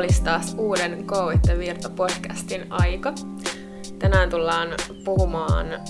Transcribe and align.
olisi 0.00 0.22
taas 0.24 0.54
uuden 0.58 1.04
Go 1.06 1.30
It 1.30 1.58
Virta 1.58 1.90
podcastin 1.90 2.66
aika. 2.70 3.12
Tänään 3.98 4.30
tullaan 4.30 4.68
puhumaan 5.04 5.72
äh, 5.72 5.80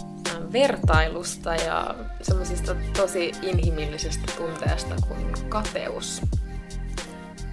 vertailusta 0.52 1.54
ja 1.54 1.94
semmoisista 2.22 2.76
tosi 2.96 3.32
inhimillisestä 3.42 4.32
tunteesta 4.36 4.94
kuin 5.08 5.32
kateus. 5.48 6.22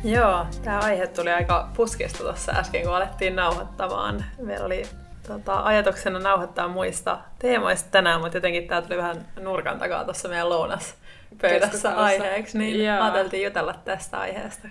Joo, 0.03 0.45
tämä 0.63 0.79
aihe 0.79 1.07
tuli 1.07 1.31
aika 1.31 1.69
puskista 1.75 2.17
tuossa 2.17 2.51
äsken, 2.51 2.83
kun 2.83 2.95
alettiin 2.95 3.35
nauhoittamaan. 3.35 4.25
Meillä 4.41 4.65
oli 4.65 4.83
tota, 5.27 5.63
ajatuksena 5.63 6.19
nauhoittaa 6.19 6.67
muista 6.67 7.19
teemoista 7.39 7.89
tänään, 7.91 8.21
mutta 8.21 8.37
jotenkin 8.37 8.67
tämä 8.67 8.81
tuli 8.81 8.97
vähän 8.97 9.27
nurkan 9.39 9.79
takaa 9.79 10.03
tuossa 10.03 10.29
meidän 10.29 10.49
lounaspöydässä 10.49 11.95
aiheeksi, 11.95 12.57
niin 12.57 12.85
Joo. 12.85 13.03
ajateltiin 13.03 13.43
jutella 13.43 13.73
tästä 13.85 14.19
aiheesta. 14.19 14.67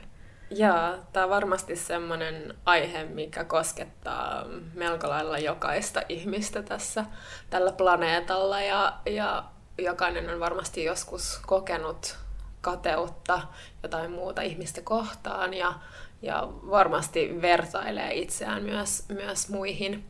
Joo, 0.51 0.99
tämä 1.13 1.25
on 1.25 1.31
varmasti 1.31 1.77
semmoinen 1.77 2.55
aihe, 2.65 3.05
mikä 3.05 3.45
koskettaa 3.45 4.45
melko 4.75 5.09
lailla 5.09 5.39
jokaista 5.39 6.03
ihmistä 6.09 6.63
tässä 6.63 7.05
tällä 7.51 7.73
planeetalla 7.73 8.61
ja, 8.61 8.93
ja 9.07 9.45
jokainen 9.79 10.31
on 10.31 10.41
varmasti 10.41 10.85
joskus 10.85 11.41
kokenut 11.47 12.17
kateutta 12.61 13.41
jotain 13.83 14.11
muuta 14.11 14.43
ihmistä 14.43 14.81
kohtaan 14.81 15.55
ja, 15.55 15.75
ja 16.23 16.49
varmasti 16.71 17.39
vertailee 17.43 18.15
itseään 18.15 18.63
myös, 18.63 19.09
myös 19.09 19.49
muihin 19.49 20.05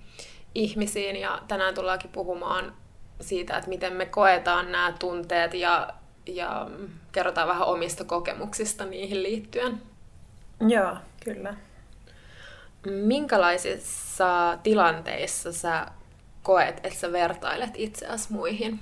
ihmisiin. 0.54 1.16
Ja 1.16 1.42
tänään 1.48 1.74
tullaankin 1.74 2.10
puhumaan 2.10 2.74
siitä, 3.20 3.56
että 3.56 3.68
miten 3.68 3.92
me 3.92 4.06
koetaan 4.06 4.72
nämä 4.72 4.92
tunteet 4.98 5.54
ja, 5.54 5.88
ja 6.26 6.70
kerrotaan 7.12 7.48
vähän 7.48 7.66
omista 7.66 8.04
kokemuksista 8.04 8.84
niihin 8.84 9.22
liittyen. 9.22 9.82
Joo, 10.60 10.96
kyllä. 11.24 11.54
Minkälaisissa 12.86 14.58
tilanteissa 14.62 15.52
sä 15.52 15.86
koet, 16.42 16.76
että 16.76 16.98
sä 16.98 17.12
vertailet 17.12 17.70
itseäsi 17.74 18.32
muihin? 18.32 18.80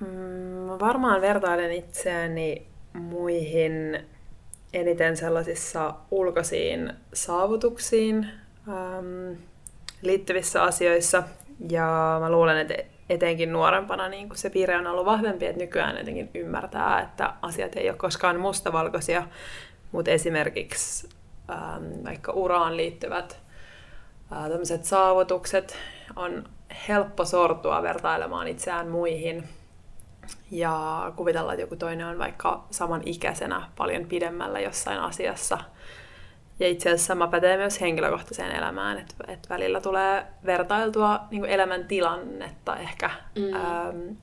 Mm, 0.00 0.68
varmaan 0.80 1.20
vertailen 1.20 1.72
itseäni 1.72 2.66
muihin 2.92 4.06
eniten 4.72 5.16
sellaisissa 5.16 5.94
ulkoisiin 6.10 6.92
saavutuksiin 7.12 8.28
ähm, 8.68 9.40
liittyvissä 10.02 10.62
asioissa. 10.62 11.22
Ja 11.70 12.18
mä 12.20 12.30
luulen, 12.30 12.58
että 12.58 12.74
etenkin 13.10 13.52
nuorempana 13.52 14.08
niin 14.08 14.28
kun 14.28 14.36
se 14.36 14.50
piirre 14.50 14.76
on 14.76 14.86
ollut 14.86 15.06
vahvempi, 15.06 15.46
että 15.46 15.62
nykyään 15.62 15.98
jotenkin 15.98 16.30
ymmärtää, 16.34 17.00
että 17.00 17.32
asiat 17.42 17.76
ei 17.76 17.88
ole 17.88 17.96
koskaan 17.96 18.40
mustavalkoisia, 18.40 19.22
mutta 19.94 20.10
esimerkiksi 20.10 21.08
ähm, 21.50 22.04
vaikka 22.04 22.32
uraan 22.32 22.76
liittyvät 22.76 23.40
äh, 24.32 24.82
saavutukset 24.82 25.76
on 26.16 26.44
helppo 26.88 27.24
sortua 27.24 27.82
vertailemaan 27.82 28.48
itseään 28.48 28.88
muihin 28.88 29.48
ja 30.50 31.12
kuvitella, 31.16 31.52
että 31.52 31.62
joku 31.62 31.76
toinen 31.76 32.06
on 32.06 32.18
vaikka 32.18 32.64
saman 32.70 33.02
ikäisenä 33.06 33.68
paljon 33.76 34.06
pidemmällä 34.06 34.60
jossain 34.60 34.98
asiassa. 34.98 35.58
Ja 36.60 36.68
itse 36.68 36.88
asiassa 36.88 37.06
sama 37.06 37.26
pätee 37.26 37.56
myös 37.56 37.80
henkilökohtaiseen 37.80 38.56
elämään, 38.56 38.98
että, 38.98 39.14
että 39.28 39.48
välillä 39.48 39.80
tulee 39.80 40.26
vertailtua 40.46 41.20
niin 41.30 41.44
elämäntilannetta 41.44 42.76
ehkä 42.76 43.10
mm. 43.38 43.54
ähm, 43.54 44.16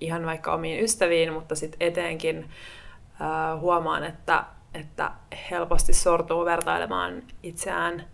ihan 0.00 0.26
vaikka 0.26 0.54
omiin 0.54 0.84
ystäviin, 0.84 1.32
mutta 1.32 1.54
sitten 1.54 1.88
eteenkin 1.88 2.38
äh, 3.20 3.60
huomaan, 3.60 4.04
että 4.04 4.44
että 4.78 5.10
helposti 5.50 5.92
sortuu 5.92 6.44
vertailemaan 6.44 7.22
itseään 7.42 8.04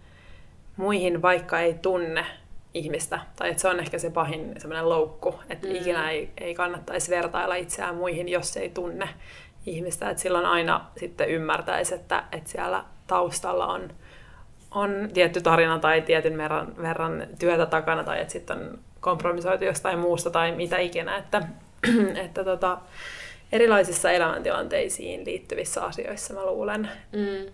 muihin, 0.77 1.23
vaikka 1.23 1.61
ei 1.61 1.75
tunne 1.75 2.27
ihmistä. 2.75 3.21
Tai 3.37 3.51
että 3.51 3.61
se 3.61 3.69
on 3.69 3.81
ehkä 3.81 3.99
se 3.99 4.11
pahin 4.11 4.55
semmoinen 4.59 4.89
loukku, 4.89 5.41
että 5.51 5.69
mm. 5.69 5.75
ikinä 5.75 6.11
ei, 6.11 6.31
ei 6.39 6.55
kannattaisi 6.55 7.11
vertailla 7.11 7.55
itseään 7.55 7.95
muihin, 7.95 8.29
jos 8.29 8.57
ei 8.57 8.69
tunne 8.69 9.09
ihmistä. 9.67 10.11
Että 10.11 10.23
silloin 10.23 10.47
aina 10.47 10.85
sitten 10.97 11.29
ymmärtäisi, 11.29 11.95
että, 11.95 12.25
että 12.33 12.51
siellä 12.51 12.85
taustalla 13.07 13.67
on, 13.67 13.91
on 14.71 15.09
tietty 15.15 15.41
tarina 15.41 15.79
tai 15.79 16.03
tietyn 16.03 16.39
verran, 16.39 16.75
verran 16.83 17.27
työtä 17.39 17.67
takana 17.67 18.05
tai 18.05 18.21
että 18.21 18.33
sitten 18.33 18.59
on 18.59 18.79
kompromisoitu 19.01 19.65
jostain 19.65 19.99
muusta 19.99 20.31
tai 20.31 20.53
mitä 20.53 20.79
ikinä. 20.79 21.17
Että, 21.17 21.43
että 22.25 22.45
tota, 22.45 22.79
erilaisissa 23.55 24.11
elämäntilanteisiin 24.11 25.25
liittyvissä 25.25 25.85
asioissa, 25.85 26.35
mä 26.35 26.47
luulen. 26.47 26.91
Mm. 27.13 27.53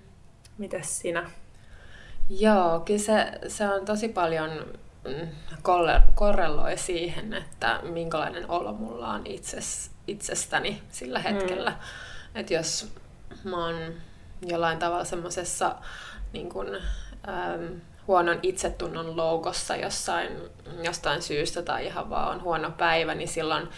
Mitäs 0.59 0.99
sinä? 0.99 1.31
Joo, 2.31 2.81
kyllä 2.81 2.99
se, 2.99 3.33
se 3.49 3.69
on 3.69 3.84
tosi 3.84 4.09
paljon 4.09 4.50
mm, 5.05 5.28
korreloi 6.15 6.78
siihen, 6.78 7.34
että 7.34 7.81
minkälainen 7.83 8.50
olo 8.50 8.72
mulla 8.72 9.09
on 9.09 9.22
itses, 9.27 9.91
itsestäni 10.06 10.83
sillä 10.91 11.19
mm. 11.19 11.22
hetkellä. 11.22 11.71
Mm. 11.71 12.41
Että 12.41 12.55
jos 12.55 12.93
mä 13.44 13.67
oon 13.67 13.94
jollain 14.47 14.78
tavalla 14.78 15.05
semmoisessa 15.05 15.77
niin 16.32 16.49
kun, 16.49 16.77
ähm, 17.28 17.65
huonon 18.06 18.38
itsetunnon 18.43 19.17
loukossa 19.17 19.77
jossain, 19.77 20.28
jostain 20.82 21.22
syystä 21.22 21.62
tai 21.62 21.87
ihan 21.87 22.11
vaan 22.11 22.28
on 22.28 22.43
huono 22.43 22.71
päivä, 22.71 23.15
niin 23.15 23.28
silloin 23.28 23.69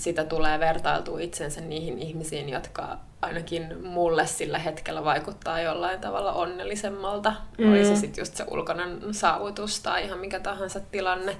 sitä 0.00 0.24
tulee 0.24 0.60
vertailtua 0.60 1.20
itsensä 1.20 1.60
niihin 1.60 1.98
ihmisiin, 1.98 2.48
jotka 2.48 2.98
ainakin 3.22 3.86
mulle 3.86 4.26
sillä 4.26 4.58
hetkellä 4.58 5.04
vaikuttaa 5.04 5.60
jollain 5.60 6.00
tavalla 6.00 6.32
onnellisemmalta. 6.32 7.32
Mm. 7.58 7.70
Oli 7.70 7.84
se 7.84 7.96
sitten 7.96 8.22
just 8.22 8.36
se 8.36 8.44
ulkoinen 8.50 9.14
saavutus 9.14 9.80
tai 9.80 10.04
ihan 10.04 10.18
mikä 10.18 10.40
tahansa 10.40 10.80
tilanne. 10.80 11.36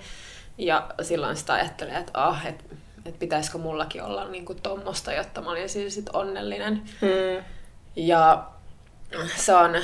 Ja 0.59 0.87
silloin 1.03 1.37
sitä 1.37 1.53
ajattelee, 1.53 1.97
että 1.97 2.13
ah, 2.15 2.47
et, 2.47 2.65
et 3.05 3.19
pitäisikö 3.19 3.59
mullakin 3.59 4.03
olla 4.03 4.29
niinku 4.29 4.55
tuommoista, 4.55 5.13
jotta 5.13 5.41
mä 5.41 5.51
olisin 5.51 5.91
sit 5.91 6.09
onnellinen. 6.13 6.83
Mm. 7.01 7.45
Ja 7.97 8.47
se 9.37 9.55
on, 9.55 9.77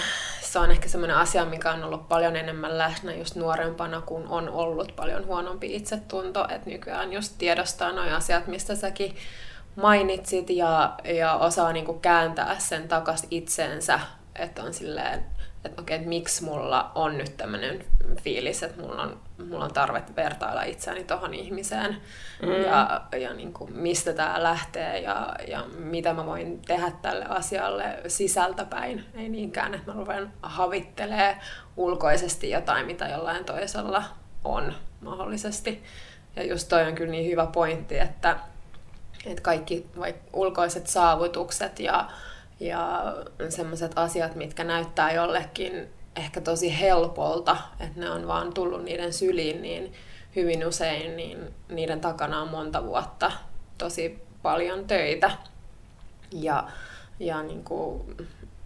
se 0.53 0.59
on 0.59 0.71
ehkä 0.71 0.89
semmoinen 0.89 1.17
asia, 1.17 1.45
mikä 1.45 1.73
on 1.73 1.85
ollut 1.85 2.09
paljon 2.09 2.37
enemmän 2.37 2.79
läsnä 2.79 3.15
just 3.15 3.37
nuorempana, 3.37 4.01
kun 4.01 4.27
on 4.29 4.49
ollut 4.49 4.97
paljon 4.97 5.27
huonompi 5.27 5.77
itsetunto. 5.77 6.47
Että 6.49 6.71
nykyään 6.71 7.13
just 7.13 7.35
tiedostaa 7.39 7.93
nuo 7.93 8.05
asiat, 8.05 8.47
mistä 8.47 8.75
säkin 8.75 9.17
mainitsit 9.77 10.51
ja, 10.51 10.95
ja 11.05 11.35
osaa 11.35 11.73
niinku 11.73 11.95
kääntää 11.95 12.59
sen 12.59 12.89
takas 12.89 13.27
itseensä. 13.31 14.01
Että 14.37 14.63
on 14.63 14.75
silleen, 14.75 15.27
että 15.65 15.83
okei, 15.83 15.97
että 15.97 16.09
miksi 16.09 16.45
mulla 16.45 16.91
on 16.95 17.19
nyt 17.19 17.37
tämmöinen 17.37 17.85
fiilis, 18.23 18.63
että 18.63 18.81
mulla 18.81 19.03
on, 19.03 19.21
mulla 19.39 19.65
on 19.65 19.73
tarve 19.73 20.03
vertailla 20.17 20.63
itseäni 20.63 21.05
tohon 21.05 21.35
ihmiseen 21.35 21.97
mm. 22.43 22.49
ja, 22.49 23.03
ja 23.21 23.35
niin 23.35 23.53
kuin, 23.53 23.73
mistä 23.73 24.13
tämä 24.13 24.43
lähtee 24.43 25.01
ja, 25.01 25.35
ja 25.49 25.65
mitä 25.79 26.13
mä 26.13 26.27
voin 26.27 26.63
tehdä 26.63 26.93
tälle 27.03 27.25
asialle 27.25 27.99
sisältäpäin. 28.07 29.05
Ei 29.15 29.29
niinkään, 29.29 29.75
että 29.75 29.93
mä 29.93 29.99
ruven 29.99 30.31
havittelee 30.43 31.39
ulkoisesti 31.77 32.51
jotain, 32.51 32.87
mitä 32.87 33.09
jollain 33.09 33.45
toisella 33.45 34.03
on 34.45 34.75
mahdollisesti. 35.01 35.83
Ja 36.37 36.47
just 36.47 36.69
toi 36.69 36.89
on 36.89 36.95
kyllä 36.95 37.11
niin 37.11 37.31
hyvä 37.31 37.47
pointti, 37.47 37.99
että, 37.99 38.37
että 39.27 39.43
kaikki 39.43 39.87
vaikka 39.99 40.31
ulkoiset 40.33 40.87
saavutukset 40.87 41.81
ja 41.81 42.09
ja 42.61 43.15
semmoiset 43.49 43.93
asiat, 43.97 44.35
mitkä 44.35 44.65
näyttää 44.65 45.13
jollekin 45.13 45.89
ehkä 46.17 46.41
tosi 46.41 46.81
helpolta, 46.81 47.57
että 47.81 48.01
ne 48.01 48.11
on 48.11 48.29
vaan 48.29 48.55
tullut 48.55 48.85
niiden 48.85 49.13
syliin, 49.13 49.63
niin 49.63 49.93
hyvin 50.37 50.67
usein 50.67 51.17
niin 51.17 51.55
niiden 51.69 52.01
takana 52.01 52.43
on 52.43 52.49
monta 52.49 52.85
vuotta 52.85 53.33
tosi 53.79 54.23
paljon 54.43 54.87
töitä. 54.87 55.31
Ja, 56.33 56.69
ja 57.21 57.43
niin 57.43 57.65
kuin, 57.65 58.17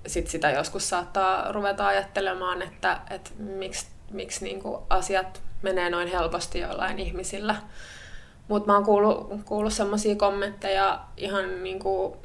sit 0.07 0.29
sitä 0.29 0.51
joskus 0.51 0.89
saattaa 0.89 1.53
ruveta 1.53 1.87
ajattelemaan, 1.87 2.63
että, 2.63 3.01
että 3.11 3.31
miksi, 3.39 3.87
miksi 4.11 4.45
niin 4.45 4.63
kuin 4.63 4.83
asiat 4.91 5.43
menee 5.63 5.91
noin 5.91 6.09
helposti 6.09 6.59
jollain 6.59 6.99
ihmisillä. 6.99 7.57
Mutta 8.49 8.67
mä 8.67 8.75
oon 8.75 8.85
kuullut, 8.85 9.31
kuullut 9.45 9.73
semmoisia 9.73 10.17
kommentteja 10.17 11.01
ihan 11.17 11.63
niin 11.63 11.79
kuin 11.79 12.17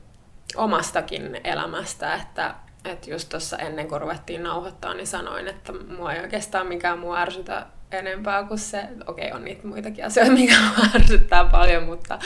omastakin 0.55 1.41
elämästä, 1.43 2.15
että, 2.15 2.55
että 2.85 3.11
just 3.11 3.29
tuossa 3.29 3.57
ennen 3.57 3.87
kuin 3.87 4.01
ruvettiin 4.01 4.43
nauhoittaa, 4.43 4.93
niin 4.93 5.07
sanoin, 5.07 5.47
että 5.47 5.73
mua 5.97 6.13
ei 6.13 6.21
oikeastaan 6.21 6.67
mikään 6.67 6.99
muu 6.99 7.15
ärsytä 7.15 7.65
enempää 7.91 8.43
kuin 8.43 8.59
se, 8.59 8.87
okei 9.07 9.27
okay, 9.27 9.37
on 9.37 9.45
niitä 9.45 9.67
muitakin 9.67 10.05
asioita, 10.05 10.31
mikä 10.41 10.55
ärsyttää 10.95 11.45
paljon, 11.45 11.83
mutta, 11.83 12.19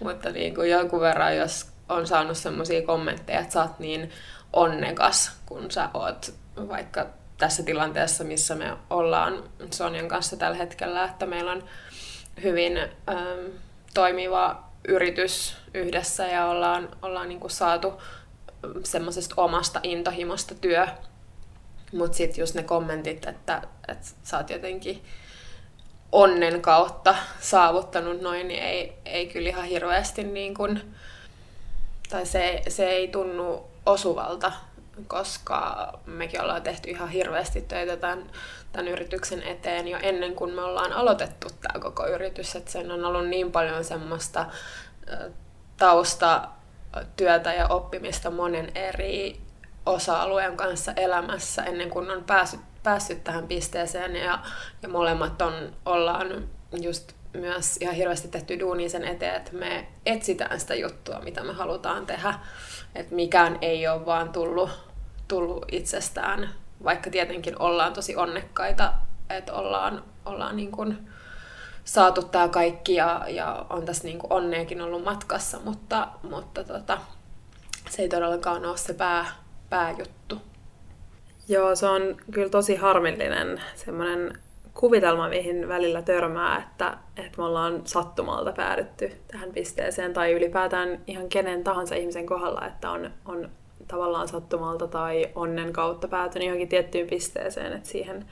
mutta 0.00 0.30
niin 0.30 0.54
kuin 0.54 0.70
jonkun 0.70 1.00
verran, 1.00 1.36
jos 1.36 1.66
on 1.88 2.06
saanut 2.06 2.36
sellaisia 2.36 2.82
kommentteja, 2.82 3.40
että 3.40 3.52
sä 3.52 3.62
oot 3.62 3.78
niin 3.78 4.10
onnekas, 4.52 5.40
kun 5.46 5.70
sä 5.70 5.88
oot 5.94 6.34
vaikka 6.68 7.06
tässä 7.38 7.62
tilanteessa, 7.62 8.24
missä 8.24 8.54
me 8.54 8.76
ollaan 8.90 9.44
Sonjan 9.70 10.08
kanssa 10.08 10.36
tällä 10.36 10.56
hetkellä, 10.56 11.04
että 11.04 11.26
meillä 11.26 11.52
on 11.52 11.64
hyvin 12.42 12.78
ähm, 12.78 13.52
toimiva 13.94 14.68
yritys 14.88 15.56
yhdessä 15.74 16.26
ja 16.26 16.46
ollaan, 16.46 16.88
ollaan 17.02 17.28
niin 17.28 17.40
kuin 17.40 17.50
saatu 17.50 18.02
semmoisesta 18.84 19.34
omasta 19.36 19.80
intohimosta 19.82 20.54
työ 20.54 20.86
Mutta 21.92 22.16
sitten 22.16 22.42
just 22.42 22.54
ne 22.54 22.62
kommentit, 22.62 23.26
että, 23.26 23.62
että 23.88 24.06
sä 24.22 24.36
oot 24.36 24.50
jotenkin 24.50 25.02
onnen 26.12 26.62
kautta 26.62 27.14
saavuttanut 27.40 28.20
noin, 28.20 28.48
niin 28.48 28.62
ei, 28.62 28.92
ei 29.04 29.26
kyllä 29.26 29.48
ihan 29.48 29.64
hirveästi 29.64 30.24
niin 30.24 30.54
kuin, 30.54 30.94
tai 32.10 32.26
se, 32.26 32.62
se 32.68 32.88
ei 32.88 33.08
tunnu 33.08 33.70
osuvalta, 33.86 34.52
koska 35.06 35.92
mekin 36.06 36.40
ollaan 36.40 36.62
tehty 36.62 36.90
ihan 36.90 37.08
hirveästi 37.08 37.60
töitä 37.60 37.96
tämän, 37.96 38.30
tämän 38.72 38.88
yrityksen 38.88 39.42
eteen 39.42 39.88
jo 39.88 39.98
ennen 40.02 40.34
kuin 40.34 40.54
me 40.54 40.62
ollaan 40.62 40.92
aloitettu 40.92 41.48
tämä 41.60 41.82
koko 41.82 42.06
yritys. 42.06 42.56
Että 42.56 42.70
sen 42.70 42.90
on 42.90 43.04
ollut 43.04 43.28
niin 43.28 43.52
paljon 43.52 43.84
semmoista 43.84 44.46
taustatyötä 46.98 47.54
ja 47.54 47.68
oppimista 47.68 48.30
monen 48.30 48.72
eri 48.74 49.40
osa-alueen 49.86 50.56
kanssa 50.56 50.92
elämässä 50.92 51.62
ennen 51.62 51.90
kuin 51.90 52.10
on 52.10 52.24
päässyt, 52.24 52.60
päässyt 52.82 53.24
tähän 53.24 53.48
pisteeseen 53.48 54.16
ja, 54.16 54.38
ja 54.82 54.88
molemmat 54.88 55.42
on, 55.42 55.72
ollaan 55.86 56.48
just 56.80 57.12
myös 57.32 57.76
ihan 57.76 57.94
hirveästi 57.94 58.28
tehty 58.28 58.60
duuni 58.60 58.88
sen 58.88 59.04
eteen, 59.04 59.34
että 59.34 59.52
me 59.52 59.88
etsitään 60.06 60.60
sitä 60.60 60.74
juttua, 60.74 61.20
mitä 61.20 61.42
me 61.42 61.52
halutaan 61.52 62.06
tehdä. 62.06 62.34
Että 62.94 63.14
mikään 63.14 63.58
ei 63.62 63.88
ole 63.88 64.06
vaan 64.06 64.28
tullut, 64.28 64.70
tullut 65.28 65.64
itsestään, 65.72 66.48
vaikka 66.84 67.10
tietenkin 67.10 67.58
ollaan 67.58 67.92
tosi 67.92 68.16
onnekkaita, 68.16 68.92
että 69.30 69.52
ollaan, 69.52 70.04
ollaan 70.26 70.56
niin 70.56 70.72
kuin 70.72 71.08
saatu 71.88 72.22
tämä 72.22 72.48
kaikki 72.48 72.94
ja, 72.94 73.24
ja 73.28 73.66
on 73.70 73.84
tässä 73.84 74.04
niin 74.04 74.18
kuin 74.18 74.82
ollut 74.82 75.04
matkassa, 75.04 75.58
mutta, 75.64 76.08
mutta 76.22 76.64
tota, 76.64 76.98
se 77.90 78.02
ei 78.02 78.08
todellakaan 78.08 78.66
ole 78.66 78.76
se 78.76 78.94
pää, 78.94 79.26
pääjuttu. 79.70 80.42
Joo, 81.48 81.76
se 81.76 81.86
on 81.86 82.16
kyllä 82.30 82.48
tosi 82.48 82.76
harmillinen 82.76 83.60
semmoinen 83.74 84.38
kuvitelma, 84.74 85.28
mihin 85.28 85.68
välillä 85.68 86.02
törmää, 86.02 86.58
että, 86.58 86.98
että 87.16 87.38
me 87.38 87.44
ollaan 87.44 87.82
sattumalta 87.84 88.52
päädytty 88.52 89.12
tähän 89.28 89.52
pisteeseen, 89.52 90.12
tai 90.12 90.32
ylipäätään 90.32 91.00
ihan 91.06 91.28
kenen 91.28 91.64
tahansa 91.64 91.94
ihmisen 91.94 92.26
kohdalla, 92.26 92.66
että 92.66 92.90
on, 92.90 93.10
on 93.24 93.50
tavallaan 93.88 94.28
sattumalta 94.28 94.86
tai 94.86 95.30
onnen 95.34 95.72
kautta 95.72 96.08
päätynyt 96.08 96.46
johonkin 96.46 96.68
tiettyyn 96.68 97.08
pisteeseen, 97.08 97.72
että 97.72 97.88
siihen 97.88 98.26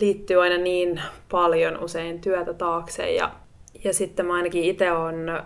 liittyy 0.00 0.42
aina 0.42 0.56
niin 0.56 1.02
paljon 1.30 1.84
usein 1.84 2.20
työtä 2.20 2.54
taakse, 2.54 3.12
ja, 3.12 3.32
ja 3.84 3.94
sitten 3.94 4.26
mä 4.26 4.34
ainakin 4.34 4.64
itse 4.64 4.92
on 4.92 5.42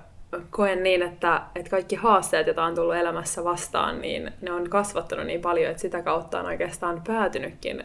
koen 0.51 0.83
niin, 0.83 1.03
että, 1.03 1.43
että 1.55 1.71
kaikki 1.71 1.97
haasteet, 1.97 2.47
joita 2.47 2.65
on 2.65 2.75
tullut 2.75 2.95
elämässä 2.95 3.45
vastaan, 3.45 4.01
niin 4.01 4.33
ne 4.41 4.53
on 4.53 4.71
kasvattanut 4.71 5.27
niin 5.27 5.41
paljon, 5.41 5.71
että 5.71 5.81
sitä 5.81 6.03
kautta 6.03 6.41
on 6.41 6.47
oikeastaan 6.47 7.03
päätynytkin 7.07 7.85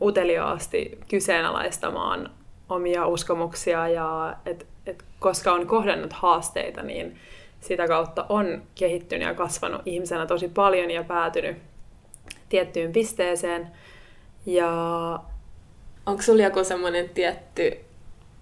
uteliaasti 0.00 0.98
kyseenalaistamaan 1.08 2.30
omia 2.68 3.06
uskomuksia 3.06 3.88
ja 3.88 4.36
et, 4.46 4.66
et 4.86 5.04
koska 5.20 5.52
on 5.52 5.66
kohdannut 5.66 6.12
haasteita, 6.12 6.82
niin 6.82 7.18
sitä 7.60 7.88
kautta 7.88 8.26
on 8.28 8.62
kehittynyt 8.74 9.28
ja 9.28 9.34
kasvanut 9.34 9.82
ihmisenä 9.84 10.26
tosi 10.26 10.48
paljon 10.48 10.90
ja 10.90 11.04
päätynyt 11.04 11.56
tiettyyn 12.48 12.92
pisteeseen. 12.92 13.70
Ja 14.46 15.20
onko 16.06 16.22
sulla 16.22 16.42
joku 16.42 16.64
semmoinen 16.64 17.08
tietty 17.08 17.80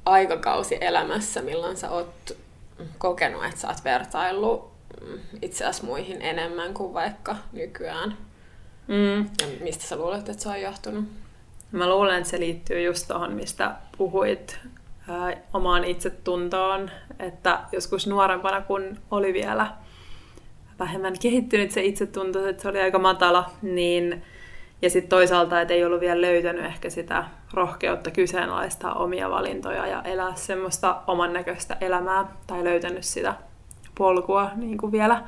aikakausi 0.04 0.78
elämässä, 0.80 1.42
milloin 1.42 1.76
sä 1.76 1.90
oot 1.90 2.36
kokenut, 2.98 3.44
että 3.44 3.60
sä 3.60 3.68
oot 3.68 3.84
vertaillut 3.84 4.72
itse 5.42 5.64
asiassa 5.64 5.86
muihin 5.86 6.22
enemmän 6.22 6.74
kuin 6.74 6.94
vaikka 6.94 7.36
nykyään? 7.52 8.16
Mm. 8.88 9.18
Ja 9.18 9.46
mistä 9.60 9.84
sä 9.84 9.96
luulet, 9.96 10.28
että 10.28 10.42
se 10.42 10.48
on 10.48 10.60
johtunut? 10.60 11.04
Mä 11.72 11.88
luulen, 11.88 12.18
että 12.18 12.30
se 12.30 12.40
liittyy 12.40 12.82
just 12.82 13.08
tuohon, 13.08 13.32
mistä 13.32 13.74
puhuit 13.98 14.58
ää, 15.08 15.36
omaan 15.52 15.84
itsetuntoon, 15.84 16.90
että 17.18 17.60
joskus 17.72 18.06
nuorempana, 18.06 18.60
kun 18.60 18.98
oli 19.10 19.32
vielä 19.32 19.66
vähemmän 20.78 21.18
kehittynyt 21.18 21.70
se 21.70 21.82
itsetunto, 21.82 22.48
että 22.48 22.62
se 22.62 22.68
oli 22.68 22.80
aika 22.80 22.98
matala, 22.98 23.50
niin 23.62 24.22
ja 24.82 24.90
sitten 24.90 25.10
toisaalta, 25.10 25.60
että 25.60 25.74
ei 25.74 25.84
ollut 25.84 26.00
vielä 26.00 26.20
löytänyt 26.20 26.64
ehkä 26.64 26.90
sitä 26.90 27.24
rohkeutta 27.54 28.10
kyseenalaistaa 28.10 28.94
omia 28.94 29.30
valintoja 29.30 29.86
ja 29.86 30.02
elää 30.02 30.34
semmoista 30.34 31.02
oman 31.06 31.32
näköistä 31.32 31.76
elämää 31.80 32.26
tai 32.46 32.64
löytänyt 32.64 33.04
sitä 33.04 33.34
polkua 33.98 34.50
niin 34.56 34.78
kuin 34.78 34.92
vielä, 34.92 35.22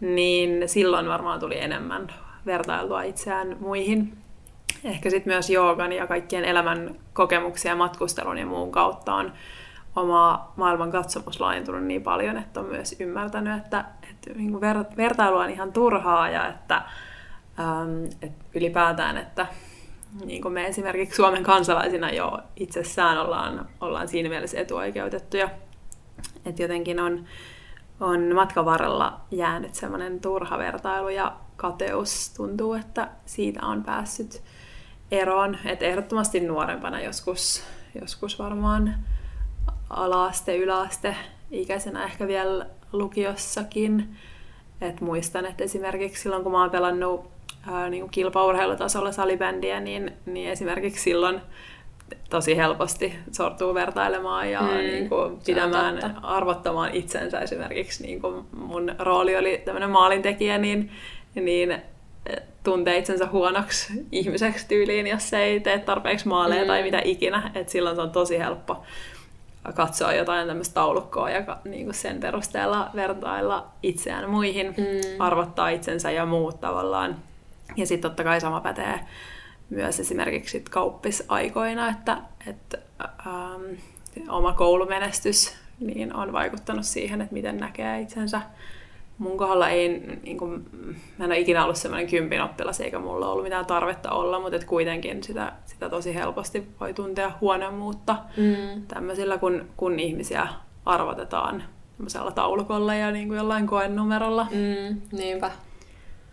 niin 0.00 0.68
silloin 0.68 1.08
varmaan 1.08 1.40
tuli 1.40 1.60
enemmän 1.60 2.08
vertailtua 2.46 3.02
itseään 3.02 3.56
muihin. 3.60 4.18
Ehkä 4.84 5.10
sitten 5.10 5.32
myös 5.32 5.50
joogan 5.50 5.92
ja 5.92 6.06
kaikkien 6.06 6.44
elämän 6.44 6.94
kokemuksia 7.12 7.76
matkustelun 7.76 8.38
ja 8.38 8.46
muun 8.46 8.72
kautta 8.72 9.14
on 9.14 9.32
oma 9.96 10.52
maailman 10.56 10.90
katsomus 10.90 11.40
laajentunut 11.40 11.84
niin 11.84 12.02
paljon, 12.02 12.36
että 12.36 12.60
on 12.60 12.66
myös 12.66 12.96
ymmärtänyt, 13.00 13.56
että, 13.56 13.84
että 14.10 14.30
niin 14.34 14.54
ver- 14.54 14.96
vertailu 14.96 15.36
on 15.36 15.50
ihan 15.50 15.72
turhaa 15.72 16.28
ja 16.28 16.48
että, 16.48 16.82
ähm, 17.60 18.04
että 18.22 18.44
ylipäätään, 18.54 19.16
että 19.16 19.46
niin 20.24 20.42
kuin 20.42 20.54
me 20.54 20.66
esimerkiksi 20.66 21.16
Suomen 21.16 21.42
kansalaisina 21.42 22.10
jo 22.10 22.38
itsessään 22.56 23.18
ollaan, 23.18 23.68
ollaan 23.80 24.08
siinä 24.08 24.28
mielessä 24.28 24.60
etuoikeutettuja. 24.60 25.48
Että 26.46 26.62
jotenkin 26.62 27.00
on, 27.00 27.24
on 28.00 28.34
matkan 28.34 28.64
varrella 28.64 29.20
jäänyt 29.30 29.74
semmoinen 29.74 30.20
turha 30.20 30.58
vertailu 30.58 31.08
ja 31.08 31.36
kateus 31.56 32.30
tuntuu, 32.36 32.74
että 32.74 33.08
siitä 33.26 33.66
on 33.66 33.84
päässyt 33.84 34.42
eroon. 35.10 35.58
Että 35.64 35.84
ehdottomasti 35.84 36.40
nuorempana 36.40 37.00
joskus, 37.00 37.62
joskus 38.00 38.38
varmaan 38.38 38.94
alaaste, 39.90 40.56
yläaste 40.56 41.16
ikäisenä 41.50 42.04
ehkä 42.04 42.26
vielä 42.26 42.66
lukiossakin. 42.92 44.16
Et 44.80 45.00
muistan, 45.00 45.46
että 45.46 45.64
esimerkiksi 45.64 46.22
silloin 46.22 46.42
kun 46.42 46.52
mä 46.52 46.60
oon 46.60 46.70
pelannut 46.70 47.35
ää, 47.72 47.90
niin 47.90 48.00
kuin 48.00 48.10
kilpaurheilutasolla 48.10 49.12
salibändiä, 49.12 49.80
niin, 49.80 50.12
niin 50.26 50.50
esimerkiksi 50.50 51.02
silloin 51.02 51.40
tosi 52.30 52.56
helposti 52.56 53.14
sortuu 53.32 53.74
vertailemaan 53.74 54.50
ja 54.50 54.60
mm, 54.60 54.68
niin 54.68 55.08
kuin 55.08 55.38
pitämään, 55.46 56.16
arvottamaan 56.22 56.94
itsensä 56.94 57.40
esimerkiksi. 57.40 58.02
Niin 58.02 58.20
kuin 58.20 58.44
mun 58.52 58.94
rooli 58.98 59.36
oli 59.36 59.62
tämmöinen 59.64 59.90
maalintekijä, 59.90 60.58
niin 60.58 60.90
niin 61.34 61.70
eh, 61.72 61.82
tuntee 62.64 62.98
itsensä 62.98 63.26
huonoksi 63.26 64.06
ihmiseksi 64.12 64.68
tyyliin, 64.68 65.06
jos 65.06 65.32
ei 65.32 65.60
tee 65.60 65.78
tarpeeksi 65.78 66.28
maaleja 66.28 66.62
mm. 66.62 66.66
tai 66.66 66.82
mitä 66.82 67.00
ikinä. 67.04 67.50
Et 67.54 67.68
silloin 67.68 67.96
se 67.96 68.02
on 68.02 68.10
tosi 68.10 68.38
helppo 68.38 68.82
katsoa 69.74 70.12
jotain 70.12 70.48
tämmöistä 70.48 70.74
taulukkoa 70.74 71.30
ja 71.30 71.56
niin 71.64 71.84
kuin 71.84 71.94
sen 71.94 72.20
perusteella 72.20 72.90
vertailla 72.94 73.66
itseään 73.82 74.30
muihin, 74.30 74.66
mm. 74.66 74.74
arvottaa 75.18 75.68
itsensä 75.68 76.10
ja 76.10 76.26
muut 76.26 76.60
tavallaan. 76.60 77.16
Ja 77.76 77.86
sitten 77.86 78.10
totta 78.10 78.24
kai 78.24 78.40
sama 78.40 78.60
pätee 78.60 79.00
myös 79.70 80.00
esimerkiksi 80.00 80.64
kauppisaikoina, 80.70 81.88
että, 81.88 82.18
että 82.46 82.78
ähm, 83.26 83.62
oma 84.28 84.52
koulumenestys 84.52 85.56
niin 85.80 86.14
on 86.14 86.32
vaikuttanut 86.32 86.86
siihen, 86.86 87.20
että 87.20 87.34
miten 87.34 87.56
näkee 87.56 88.00
itsensä 88.00 88.40
mun 89.18 89.38
kohdalla 89.38 89.68
ei, 89.68 89.88
niin 90.22 90.38
kuin, 90.38 90.66
mä 91.18 91.24
en 91.24 91.30
ole 91.30 91.38
ikinä 91.38 91.64
ollut 91.64 91.76
semmoinen 91.76 92.10
kympin 92.10 92.42
oppilas, 92.42 92.80
eikä 92.80 92.98
mulla 92.98 93.28
ollut 93.28 93.44
mitään 93.44 93.66
tarvetta 93.66 94.10
olla, 94.10 94.40
mutta 94.40 94.56
et 94.56 94.64
kuitenkin 94.64 95.22
sitä, 95.22 95.52
sitä 95.66 95.88
tosi 95.90 96.14
helposti 96.14 96.66
voi 96.80 96.94
tuntea 96.94 97.32
huonommuutta 97.40 98.16
mm. 98.36 98.82
tämmöisillä, 98.88 99.38
kun, 99.38 99.66
kun 99.76 100.00
ihmisiä 100.00 100.48
arvotetaan 100.86 101.62
taulukolla 102.34 102.94
ja 102.94 103.10
niin 103.10 103.28
kuin 103.28 103.36
jollain 103.36 103.66
koenumerolla. 103.66 104.46
Mm, 104.50 105.00
niinpä. 105.12 105.50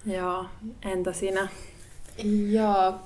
Joo, 0.05 0.45
entä 0.85 1.13
sinä? 1.13 1.47
Joo, 2.49 2.99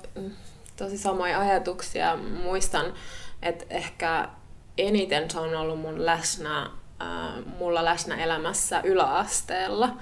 tosi 0.76 0.98
samoja 0.98 1.40
ajatuksia. 1.40 2.16
Muistan, 2.16 2.94
että 3.42 3.64
ehkä 3.70 4.28
eniten 4.78 5.30
se 5.30 5.38
on 5.38 5.54
ollut 5.54 5.80
mun 5.80 6.06
läsnä 6.06 6.62
äh, 7.02 7.44
mulla 7.58 7.84
läsnä 7.84 8.16
elämässä 8.24 8.80
yläasteella. 8.84 9.96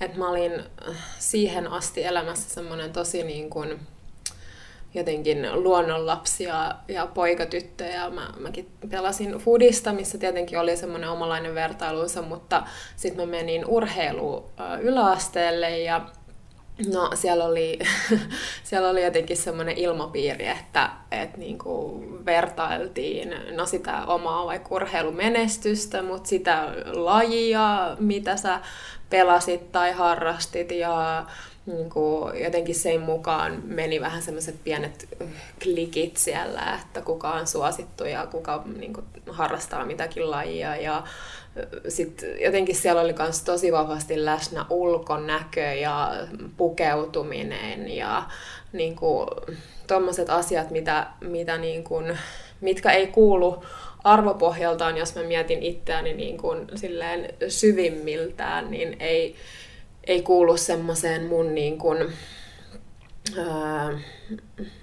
Et 0.00 0.16
mä 0.16 0.28
olin 0.28 0.52
äh, 0.52 0.96
siihen 1.18 1.68
asti 1.68 2.04
elämässä 2.04 2.50
semmoinen 2.50 2.92
tosi 2.92 3.22
niin 3.22 3.50
kuin, 3.50 3.80
jotenkin 4.94 5.62
luonnonlapsi 5.62 6.44
ja, 6.44 6.76
ja 6.88 7.06
poikatyttö 7.06 7.84
mä, 8.10 8.32
mäkin 8.38 8.70
pelasin 8.90 9.32
Foodista, 9.32 9.92
missä 9.92 10.18
tietenkin 10.18 10.58
oli 10.58 10.76
semmoinen 10.76 11.10
omalainen 11.10 11.54
vertailunsa, 11.54 12.22
mutta 12.22 12.62
sitten 12.96 13.26
mä 13.26 13.30
menin 13.30 13.66
urheilu 13.66 14.50
äh, 14.60 14.80
yläasteelle 14.80 15.78
ja 15.78 16.06
No 16.88 17.10
siellä 17.14 17.44
oli, 17.44 17.78
siellä 18.64 18.88
oli 18.88 19.04
jotenkin 19.04 19.36
semmoinen 19.36 19.78
ilmapiiri, 19.78 20.46
että, 20.46 20.90
että 21.10 21.38
niinku 21.38 22.04
vertailtiin 22.26 23.34
no 23.56 23.66
sitä 23.66 24.06
omaa 24.06 24.46
vaikka 24.46 24.74
urheilumenestystä, 24.74 26.02
mutta 26.02 26.28
sitä 26.28 26.72
lajia, 26.92 27.96
mitä 27.98 28.36
sä 28.36 28.60
pelasit 29.10 29.72
tai 29.72 29.92
harrastit 29.92 30.70
ja, 30.70 31.26
niin 31.66 31.90
kuin 31.90 32.44
jotenkin 32.44 32.74
sen 32.74 33.00
mukaan 33.00 33.62
meni 33.64 34.00
vähän 34.00 34.22
semmoiset 34.22 34.64
pienet 34.64 35.08
klikit 35.62 36.16
siellä, 36.16 36.78
että 36.82 37.02
kuka 37.02 37.30
on 37.30 37.46
suosittu 37.46 38.04
ja 38.04 38.26
kuka 38.26 38.62
niin 38.78 38.92
kuin, 38.92 39.06
harrastaa 39.28 39.84
mitäkin 39.84 40.30
lajia. 40.30 40.76
Ja 40.76 41.02
sitten 41.88 42.40
jotenkin 42.40 42.74
siellä 42.74 43.00
oli 43.00 43.14
myös 43.18 43.42
tosi 43.42 43.72
vahvasti 43.72 44.24
läsnä 44.24 44.66
ulkonäkö 44.70 45.60
ja 45.60 46.12
pukeutuminen 46.56 47.88
ja 47.96 48.22
niin 48.72 48.96
kuin, 48.96 49.28
tommoset 49.86 50.30
asiat, 50.30 50.70
mitä, 50.70 51.06
mitä 51.20 51.58
niin 51.58 51.84
kuin, 51.84 52.18
mitkä 52.60 52.90
ei 52.90 53.06
kuulu 53.06 53.64
arvopohjaltaan, 54.04 54.96
jos 54.96 55.14
mä 55.14 55.22
mietin 55.22 55.62
itseäni 55.62 56.12
niin 56.12 56.38
kuin 56.38 56.66
silleen 56.74 57.34
syvimmiltään, 57.48 58.70
niin 58.70 58.96
ei, 59.00 59.34
ei 60.04 60.22
kuulu 60.22 60.56
semmoiseen 60.56 61.24
mun 61.24 61.54
niin 61.54 61.78
kuin, 61.78 62.12
ää, 63.38 63.98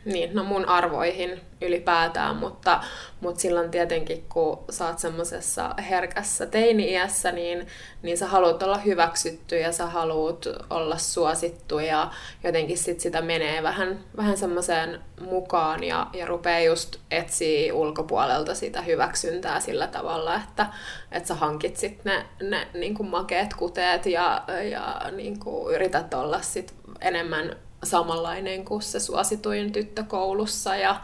niin, 0.05 0.35
no 0.35 0.43
mun 0.43 0.65
arvoihin 0.65 1.41
ylipäätään, 1.61 2.35
mutta, 2.35 2.83
mutta 3.21 3.41
silloin 3.41 3.71
tietenkin, 3.71 4.25
kun 4.29 4.63
sä 4.69 4.87
oot 4.87 4.99
semmoisessa 4.99 5.75
herkässä 5.89 6.45
teini-iässä, 6.45 7.31
niin, 7.31 7.67
niin 8.01 8.17
sä 8.17 8.27
haluat 8.27 8.63
olla 8.63 8.77
hyväksytty 8.77 9.57
ja 9.57 9.71
sä 9.71 9.85
haluat 9.85 10.45
olla 10.69 10.97
suosittu 10.97 11.79
ja 11.79 12.11
jotenkin 12.43 12.77
sit 12.77 12.99
sitä 12.99 13.21
menee 13.21 13.63
vähän, 13.63 13.99
vähän 14.17 14.37
semmoiseen 14.37 15.01
mukaan 15.21 15.83
ja, 15.83 16.07
ja 16.13 16.25
rupeaa 16.25 16.59
just 16.59 16.95
etsiä 17.11 17.73
ulkopuolelta 17.73 18.55
sitä 18.55 18.81
hyväksyntää 18.81 19.59
sillä 19.59 19.87
tavalla, 19.87 20.35
että, 20.35 20.65
että 21.11 21.27
sä 21.27 21.35
hankit 21.35 21.77
sit 21.77 22.05
ne, 22.05 22.25
ne 22.41 22.67
niin 22.73 22.95
kuin 22.95 23.09
makeet 23.09 23.53
kuteet 23.53 24.05
ja, 24.05 24.43
ja 24.71 25.01
niin 25.11 25.39
kuin 25.39 25.75
yrität 25.75 26.13
olla 26.13 26.41
sit 26.41 26.73
enemmän 27.01 27.55
samanlainen 27.83 28.65
kuin 28.65 28.81
se 28.81 28.99
suosituin 28.99 29.71
tyttö 29.71 30.03
koulussa. 30.03 30.75
Ja, 30.75 31.01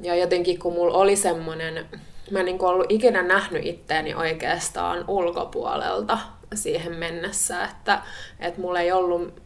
ja 0.00 0.14
jotenkin 0.14 0.58
kun 0.58 0.72
mulla 0.72 0.98
oli 0.98 1.16
semmoinen, 1.16 1.86
mä 2.30 2.38
en 2.38 2.44
niin 2.44 2.64
ollut 2.64 2.86
ikinä 2.88 3.22
nähnyt 3.22 3.66
itteeni 3.66 4.14
oikeastaan 4.14 5.04
ulkopuolelta 5.08 6.18
siihen 6.54 6.96
mennessä, 6.96 7.64
että, 7.64 8.02
että 8.40 8.60
mulla 8.60 8.80
ei 8.80 8.92
ollut, 8.92 9.42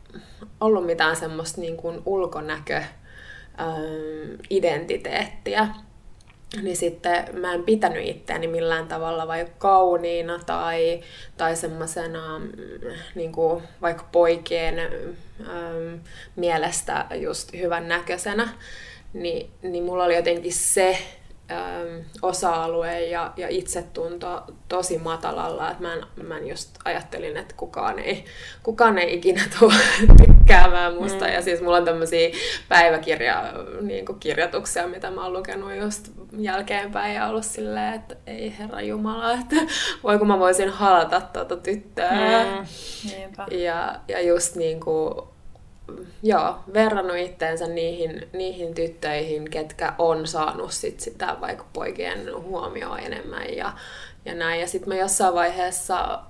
ollut 0.61 0.87
mitään 0.87 1.17
semmoista 1.17 1.61
niin 1.61 1.77
kuin 1.77 2.03
ulkonäkö 2.07 2.83
identiteettiä, 4.51 5.69
niin 6.63 6.77
sitten 6.77 7.25
mä 7.33 7.55
en 7.55 7.63
pitänyt 7.63 8.07
itseäni 8.07 8.47
millään 8.47 8.89
tavalla 8.89 9.27
vaikka 9.27 9.55
kauniina 9.59 10.41
tai, 10.47 11.01
tai 11.37 11.57
semmoisena 11.57 12.39
mm, 12.39 12.51
niin 13.15 13.33
vaikka 13.81 14.09
poikien 14.13 14.79
ähm, 14.79 15.95
mielestä 16.37 17.07
just 17.15 17.53
hyvän 17.53 17.89
näköisenä, 17.89 18.49
niin, 19.13 19.51
niin 19.63 19.85
mulla 19.85 20.05
oli 20.05 20.17
jotenkin 20.17 20.53
se 20.53 20.99
ähm, 21.51 22.07
osa-alue 22.23 23.01
ja, 23.01 23.33
ja 23.37 23.49
itsetunto 23.49 24.43
tosi 24.69 24.99
matalalla, 24.99 25.71
että 25.71 25.83
mä, 25.83 25.95
en, 25.95 26.05
mä 26.27 26.39
en 26.39 26.49
just 26.49 26.71
ajattelin, 26.85 27.37
että 27.37 27.55
kukaan 27.57 27.99
ei, 27.99 28.25
kukaan 28.63 28.99
ei 28.99 29.15
ikinä 29.15 29.43
tule 29.59 29.75
tykkäämään 30.51 30.95
musta. 30.95 31.25
Mm. 31.25 31.33
Ja 31.33 31.43
siis 31.43 31.61
mulla 31.61 31.77
on 31.77 31.85
tämmöisiä 31.85 32.31
päiväkirja, 32.69 33.53
niin 33.81 34.05
mitä 34.91 35.11
mä 35.11 35.23
oon 35.23 35.33
lukenut 35.33 35.77
just 35.77 36.09
jälkeenpäin 36.39 37.15
ja 37.15 37.27
ollut 37.27 37.45
silleen, 37.45 37.95
että 37.95 38.17
ei 38.27 38.55
herra 38.59 38.81
Jumala, 38.81 39.33
että 39.33 39.57
voiko 40.05 40.25
mä 40.25 40.39
voisin 40.39 40.71
halata 40.71 41.21
tuota 41.21 41.57
tyttöä. 41.57 42.11
Mm. 42.11 42.67
Ja, 43.59 43.95
ja 44.09 44.21
just 44.21 44.57
niin 44.57 44.81
kuin, 44.81 45.15
joo, 46.23 46.55
verrannut 46.75 47.17
itteensä 47.17 47.67
niihin, 47.67 48.29
niihin 48.33 48.75
tyttöihin, 48.75 49.51
ketkä 49.51 49.95
on 49.99 50.27
saanut 50.27 50.73
sit 50.73 51.01
sitä 51.01 51.37
vaikka 51.41 51.65
poikien 51.73 52.43
huomioon 52.43 53.01
enemmän 53.01 53.57
ja, 53.57 53.73
ja 54.25 54.35
näin. 54.35 54.61
Ja 54.61 54.67
sitten 54.67 54.89
mä 54.89 54.95
jossain 54.95 55.35
vaiheessa 55.35 56.21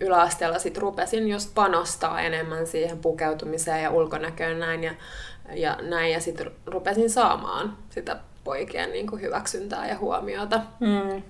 yläasteella 0.00 0.58
sit 0.58 0.78
rupesin 0.78 1.28
just 1.28 1.54
panostaa 1.54 2.20
enemmän 2.20 2.66
siihen 2.66 2.98
pukeutumiseen 2.98 3.82
ja 3.82 3.90
ulkonäköön 3.90 4.58
näin 4.58 4.84
ja, 4.84 4.94
ja 5.54 5.78
näin. 5.82 6.12
Ja 6.12 6.20
sitten 6.20 6.50
rupesin 6.66 7.10
saamaan 7.10 7.76
sitä 7.90 8.16
poikien 8.44 8.92
niin 8.92 9.06
kuin 9.06 9.22
hyväksyntää 9.22 9.88
ja 9.88 9.98
huomiota. 9.98 10.60
Mm. 10.80 11.22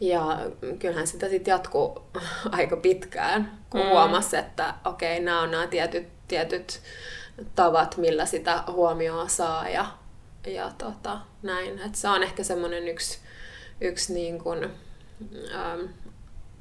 Ja 0.00 0.38
kyllähän 0.78 1.06
sitä 1.06 1.28
sitten 1.28 1.52
jatkuu 1.52 2.02
aika 2.58 2.76
pitkään, 2.76 3.58
kun 3.70 3.80
mm. 3.80 3.88
huomasi, 3.88 4.36
että 4.36 4.74
okei, 4.84 5.12
okay, 5.14 5.24
nämä 5.24 5.40
on 5.40 5.50
nämä 5.50 5.66
tietyt 5.66 6.06
tietyt 6.30 6.80
tavat, 7.54 7.96
millä 7.96 8.26
sitä 8.26 8.62
huomioon 8.66 9.30
saa 9.30 9.68
ja, 9.68 9.86
ja 10.46 10.72
tota, 10.78 11.18
näin. 11.42 11.78
Et 11.78 11.94
se 11.94 12.08
on 12.08 12.22
ehkä 12.22 12.44
semmoinen 12.44 12.88
yksi, 12.88 13.18
yksi 13.80 14.14
niin 14.14 14.38
kuin, 14.38 14.64
ähm, 15.54 15.80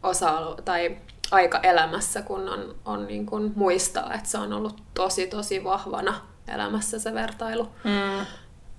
osa 0.04 0.56
tai 0.66 0.98
aika 1.32 1.60
elämässä, 1.64 2.22
kun 2.22 2.50
on, 2.50 2.76
on 2.86 3.08
niin 3.08 3.26
kuin 3.26 3.54
muistaa, 3.56 4.14
että 4.14 4.30
se 4.30 4.38
on 4.38 4.54
ollut 4.54 4.84
tosi 4.94 5.28
tosi 5.28 5.64
vahvana 5.64 6.22
elämässä 6.48 7.00
se 7.00 7.14
vertailu. 7.14 7.64
Mm. 7.84 8.26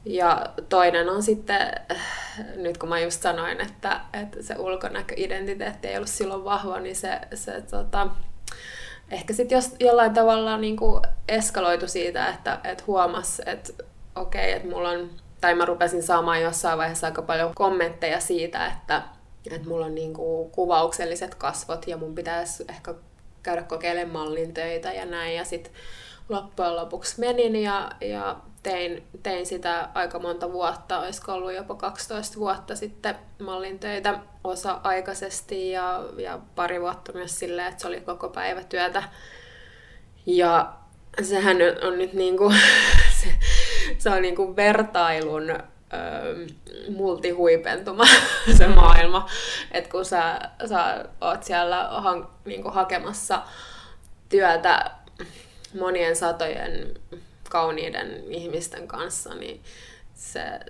Ja 0.05 0.47
toinen 0.69 1.09
on 1.09 1.23
sitten, 1.23 1.73
nyt 2.57 2.79
kun 2.79 2.89
mä 2.89 3.00
just 3.00 3.23
sanoin, 3.23 3.61
että, 3.61 4.00
että 4.12 4.43
se 4.43 4.55
ulkonäköidentiteetti 4.59 5.89
ei 5.89 5.97
ollut 5.97 6.09
silloin 6.09 6.45
vahva, 6.45 6.81
niin 6.81 6.97
se, 6.97 7.21
se 7.35 7.61
tota, 7.61 8.09
ehkä 9.11 9.33
sitten 9.33 9.57
jos 9.57 9.77
jollain 9.81 10.15
tavalla 10.15 10.57
niin 10.57 10.77
kuin 10.77 11.03
eskaloitu 11.29 11.89
siitä, 11.89 12.29
että, 12.29 12.59
että 12.65 12.85
huomas, 12.87 13.43
että 13.47 13.73
okei, 14.17 14.41
okay, 14.43 14.57
että 14.57 14.69
mulla 14.69 14.89
on, 14.89 15.11
tai 15.41 15.55
mä 15.55 15.65
rupesin 15.65 16.03
saamaan 16.03 16.43
jossain 16.43 16.79
vaiheessa 16.79 17.07
aika 17.07 17.23
paljon 17.23 17.55
kommentteja 17.55 18.21
siitä, 18.21 18.67
että, 18.67 19.03
että 19.47 19.68
mulla 19.68 19.87
on 19.87 19.94
niin 19.94 20.14
kuin 20.14 20.50
kuvaukselliset 20.50 21.35
kasvot 21.35 21.87
ja 21.87 21.97
mun 21.97 22.14
pitäisi 22.14 22.64
ehkä 22.68 22.94
käydä 23.42 23.62
kokeilemaan 23.62 24.26
mallin 24.26 24.54
töitä 24.54 24.92
ja 24.92 25.04
näin. 25.04 25.37
Ja 25.37 25.44
sitten 25.44 25.73
loppujen 26.28 26.76
lopuksi 26.76 27.20
menin 27.20 27.56
ja, 27.56 27.90
ja 28.00 28.37
tein, 28.62 29.02
tein 29.23 29.47
sitä 29.47 29.88
aika 29.94 30.18
monta 30.18 30.52
vuotta, 30.52 31.00
olisiko 31.00 31.32
ollut 31.32 31.52
jopa 31.52 31.75
12 31.75 32.38
vuotta 32.38 32.76
sitten 32.76 33.14
mallin 33.38 33.78
töitä 33.78 34.18
osa-aikaisesti 34.44 35.70
ja, 35.70 36.04
ja 36.18 36.38
pari 36.54 36.80
vuotta 36.80 37.12
myös 37.12 37.38
silleen, 37.38 37.68
että 37.68 37.82
se 37.82 37.88
oli 37.88 38.00
koko 38.00 38.28
päivä 38.28 38.62
työtä. 38.64 39.02
Ja 40.26 40.73
sehän 41.23 41.56
on 41.82 41.99
nyt 41.99 42.12
niinku, 42.12 42.52
se, 43.23 43.28
se 43.99 44.11
on 44.11 44.23
niinku 44.23 44.56
vertailun 44.56 45.59
ö, 45.92 46.47
multihuipentuma 46.97 48.04
se 48.59 48.66
maailma. 48.66 49.28
Että 49.73 49.90
kun 49.90 50.04
sä, 50.04 50.40
sä 50.68 51.04
oot 51.20 51.42
siellä 51.42 51.88
han, 51.90 52.28
niinku 52.44 52.70
hakemassa 52.70 53.42
työtä 54.28 54.90
monien 55.80 56.16
satojen 56.16 56.94
kauniiden 57.50 58.25
ihmisten 58.28 58.88
kanssa, 58.88 59.35
niin 59.35 59.62
se, 60.14 60.61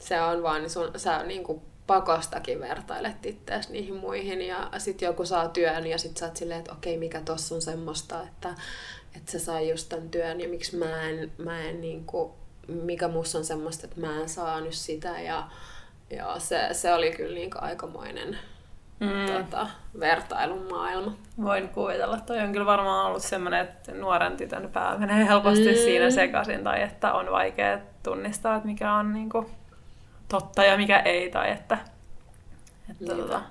se 0.00 0.22
on 0.22 0.42
vaan, 0.42 0.62
niin 0.62 0.70
sun, 0.70 0.90
sä 0.96 1.22
niin 1.22 1.44
kuin 1.44 1.62
pakostakin 1.86 2.60
vertailet 2.60 3.26
itseäsi 3.26 3.72
niihin 3.72 3.94
muihin 3.94 4.42
ja 4.42 4.70
sitten 4.78 5.06
joku 5.06 5.26
saa 5.26 5.48
työn 5.48 5.86
ja 5.86 5.98
sitten 5.98 6.20
sä 6.20 6.26
oot 6.26 6.36
silleen, 6.36 6.58
että 6.58 6.72
okei, 6.72 6.96
mikä 6.96 7.20
tossa 7.20 7.54
on 7.54 7.62
semmoista, 7.62 8.22
että, 8.22 8.54
että 9.16 9.32
se 9.32 9.38
sai 9.38 9.70
just 9.70 9.88
tämän 9.88 10.10
työn 10.10 10.40
ja 10.40 10.48
miksi 10.48 10.76
mä 10.76 11.02
en, 11.02 11.32
mä 11.38 11.62
en 11.62 11.80
niin 11.80 12.04
kuin, 12.04 12.32
mikä 12.68 13.08
musta 13.08 13.38
on 13.38 13.44
semmoista, 13.44 13.86
että 13.86 14.00
mä 14.00 14.20
en 14.20 14.28
saa 14.28 14.60
nyt 14.60 14.74
sitä 14.74 15.20
ja, 15.20 15.48
ja 16.10 16.34
se, 16.38 16.68
se 16.72 16.94
oli 16.94 17.10
kyllä 17.10 17.34
niin 17.34 17.50
aikamoinen 17.54 18.38
mm. 19.00 19.32
tota, 19.32 19.66
vertailun 20.00 20.66
maailma. 20.70 21.12
Voin 21.42 21.68
kuvitella. 21.68 22.20
Toi 22.20 22.40
on 22.40 22.52
kyllä 22.52 22.66
varmaan 22.66 23.06
ollut 23.06 23.22
semmoinen, 23.22 23.60
että 23.60 23.92
nuoren 23.92 24.36
tytön 24.36 24.70
pää 24.72 24.98
menee 24.98 25.26
helposti 25.26 25.68
mm. 25.68 25.74
siinä 25.74 26.10
sekaisin 26.10 26.64
tai 26.64 26.82
että 26.82 27.12
on 27.12 27.30
vaikea 27.30 27.78
tunnistaa, 28.02 28.56
että 28.56 28.68
mikä 28.68 28.94
on 28.94 29.12
niinku 29.12 29.50
totta 30.28 30.64
ja 30.64 30.76
mikä 30.76 30.98
ei. 30.98 31.30
Tai 31.30 31.50
että, 31.50 31.78
että 32.90 33.16
tota, 33.16 33.42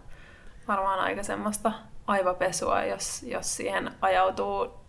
varmaan 0.68 1.00
aika 1.00 1.24
semmoista 1.24 1.72
aivopesua, 2.08 2.84
jos, 2.84 3.24
jos 3.24 3.56
siihen 3.56 3.92
ajautuu 4.02 4.83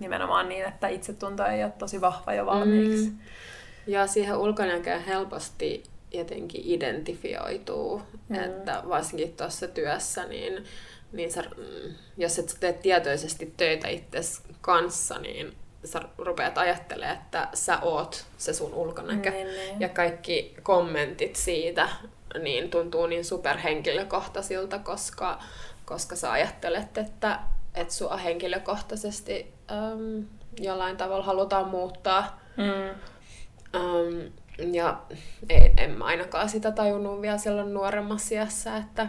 nimenomaan 0.00 0.48
niin, 0.48 0.64
että 0.64 0.88
itsetunto 0.88 1.46
ei 1.46 1.64
ole 1.64 1.72
tosi 1.78 2.00
vahva 2.00 2.34
jo 2.34 2.46
valmiiksi. 2.46 3.10
Mm. 3.10 3.18
Ja 3.86 4.06
siihen 4.06 4.36
ulkonäköön 4.36 5.04
helposti 5.04 5.82
jotenkin 6.12 6.60
identifioituu, 6.64 8.02
mm. 8.28 8.34
että 8.34 8.82
varsinkin 8.88 9.36
tuossa 9.36 9.68
työssä, 9.68 10.24
niin, 10.24 10.64
niin 11.12 11.32
sä, 11.32 11.44
jos 12.16 12.38
et 12.38 12.48
sä 12.48 12.56
teet 12.60 12.82
tietoisesti 12.82 13.54
töitä 13.56 13.88
itse 13.88 14.20
kanssa, 14.60 15.18
niin 15.18 15.54
sä 15.84 16.00
rupeat 16.18 16.58
ajattelemaan, 16.58 17.16
että 17.16 17.48
sä 17.54 17.78
oot 17.82 18.26
se 18.38 18.52
sun 18.52 18.74
ulkonäkö. 18.74 19.30
Mm, 19.30 19.36
mm. 19.36 19.80
Ja 19.80 19.88
kaikki 19.88 20.54
kommentit 20.62 21.36
siitä 21.36 21.88
niin 22.42 22.70
tuntuu 22.70 23.06
niin 23.06 23.24
superhenkilökohtaisilta, 23.24 24.78
koska, 24.78 25.42
koska 25.84 26.16
sä 26.16 26.32
ajattelet, 26.32 26.98
että, 26.98 27.38
että 27.74 27.94
sua 27.94 28.16
henkilökohtaisesti 28.16 29.54
äm, 29.70 30.24
jollain 30.60 30.96
tavalla 30.96 31.24
halutaan 31.24 31.68
muuttaa. 31.68 32.40
Mm. 32.56 33.00
Äm, 33.74 34.32
ja 34.72 35.00
ei, 35.48 35.72
en 35.76 35.90
mä 35.90 36.04
ainakaan 36.04 36.48
sitä 36.48 36.72
tajunnut 36.72 37.22
vielä 37.22 37.38
silloin 37.38 37.74
nuoremmassa 37.74 38.34
iässä, 38.34 38.76
että, 38.76 39.08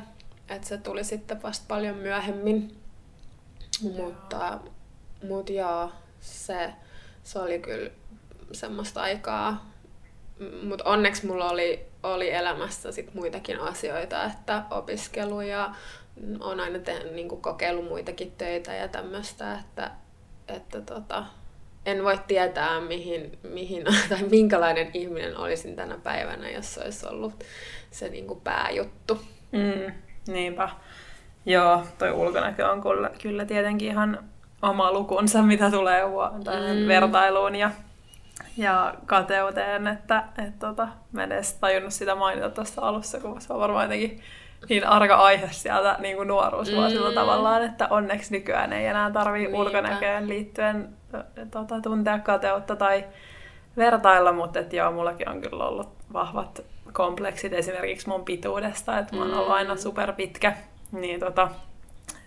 että 0.49 0.67
se 0.67 0.77
tuli 0.77 1.03
sitten 1.03 1.43
vasta 1.43 1.65
paljon 1.67 1.95
myöhemmin. 1.95 2.77
Joo. 3.83 3.93
Mutta, 3.93 4.59
mutta 5.27 5.51
joo, 5.51 5.91
se, 6.19 6.73
se 7.23 7.39
oli 7.39 7.59
kyllä 7.59 7.89
semmoista 8.51 9.01
aikaa. 9.01 9.71
Mutta 10.63 10.83
onneksi 10.83 11.25
mulla 11.25 11.49
oli, 11.49 11.85
oli 12.03 12.31
elämässä 12.31 12.91
sit 12.91 13.13
muitakin 13.13 13.59
asioita, 13.59 14.23
että 14.23 14.63
opiskelu 14.71 15.41
ja 15.41 15.75
on 16.39 16.59
aina 16.59 16.79
te, 16.79 17.03
niin 17.13 17.29
kokeillut 17.29 17.87
muitakin 17.87 18.31
töitä 18.37 18.73
ja 18.73 18.87
tämmöistä, 18.87 19.59
että, 19.59 19.91
että 20.47 20.81
tota, 20.81 21.25
en 21.85 22.03
voi 22.03 22.19
tietää, 22.27 22.81
mihin, 22.81 23.39
mihin 23.43 23.83
tai 24.09 24.23
minkälainen 24.29 24.89
ihminen 24.93 25.37
olisin 25.37 25.75
tänä 25.75 25.97
päivänä, 26.03 26.49
jos 26.49 26.77
olisi 26.77 27.07
ollut 27.07 27.43
se 27.91 28.09
niin 28.09 28.27
kuin 28.27 28.41
pääjuttu. 28.41 29.21
Mm, 29.51 29.93
niinpä. 30.27 30.69
Joo, 31.45 31.83
toi 31.97 32.11
ulkonäkö 32.11 32.71
on 32.71 32.81
kyllä, 32.81 33.11
kyllä 33.21 33.45
tietenkin 33.45 33.87
ihan 33.87 34.19
oma 34.61 34.91
lukunsa, 34.91 35.41
mitä 35.41 35.71
tulee 35.71 36.01
tähän 36.43 36.77
mm. 36.77 36.87
vertailuun 36.87 37.55
ja, 37.55 37.71
ja 38.57 38.95
kateuteen, 39.05 39.87
että 39.87 40.23
et, 40.47 40.59
tota, 40.59 40.87
mä 41.11 41.23
en 41.23 41.31
edes 41.31 41.53
tajunnut 41.53 41.93
sitä 41.93 42.15
mainita 42.15 42.49
tuossa 42.49 42.81
alussa, 42.81 43.19
kun 43.19 43.41
se 43.41 43.53
on 43.53 43.59
varmaan 43.59 43.85
jotenkin 43.85 44.21
niin 44.69 44.87
arka 44.87 45.15
aihe 45.15 45.47
sieltä 45.51 45.95
niin 45.99 46.15
kuin 46.15 46.27
nuoruusvuosilla 46.27 47.09
mm. 47.09 47.15
tavallaan, 47.15 47.63
että 47.63 47.87
onneksi 47.89 48.31
nykyään 48.31 48.73
ei 48.73 48.85
enää 48.85 49.11
tarvii 49.11 49.47
ulkonäköön 49.53 50.27
liittyen 50.27 50.89
tota, 51.51 51.81
tuntea 51.81 52.19
kateutta 52.19 52.75
tai 52.75 53.05
vertailla, 53.77 54.31
mutta 54.31 54.59
et 54.59 54.73
joo, 54.73 54.91
mullakin 54.91 55.29
on 55.29 55.41
kyllä 55.41 55.65
ollut 55.65 55.89
vahvat 56.13 56.61
kompleksit 56.91 57.53
esimerkiksi 57.53 58.09
mun 58.09 58.25
pituudesta, 58.25 58.99
että 58.99 59.15
mä 59.15 59.21
oon 59.21 59.33
ollut 59.33 59.51
aina 59.51 59.73
mm. 59.73 59.79
superpitkä, 59.79 60.53
niin 60.91 61.19
tota, 61.19 61.49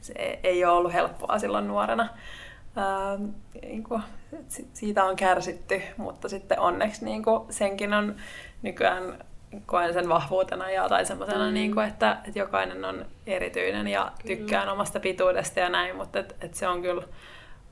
se 0.00 0.40
ei 0.42 0.64
ole 0.64 0.72
ollut 0.72 0.92
helppoa 0.92 1.38
silloin 1.38 1.68
nuorena. 1.68 2.08
Ää, 2.76 3.18
niin 3.62 3.84
kuin, 3.84 4.02
siitä 4.72 5.04
on 5.04 5.16
kärsitty, 5.16 5.82
mutta 5.96 6.28
sitten 6.28 6.60
onneksi 6.60 7.04
niin 7.04 7.22
kuin, 7.22 7.52
senkin 7.52 7.94
on 7.94 8.16
nykyään 8.62 9.18
koen 9.66 9.92
sen 9.92 10.08
vahvuutena 10.08 10.70
ja 10.70 10.88
tai 10.88 11.06
semmoisena, 11.06 11.46
mm. 11.46 11.54
niin 11.54 11.74
kuin, 11.74 11.86
että, 11.86 12.16
että 12.24 12.38
jokainen 12.38 12.84
on 12.84 13.06
erityinen 13.26 13.88
ja 13.88 14.12
kyllä. 14.22 14.36
tykkään 14.36 14.68
omasta 14.68 15.00
pituudesta 15.00 15.60
ja 15.60 15.68
näin, 15.68 15.96
mutta 15.96 16.18
et, 16.18 16.36
et 16.40 16.54
se 16.54 16.68
on 16.68 16.82
kyllä 16.82 17.02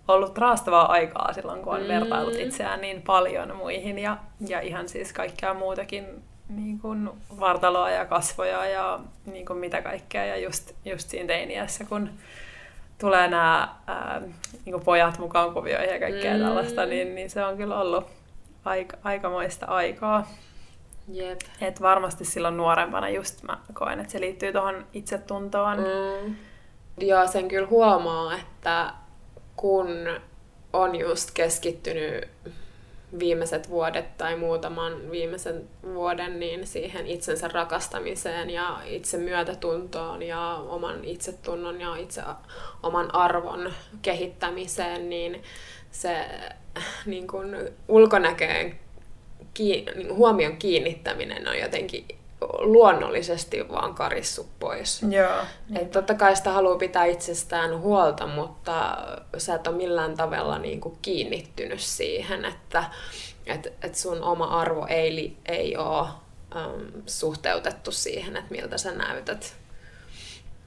ollut 0.08 0.38
raastavaa 0.38 0.92
aikaa 0.92 1.32
silloin, 1.32 1.62
kun 1.62 1.74
on 1.74 1.82
mm. 1.82 1.88
vertailut 1.88 2.34
itseään 2.34 2.80
niin 2.80 3.02
paljon 3.02 3.56
muihin 3.56 3.98
ja, 3.98 4.16
ja 4.48 4.60
ihan 4.60 4.88
siis 4.88 5.12
kaikkea 5.12 5.54
muutakin 5.54 6.22
niin 6.48 6.78
kuin 6.78 7.10
vartaloa 7.40 7.90
ja 7.90 8.04
kasvoja 8.04 8.66
ja 8.66 9.00
niin 9.26 9.46
kuin 9.46 9.58
mitä 9.58 9.82
kaikkea. 9.82 10.24
Ja 10.24 10.36
just, 10.36 10.72
just 10.84 11.08
siinä 11.08 11.26
teiniässä, 11.26 11.84
kun 11.84 12.10
tulee 12.98 13.28
nämä 13.28 13.68
ää, 13.86 14.20
niin 14.64 14.72
kuin 14.72 14.84
pojat 14.84 15.18
mukaan 15.18 15.54
kuvioihin 15.54 15.94
ja 15.94 16.00
kaikkea 16.00 16.34
mm. 16.34 16.40
tällaista, 16.40 16.86
niin, 16.86 17.14
niin 17.14 17.30
se 17.30 17.44
on 17.44 17.56
kyllä 17.56 17.80
ollut 17.80 18.06
aika, 18.64 18.96
aikamoista 19.04 19.66
aikaa. 19.66 20.28
Jep. 21.08 21.40
Et 21.60 21.80
varmasti 21.80 22.24
silloin 22.24 22.56
nuorempana 22.56 23.08
just 23.08 23.42
mä 23.42 23.58
koen, 23.74 24.00
että 24.00 24.12
se 24.12 24.20
liittyy 24.20 24.52
tuohon 24.52 24.86
itsetuntoon. 24.92 25.78
Mm. 25.78 26.36
Ja 27.00 27.26
sen 27.26 27.48
kyllä 27.48 27.66
huomaa, 27.66 28.34
että 28.34 28.90
kun 29.56 29.88
on 30.72 30.96
just 30.96 31.30
keskittynyt 31.34 32.28
viimeiset 33.18 33.70
vuodet 33.70 34.16
tai 34.16 34.36
muutaman 34.36 35.10
viimeisen 35.10 35.68
vuoden 35.94 36.40
niin 36.40 36.66
siihen 36.66 37.06
itsensä 37.06 37.48
rakastamiseen 37.48 38.50
ja 38.50 38.80
itse 38.84 39.18
myötätuntoon 39.18 40.22
ja 40.22 40.54
oman 40.68 41.04
itsetunnon 41.04 41.80
ja 41.80 41.96
itse 41.96 42.22
oman 42.82 43.14
arvon 43.14 43.72
kehittämiseen, 44.02 45.10
niin 45.10 45.42
se 45.90 46.26
niin 47.06 47.26
kuin 47.26 47.56
ulkonäköön 47.88 48.85
kiin, 49.56 49.84
niin 49.94 50.14
huomion 50.14 50.56
kiinnittäminen 50.56 51.48
on 51.48 51.58
jotenkin 51.58 52.06
luonnollisesti 52.58 53.68
vaan 53.68 53.94
karissu 53.94 54.48
pois. 54.60 55.02
Joo. 55.02 55.44
Et 55.74 55.90
totta 55.90 56.14
kai 56.14 56.36
sitä 56.36 56.52
haluaa 56.52 56.78
pitää 56.78 57.04
itsestään 57.04 57.78
huolta, 57.78 58.26
mutta 58.26 58.98
sä 59.38 59.54
et 59.54 59.66
ole 59.66 59.76
millään 59.76 60.16
tavalla 60.16 60.58
niin 60.58 60.80
kuin 60.80 60.98
kiinnittynyt 61.02 61.80
siihen, 61.80 62.44
että 62.44 62.84
et, 63.46 63.72
et 63.82 63.94
sun 63.94 64.22
oma 64.22 64.44
arvo 64.44 64.86
ei, 64.86 65.36
ei 65.46 65.76
ole 65.76 66.08
um, 66.54 67.02
suhteutettu 67.06 67.92
siihen, 67.92 68.36
että 68.36 68.50
miltä 68.50 68.78
sä 68.78 68.92
näytät. 68.92 69.56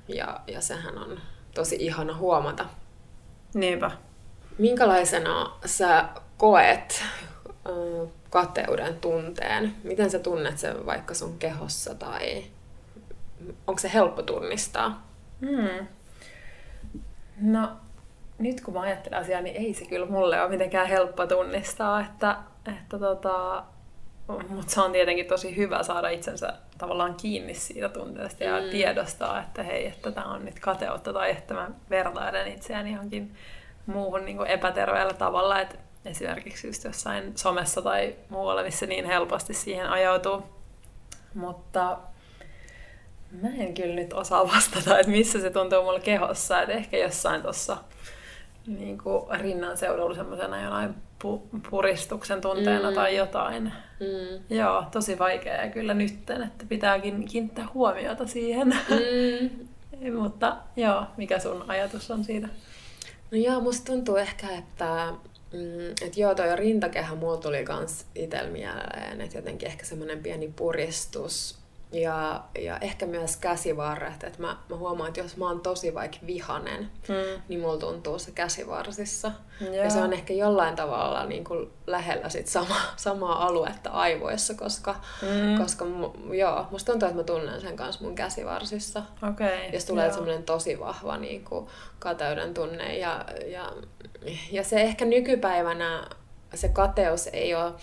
Ja, 0.07 0.39
ja 0.47 0.61
sehän 0.61 0.97
on 0.97 1.19
tosi 1.55 1.75
ihana 1.79 2.15
huomata. 2.15 2.65
Niinpä. 3.53 3.91
Minkälaisena 4.57 5.51
sä 5.65 6.05
koet 6.37 7.03
kateuden 8.29 8.95
tunteen? 8.95 9.75
Miten 9.83 10.09
sä 10.09 10.19
tunnet 10.19 10.57
sen 10.57 10.85
vaikka 10.85 11.13
sun 11.13 11.39
kehossa 11.39 11.95
tai 11.95 12.43
onko 13.67 13.79
se 13.79 13.91
helppo 13.93 14.21
tunnistaa? 14.21 15.07
Hmm. 15.41 15.87
No, 17.41 17.69
nyt 18.39 18.61
kun 18.61 18.73
mä 18.73 18.81
ajattelen 18.81 19.19
asiaa, 19.19 19.41
niin 19.41 19.55
ei 19.55 19.73
se 19.73 19.85
kyllä 19.85 20.05
mulle 20.05 20.41
ole 20.41 20.49
mitenkään 20.49 20.87
helppo 20.87 21.27
tunnistaa, 21.27 22.01
että, 22.01 22.37
että 22.65 22.99
tota, 22.99 23.63
mutta 24.49 24.73
se 24.73 24.81
on 24.81 24.91
tietenkin 24.91 25.25
tosi 25.25 25.55
hyvä 25.55 25.83
saada 25.83 26.09
itsensä 26.09 26.53
tavallaan 26.77 27.15
kiinni 27.15 27.53
siitä 27.53 27.89
tunteesta 27.89 28.43
ja 28.43 28.61
mm. 28.61 28.69
tiedostaa, 28.69 29.39
että 29.39 29.63
hei, 29.63 29.87
että 29.87 30.11
tämä 30.11 30.33
on 30.33 30.45
nyt 30.45 30.59
kateutta 30.59 31.13
tai 31.13 31.31
että 31.31 31.53
mä 31.53 31.71
vertailen 31.89 32.47
itseäni 32.47 32.93
johonkin 32.93 33.35
muuhun 33.85 34.25
niin 34.25 34.47
epäterveellä 34.47 35.13
tavalla, 35.13 35.61
että 35.61 35.75
esimerkiksi 36.05 36.67
just 36.67 36.83
jossain 36.83 37.37
somessa 37.37 37.81
tai 37.81 38.15
muualla, 38.29 38.63
missä 38.63 38.85
niin 38.85 39.05
helposti 39.05 39.53
siihen 39.53 39.89
ajautuu. 39.89 40.43
Mutta 41.33 41.97
mä 43.41 43.49
en 43.57 43.73
kyllä 43.73 43.95
nyt 43.95 44.13
osaa 44.13 44.47
vastata, 44.47 44.99
että 44.99 45.11
missä 45.11 45.39
se 45.41 45.49
tuntuu 45.49 45.83
mulla 45.83 45.99
kehossa. 45.99 46.61
Että 46.61 46.73
ehkä 46.73 46.97
jossain 46.97 47.41
tuossa 47.41 47.77
niin 48.67 48.97
rinnan 49.39 49.77
seudulla 49.77 50.15
semmoisena 50.15 50.61
jonain 50.61 50.95
pu- 51.23 51.59
puristuksen 51.69 52.41
tunteena 52.41 52.89
mm. 52.89 52.95
tai 52.95 53.15
jotain. 53.15 53.73
Mm. 53.99 54.55
Joo, 54.55 54.85
tosi 54.91 55.19
vaikea 55.19 55.65
ja 55.65 55.71
kyllä 55.71 55.93
nytten, 55.93 56.43
että 56.43 56.65
pitääkin 56.69 57.25
kiinnittää 57.25 57.67
huomiota 57.73 58.27
siihen. 58.27 58.67
Mm. 58.89 59.67
Mutta 60.21 60.57
joo, 60.75 61.03
mikä 61.17 61.39
sun 61.39 61.65
ajatus 61.67 62.11
on 62.11 62.23
siitä? 62.23 62.47
No 63.31 63.37
joo, 63.37 63.61
musta 63.61 63.91
tuntuu 63.91 64.15
ehkä, 64.15 64.47
että 64.49 65.13
Mm, 65.53 65.91
et 66.01 66.17
joo, 66.17 66.35
toi 66.35 66.55
rintakehä 66.55 67.15
mulla 67.15 67.37
tuli 67.37 67.63
kans 67.63 68.05
itel 68.15 68.49
mieleen, 68.49 69.21
että 69.21 69.37
jotenkin 69.37 69.67
ehkä 69.67 69.85
semmoinen 69.85 70.23
pieni 70.23 70.53
puristus 70.55 71.58
ja, 71.91 72.43
ja 72.59 72.77
ehkä 72.77 73.05
myös 73.05 73.37
käsivarret, 73.37 74.23
että 74.23 74.41
mä, 74.41 74.57
mä 74.69 74.75
huomaan, 74.75 75.07
että 75.07 75.19
jos 75.19 75.37
mä 75.37 75.47
oon 75.47 75.61
tosi 75.61 75.93
vaikka 75.93 76.17
vihanen, 76.27 76.91
mm. 77.07 77.41
niin 77.47 77.59
mulla 77.59 77.77
tuntuu 77.77 78.19
se 78.19 78.31
käsivarsissa. 78.31 79.31
Yeah. 79.61 79.75
Ja 79.75 79.89
se 79.89 79.99
on 79.99 80.13
ehkä 80.13 80.33
jollain 80.33 80.75
tavalla 80.75 81.25
niin 81.25 81.43
kuin 81.43 81.69
lähellä 81.87 82.29
sit 82.29 82.47
sama, 82.47 82.75
samaa 82.95 83.45
aluetta 83.45 83.89
aivoissa, 83.89 84.53
koska, 84.53 84.95
mm. 85.21 85.61
koska 85.61 85.85
joo, 86.33 86.67
musta 86.71 86.91
tuntuu, 86.91 87.07
että 87.07 87.19
mä 87.19 87.23
tunnen 87.23 87.61
sen 87.61 87.75
kanssa 87.75 88.03
mun 88.03 88.15
käsivarsissa. 88.15 89.03
Okay. 89.29 89.69
Jos 89.73 89.85
tulee 89.85 90.03
yeah. 90.05 90.15
semmoinen 90.15 90.43
tosi 90.43 90.79
vahva 90.79 91.17
niin 91.17 91.45
kuin 91.45 91.67
kateuden 91.99 92.53
tunne. 92.53 92.97
Ja, 92.97 93.25
ja, 93.51 93.71
ja 94.51 94.63
se 94.63 94.81
ehkä 94.81 95.05
nykypäivänä 95.05 96.07
se 96.53 96.69
kateus 96.69 97.27
ei 97.33 97.55
ole, 97.55 97.73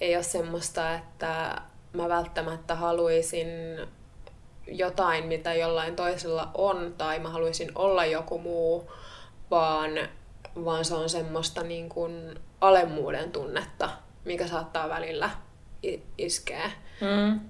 ei 0.00 0.16
ole 0.16 0.22
semmoista, 0.22 0.94
että 0.94 1.62
mä 1.96 2.08
välttämättä 2.08 2.74
haluaisin 2.74 3.48
jotain, 4.66 5.26
mitä 5.26 5.54
jollain 5.54 5.96
toisella 5.96 6.50
on, 6.54 6.94
tai 6.98 7.18
mä 7.18 7.28
haluaisin 7.28 7.70
olla 7.74 8.04
joku 8.04 8.38
muu, 8.38 8.92
vaan, 9.50 9.90
vaan 10.64 10.84
se 10.84 10.94
on 10.94 11.08
semmoista 11.08 11.62
niin 11.62 11.88
kuin 11.88 12.40
alemmuuden 12.60 13.32
tunnetta, 13.32 13.90
mikä 14.24 14.46
saattaa 14.46 14.88
välillä 14.88 15.30
iskeä. 16.18 16.70
Mm. 17.00 17.40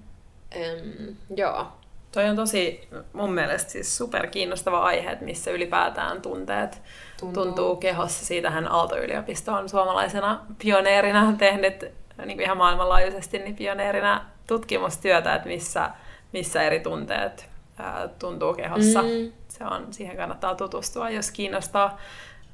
Um, 0.55 1.15
joo. 1.35 1.67
Toi 2.11 2.29
on 2.29 2.35
tosi 2.35 2.87
mun 3.13 3.33
mielestä 3.33 3.71
siis 3.71 3.97
super 3.97 4.27
kiinnostava 4.27 4.79
aihe, 4.79 5.11
että 5.11 5.25
missä 5.25 5.51
ylipäätään 5.51 6.21
tunteet 6.21 6.81
tuntuu, 7.19 7.43
tuntuu 7.43 7.75
kehossa. 7.75 8.25
Siitähän 8.25 8.71
Aalto-yliopisto 8.71 9.53
on 9.53 9.69
suomalaisena 9.69 10.45
pioneerina 10.59 11.33
tehnyt 11.37 11.85
niin 12.25 12.37
kuin 12.37 12.41
ihan 12.45 12.57
maailmanlaajuisesti 12.57 13.39
niin 13.39 13.55
pioneerina 13.55 14.25
tutkimustyötä, 14.47 15.35
että 15.35 15.47
missä, 15.47 15.89
missä 16.33 16.63
eri 16.63 16.79
tunteet 16.79 17.49
ää, 17.77 18.07
tuntuu 18.19 18.53
kehossa. 18.53 19.01
Mm. 19.01 19.31
Se 19.47 19.65
on, 19.65 19.93
siihen 19.93 20.17
kannattaa 20.17 20.55
tutustua, 20.55 21.09
jos 21.09 21.31
kiinnostaa. 21.31 21.97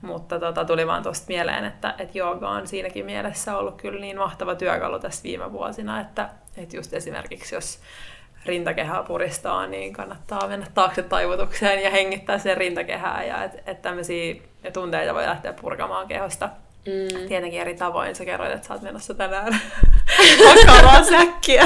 Mutta 0.02 0.40
tota, 0.40 0.66
tuli 0.66 0.88
vaan 0.88 1.04
tuosta 1.04 1.26
mieleen, 1.28 1.66
että, 1.66 1.96
että 1.98 2.18
jooga 2.18 2.50
on 2.50 2.68
siinäkin 2.68 3.06
mielessä 3.06 3.58
ollut 3.58 3.82
kyllä 3.82 4.02
niin 4.02 4.18
mahtava 4.18 4.56
työkalu 4.56 5.00
tässä 5.00 5.24
viime 5.24 5.52
vuosina, 5.52 6.02
että, 6.02 6.30
että 6.58 6.76
just 6.76 6.94
esimerkiksi 6.94 7.56
jos 7.56 7.80
rintakehää 8.46 9.04
puristaa, 9.04 9.68
niin 9.68 9.94
kannattaa 9.94 10.48
mennä 10.48 10.68
taakse 10.74 11.04
taivutukseen 11.04 11.84
ja 11.84 11.90
hengittää 11.90 12.38
sen 12.38 12.58
rintakehää 12.58 13.24
ja 13.24 13.44
että 13.44 13.72
et 13.72 13.82
tämmöisiä 13.82 14.36
tunteita 14.74 15.14
voi 15.14 15.26
lähteä 15.26 15.54
purkamaan 15.54 16.08
kehosta 16.08 16.50
Mm. 16.86 17.28
Tietenkin 17.28 17.62
eri 17.62 17.76
tavoin. 17.76 18.16
Sä 18.16 18.26
kerroit, 18.26 18.52
että 18.52 18.68
sä 18.68 18.74
oot 18.74 18.84
menossa 18.84 19.14
tänään 19.14 19.62
vakavaa 20.48 21.04
säkkiä. 21.14 21.66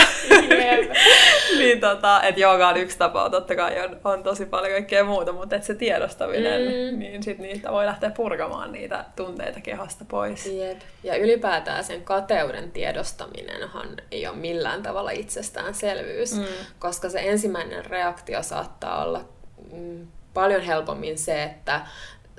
niin 1.60 1.80
tota, 1.80 2.22
että 2.24 2.42
jooga 2.42 2.68
on 2.68 2.78
yksi 2.78 2.98
tapa, 2.98 3.30
totta 3.30 3.56
kai 3.56 3.82
on, 3.86 4.00
on 4.04 4.24
tosi 4.24 4.46
paljon 4.46 4.72
kaikkea 4.72 5.04
muuta, 5.04 5.34
mutta 5.34 5.56
että 5.56 5.66
se 5.66 5.76
tiedostaminen, 5.76 6.62
mm. 6.62 7.00
niin 7.00 7.24
sit 7.24 7.40
niitä 7.40 7.72
voi 7.72 7.86
lähteä 7.86 8.10
purkamaan 8.10 8.72
niitä 8.72 9.06
tunteita 9.16 9.62
kehosta 9.62 10.06
pois. 10.08 10.46
Jep. 10.46 10.80
Ja 11.04 11.18
ylipäätään 11.18 11.84
sen 11.84 12.04
kateuden 12.04 12.72
tiedostaminenhan 12.72 13.90
ei 14.12 14.28
ole 14.28 14.36
millään 14.36 14.84
tavalla 14.84 15.12
itsestäänselvyys, 15.12 16.36
mm. 16.36 16.46
koska 16.80 17.10
se 17.10 17.20
ensimmäinen 17.20 17.86
reaktio 17.86 18.44
saattaa 18.44 19.04
olla 19.06 19.26
mm, 19.72 20.08
paljon 20.34 20.62
helpommin 20.62 21.18
se, 21.18 21.44
että 21.44 21.82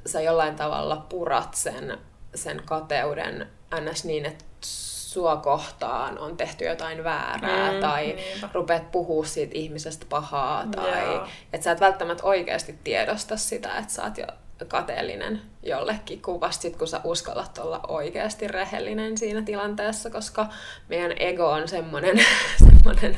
sä 0.06 0.20
jollain 0.20 0.56
tavalla 0.56 1.06
purat 1.08 1.54
sen 1.54 1.98
sen 2.34 2.62
kateuden 2.64 3.48
ns. 3.80 4.04
niin, 4.04 4.26
että 4.26 4.44
sua 4.60 5.36
kohtaan 5.36 6.18
on 6.18 6.36
tehty 6.36 6.64
jotain 6.64 7.04
väärää 7.04 7.72
mm, 7.72 7.80
tai 7.80 8.12
niinpä. 8.12 8.48
rupeat 8.52 8.92
puhua 8.92 9.24
siitä 9.24 9.52
ihmisestä 9.54 10.06
pahaa 10.08 10.66
tai 10.66 11.20
että 11.52 11.64
sä 11.64 11.72
et 11.72 11.80
välttämättä 11.80 12.24
oikeasti 12.24 12.78
tiedosta 12.84 13.36
sitä, 13.36 13.78
että 13.78 13.92
sä 13.92 14.02
oot 14.04 14.18
jo 14.18 14.26
kateellinen 14.64 15.40
jollekin, 15.62 16.22
sit, 16.50 16.76
kun 16.76 16.88
sä 16.88 17.00
uskallat 17.04 17.58
olla 17.58 17.80
oikeasti 17.88 18.48
rehellinen 18.48 19.18
siinä 19.18 19.42
tilanteessa, 19.42 20.10
koska 20.10 20.46
meidän 20.88 21.12
ego 21.18 21.50
on 21.50 21.68
semmoinen, 21.68 22.20
semmoinen 22.68 23.16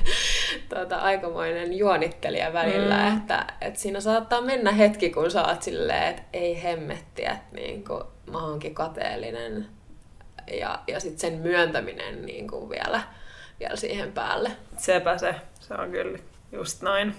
tuota, 0.68 0.96
aikamoinen 0.96 1.72
juonittelija 1.72 2.52
välillä, 2.52 3.10
mm. 3.10 3.16
että, 3.16 3.46
että 3.60 3.80
siinä 3.80 4.00
saattaa 4.00 4.40
mennä 4.40 4.72
hetki, 4.72 5.10
kun 5.10 5.30
sä 5.30 5.44
oot 5.44 5.62
silleen, 5.62 6.02
että 6.02 6.22
ei 6.32 6.62
hemmettiä, 6.62 7.30
että 7.30 7.56
niin 7.56 7.84
kuin, 7.84 8.04
mä 8.30 8.46
oonkin 8.46 8.74
kateellinen 8.74 9.66
ja, 10.52 10.78
ja 10.86 11.00
sitten 11.00 11.18
sen 11.20 11.40
myöntäminen 11.40 12.26
niin 12.26 12.48
kuin 12.48 12.70
vielä, 12.70 13.02
vielä 13.60 13.76
siihen 13.76 14.12
päälle. 14.12 14.50
Sepä 14.76 15.18
se, 15.18 15.34
se 15.60 15.74
on 15.74 15.90
kyllä 15.90 16.18
just 16.52 16.82
noin. 16.82 17.14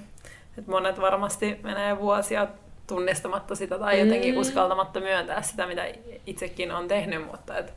Et 0.57 0.67
monet 0.67 1.01
varmasti 1.01 1.59
menee 1.63 1.99
vuosia 1.99 2.47
tunnistamatta 2.91 3.55
sitä 3.55 3.79
tai 3.79 3.99
jotenkin 3.99 4.33
mm. 4.33 4.41
uskaltamatta 4.41 4.99
myöntää 4.99 5.41
sitä, 5.41 5.67
mitä 5.67 5.85
itsekin 6.25 6.71
on 6.71 6.87
tehnyt, 6.87 7.27
mutta 7.31 7.57
et 7.57 7.73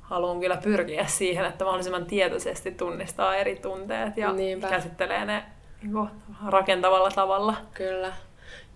haluan 0.00 0.40
kyllä 0.40 0.56
pyrkiä 0.56 1.06
siihen, 1.06 1.44
että 1.44 1.64
mahdollisimman 1.64 2.06
tietoisesti 2.06 2.70
tunnistaa 2.70 3.36
eri 3.36 3.56
tunteet 3.56 4.16
ja 4.16 4.32
Niinpä. 4.32 4.68
käsittelee 4.68 5.24
ne 5.24 5.42
niin 5.82 5.92
kuin, 5.92 6.08
rakentavalla 6.46 7.10
tavalla. 7.10 7.56
Kyllä. 7.74 8.12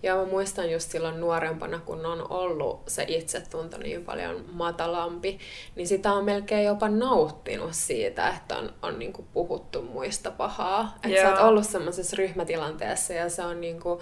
Ja 0.03 0.15
mä 0.15 0.25
muistan 0.25 0.71
just 0.71 0.91
silloin 0.91 1.19
nuorempana, 1.19 1.79
kun 1.79 2.05
on 2.05 2.31
ollut 2.31 2.83
se 2.87 3.05
itsetunto 3.07 3.77
niin 3.77 4.05
paljon 4.05 4.45
matalampi, 4.51 5.39
niin 5.75 5.87
sitä 5.87 6.13
on 6.13 6.25
melkein 6.25 6.65
jopa 6.65 6.89
nauttinut 6.89 7.73
siitä, 7.73 8.29
että 8.29 8.57
on, 8.57 8.73
on 8.81 8.99
niinku 8.99 9.25
puhuttu 9.33 9.81
muista 9.81 10.31
pahaa. 10.31 10.95
Että 11.03 11.21
sä 11.21 11.29
oot 11.29 11.49
ollut 11.49 11.65
semmoisessa 11.65 12.15
ryhmätilanteessa 12.15 13.13
ja 13.13 13.29
se 13.29 13.43
on 13.43 13.61
niinku, 13.61 14.01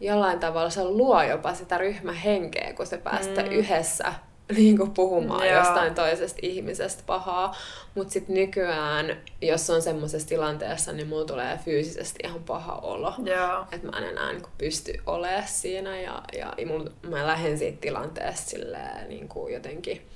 jollain 0.00 0.40
tavalla, 0.40 0.70
se 0.70 0.84
luo 0.84 1.22
jopa 1.22 1.54
sitä 1.54 1.78
ryhmähenkeä, 1.78 2.72
kun 2.72 2.86
se 2.86 2.98
päästä 2.98 3.42
mm. 3.42 3.48
yhdessä 3.48 4.14
niin 4.56 4.76
kuin 4.76 4.90
puhumaan 4.90 5.48
Joo. 5.48 5.58
jostain 5.58 5.94
toisesta 5.94 6.38
ihmisestä 6.42 7.02
pahaa. 7.06 7.56
Mutta 7.94 8.12
sitten 8.12 8.34
nykyään, 8.34 9.16
jos 9.42 9.70
on 9.70 9.82
semmoisessa 9.82 10.28
tilanteessa, 10.28 10.92
niin 10.92 11.08
mulla 11.08 11.24
tulee 11.24 11.58
fyysisesti 11.64 12.18
ihan 12.24 12.42
paha 12.42 12.74
olo. 12.74 13.14
Että 13.72 13.86
mä 13.86 13.98
en 13.98 14.04
enää 14.04 14.32
niin 14.32 14.42
kuin, 14.42 14.52
pysty 14.58 14.92
olemaan 15.06 15.48
siinä. 15.48 16.00
Ja, 16.00 16.22
ja 16.38 16.66
mulla, 16.66 16.90
mä 17.08 17.26
lähden 17.26 17.58
siitä 17.58 17.78
tilanteesta 17.80 18.50
silleen, 18.50 19.08
niin 19.08 19.28
kuin 19.28 19.54
jotenkin 19.54 20.06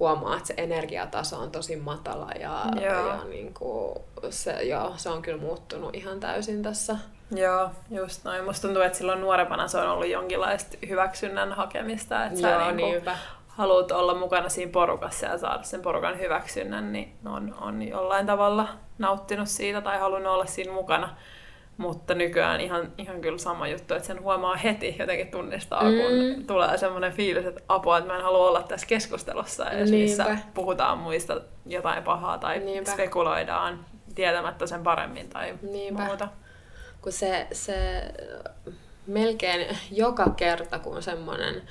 huomaa, 0.00 0.36
että 0.36 0.46
se 0.46 0.54
energiataso 0.56 1.38
on 1.38 1.50
tosi 1.50 1.76
matala. 1.76 2.30
Ja, 2.40 2.64
ja 2.82 3.24
niin 3.24 3.54
kuin, 3.54 3.98
se, 4.30 4.62
joo, 4.62 4.94
se 4.96 5.08
on 5.08 5.22
kyllä 5.22 5.40
muuttunut 5.40 5.94
ihan 5.94 6.20
täysin 6.20 6.62
tässä 6.62 6.96
Joo, 7.30 7.70
just 7.90 8.24
noin. 8.24 8.44
Musta 8.44 8.66
tuntuu, 8.68 8.82
että 8.82 8.98
silloin 8.98 9.20
nuorempana 9.20 9.68
se 9.68 9.78
on 9.78 9.88
ollut 9.88 10.08
jonkinlaista 10.08 10.76
hyväksynnän 10.88 11.52
hakemista, 11.52 12.26
että 12.26 12.40
Joo, 12.40 12.60
sä 12.60 12.72
niin 12.72 13.02
kuin 13.02 13.14
haluat 13.48 13.92
olla 13.92 14.14
mukana 14.14 14.48
siinä 14.48 14.72
porukassa 14.72 15.26
ja 15.26 15.38
saada 15.38 15.62
sen 15.62 15.82
porukan 15.82 16.18
hyväksynnän, 16.18 16.92
niin 16.92 17.12
on, 17.26 17.54
on 17.60 17.82
jollain 17.82 18.26
tavalla 18.26 18.68
nauttinut 18.98 19.48
siitä 19.48 19.80
tai 19.80 19.98
halunnut 19.98 20.32
olla 20.32 20.46
siinä 20.46 20.72
mukana. 20.72 21.16
Mutta 21.76 22.14
nykyään 22.14 22.60
ihan, 22.60 22.92
ihan 22.98 23.20
kyllä 23.20 23.38
sama 23.38 23.68
juttu, 23.68 23.94
että 23.94 24.06
sen 24.06 24.22
huomaa 24.22 24.56
heti 24.56 24.96
jotenkin 24.98 25.30
tunnistaa, 25.30 25.82
mm. 25.82 25.88
kun 25.96 26.46
tulee 26.46 26.78
semmoinen 26.78 27.12
fiilis, 27.12 27.46
että 27.46 27.60
apua, 27.68 27.98
että 27.98 28.10
mä 28.10 28.16
en 28.16 28.24
halua 28.24 28.48
olla 28.48 28.62
tässä 28.62 28.86
keskustelussa, 28.86 29.70
edes 29.70 29.90
missä 29.90 30.36
puhutaan 30.54 30.98
muista 30.98 31.40
jotain 31.66 32.02
pahaa 32.02 32.38
tai 32.38 32.58
Niinpä. 32.58 32.90
spekuloidaan 32.90 33.84
tietämättä 34.14 34.66
sen 34.66 34.82
paremmin 34.82 35.28
tai 35.28 35.54
Niinpä. 35.62 36.04
muuta 36.04 36.28
kun 37.02 37.12
se, 37.12 37.46
se 37.52 38.02
melkein 39.06 39.78
joka 39.90 40.30
kerta, 40.30 40.78
kun 40.78 41.02
semmoinen, 41.02 41.62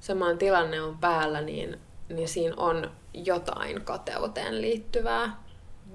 semmoinen 0.00 0.38
tilanne 0.38 0.80
on 0.80 0.98
päällä, 0.98 1.40
niin, 1.40 1.80
niin 2.08 2.28
siinä 2.28 2.54
on 2.56 2.90
jotain 3.14 3.84
kateuteen 3.84 4.60
liittyvää. 4.60 5.42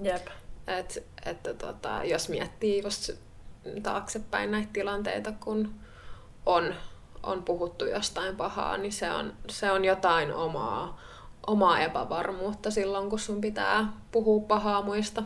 Jep. 0.02 0.26
Et, 0.66 1.04
että 1.26 1.54
tota, 1.54 2.04
jos 2.04 2.28
miettii 2.28 2.82
just 2.82 3.10
taaksepäin 3.82 4.50
näitä 4.50 4.68
tilanteita, 4.72 5.32
kun 5.32 5.74
on, 6.46 6.74
on 7.22 7.42
puhuttu 7.42 7.84
jostain 7.86 8.36
pahaa, 8.36 8.76
niin 8.76 8.92
se 8.92 9.10
on, 9.10 9.32
se 9.48 9.70
on 9.70 9.84
jotain 9.84 10.34
omaa, 10.34 11.00
omaa 11.46 11.80
epävarmuutta 11.80 12.70
silloin, 12.70 13.10
kun 13.10 13.18
sun 13.18 13.40
pitää 13.40 13.92
puhua 14.12 14.46
pahaa 14.48 14.82
muista. 14.82 15.22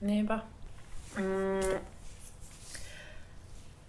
Niinpä. 0.00 0.38
Mm, 1.16 1.80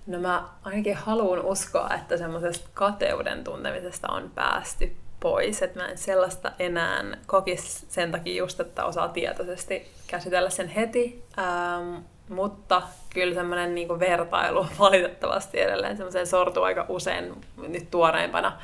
No 0.07 0.19
mä 0.19 0.43
ainakin 0.63 0.95
haluan 0.95 1.41
uskoa, 1.41 1.89
että 1.95 2.17
semmoisesta 2.17 2.69
kateuden 2.73 3.43
tuntemisesta 3.43 4.07
on 4.11 4.31
päästy 4.35 4.95
pois, 5.19 5.61
että 5.61 5.79
mä 5.79 5.87
en 5.87 5.97
sellaista 5.97 6.51
enää 6.59 7.03
kokisi 7.25 7.85
sen 7.89 8.11
takia 8.11 8.37
just, 8.37 8.59
että 8.59 8.85
osaa 8.85 9.07
tietoisesti 9.07 9.91
käsitellä 10.07 10.49
sen 10.49 10.67
heti, 10.67 11.23
ähm, 11.39 11.95
mutta 12.29 12.81
kyllä 13.13 13.35
semmoinen 13.35 13.75
niinku 13.75 13.99
vertailu 13.99 14.67
valitettavasti 14.79 15.59
edelleen 15.59 15.97
semmoiseen 15.97 16.27
sortuu 16.27 16.63
aika 16.63 16.85
usein 16.89 17.33
nyt 17.67 17.91
tuoreimpana. 17.91 18.57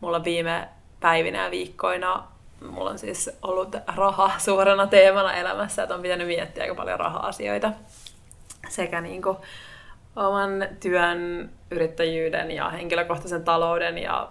Mulla 0.00 0.24
viime 0.24 0.68
päivinä 1.00 1.44
ja 1.44 1.50
viikkoina. 1.50 2.24
Mulla 2.68 2.90
on 2.90 2.98
siis 2.98 3.30
ollut 3.42 3.76
raha 3.96 4.32
suurena 4.38 4.86
teemana 4.86 5.34
elämässä, 5.34 5.82
että 5.82 5.94
on 5.94 6.02
pitänyt 6.02 6.26
miettiä 6.26 6.62
aika 6.62 6.74
paljon 6.74 7.00
raha-asioita. 7.00 7.72
Sekä 8.68 9.00
niinku 9.00 9.36
oman 10.16 10.68
työn, 10.80 11.50
yrittäjyyden 11.70 12.50
ja 12.50 12.70
henkilökohtaisen 12.70 13.44
talouden 13.44 13.98
ja 13.98 14.30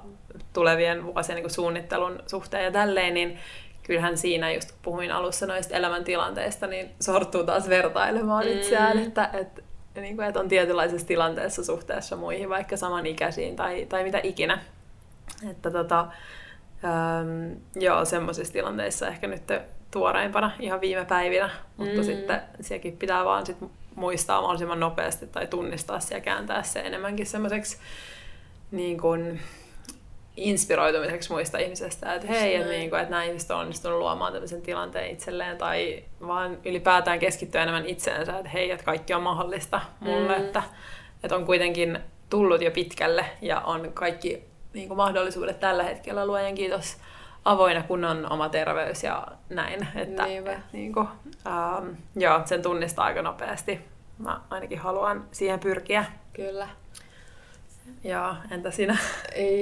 tulevien 0.53 1.05
vuosien 1.05 1.35
niin 1.35 1.49
suunnittelun 1.49 2.19
suhteen 2.27 2.63
ja 2.63 2.71
tälleen, 2.71 3.13
niin 3.13 3.39
kyllähän 3.83 4.17
siinä, 4.17 4.51
just 4.51 4.71
kun 4.71 4.79
puhuin 4.83 5.11
alussa 5.11 5.45
noista 5.45 5.75
elämäntilanteista, 5.75 6.67
niin 6.67 6.91
sortuu 7.01 7.43
taas 7.43 7.69
vertailemaan 7.69 8.45
mm. 8.45 8.51
itseään, 8.51 8.99
että, 8.99 9.29
että, 9.33 9.61
niin 10.01 10.15
kuin, 10.15 10.27
että 10.27 10.39
on 10.39 10.47
tietynlaisessa 10.47 11.07
tilanteessa 11.07 11.63
suhteessa 11.63 12.15
muihin, 12.15 12.49
vaikka 12.49 12.77
samanikäisiin 12.77 13.55
tai, 13.55 13.85
tai 13.89 14.03
mitä 14.03 14.19
ikinä. 14.23 14.59
Että 15.49 15.71
tota, 15.71 16.07
ähm, 16.83 17.53
joo, 17.75 18.05
semmoisissa 18.05 18.53
tilanteissa 18.53 19.07
ehkä 19.07 19.27
nyt 19.27 19.43
tuoreimpana 19.91 20.51
ihan 20.59 20.81
viime 20.81 21.05
päivinä, 21.05 21.49
mutta 21.77 21.97
mm. 21.97 22.03
sitten 22.03 22.41
sielläkin 22.61 22.97
pitää 22.97 23.25
vaan 23.25 23.45
sit 23.45 23.57
muistaa 23.95 24.41
mahdollisimman 24.41 24.79
nopeasti 24.79 25.27
tai 25.27 25.47
tunnistaa 25.47 25.99
se 25.99 26.15
ja 26.15 26.21
kääntää 26.21 26.63
se 26.63 26.79
enemmänkin 26.79 27.25
semmoiseksi 27.25 27.77
niin 28.71 29.01
kuin, 29.01 29.39
inspiroitumiseksi 30.37 31.31
muista 31.31 31.57
ihmisestä, 31.57 32.13
että 32.13 32.27
hei, 32.27 32.55
että, 32.55 32.69
niin 32.69 32.89
kuin, 32.89 33.01
että 33.01 33.11
nämä 33.11 33.23
ihmiset 33.23 33.51
on 33.51 33.59
onnistunut 33.59 33.99
luomaan 33.99 34.33
tämmöisen 34.33 34.61
tilanteen 34.61 35.11
itselleen, 35.11 35.57
tai 35.57 36.03
vaan 36.27 36.57
ylipäätään 36.65 37.19
keskittyä 37.19 37.63
enemmän 37.63 37.85
itseensä, 37.85 38.37
että 38.37 38.49
hei, 38.49 38.71
että 38.71 38.85
kaikki 38.85 39.13
on 39.13 39.21
mahdollista 39.21 39.81
mulle, 39.99 40.37
mm. 40.37 40.45
että, 40.45 40.63
että 41.23 41.35
on 41.35 41.45
kuitenkin 41.45 41.99
tullut 42.29 42.61
jo 42.61 42.71
pitkälle 42.71 43.25
ja 43.41 43.61
on 43.61 43.91
kaikki 43.93 44.43
niin 44.73 44.87
kuin, 44.87 44.97
mahdollisuudet 44.97 45.59
tällä 45.59 45.83
hetkellä, 45.83 46.25
luojan 46.25 46.55
kiitos, 46.55 46.97
avoinna, 47.45 47.83
kun 47.83 48.05
on 48.05 48.31
oma 48.31 48.49
terveys 48.49 49.03
ja 49.03 49.27
näin. 49.49 49.87
Että, 49.95 50.25
et, 50.25 50.59
niin 50.73 50.93
kuin, 50.93 51.07
ähm, 51.47 51.87
joo, 52.15 52.41
sen 52.45 52.61
tunnistaa 52.61 53.05
aika 53.05 53.21
nopeasti. 53.21 53.81
Mä 54.17 54.41
ainakin 54.49 54.79
haluan 54.79 55.25
siihen 55.31 55.59
pyrkiä. 55.59 56.05
Kyllä. 56.33 56.67
Joo, 58.03 58.35
entä 58.51 58.71
sinä? 58.71 58.97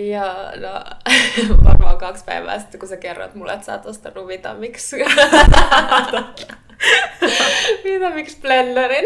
Ja 0.10 0.34
no, 0.62 0.84
varmaan 1.70 1.98
kaksi 1.98 2.24
päivää 2.26 2.60
sitten, 2.60 2.80
kun 2.80 2.90
sä 2.90 2.98
kerroit 2.98 3.36
mulle, 3.36 3.54
että 3.54 3.66
sä 3.66 3.74
oot 3.74 3.86
ostanut 3.86 4.28
Vitamix. 4.28 4.94
Vitamix 7.84 8.42
blenderin. 8.42 9.06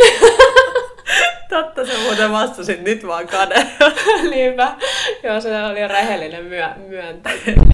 Totta, 1.49 1.85
sä 1.85 1.93
muuten 2.03 2.31
vastasit 2.31 2.81
nyt 2.81 3.07
vaan 3.07 3.27
kade. 3.27 3.67
Niinpä. 4.29 4.75
Joo, 5.23 5.41
se 5.41 5.63
oli 5.63 5.87
rehellinen 5.87 6.45
myö- 6.45 6.77
myöntäminen. 6.87 7.66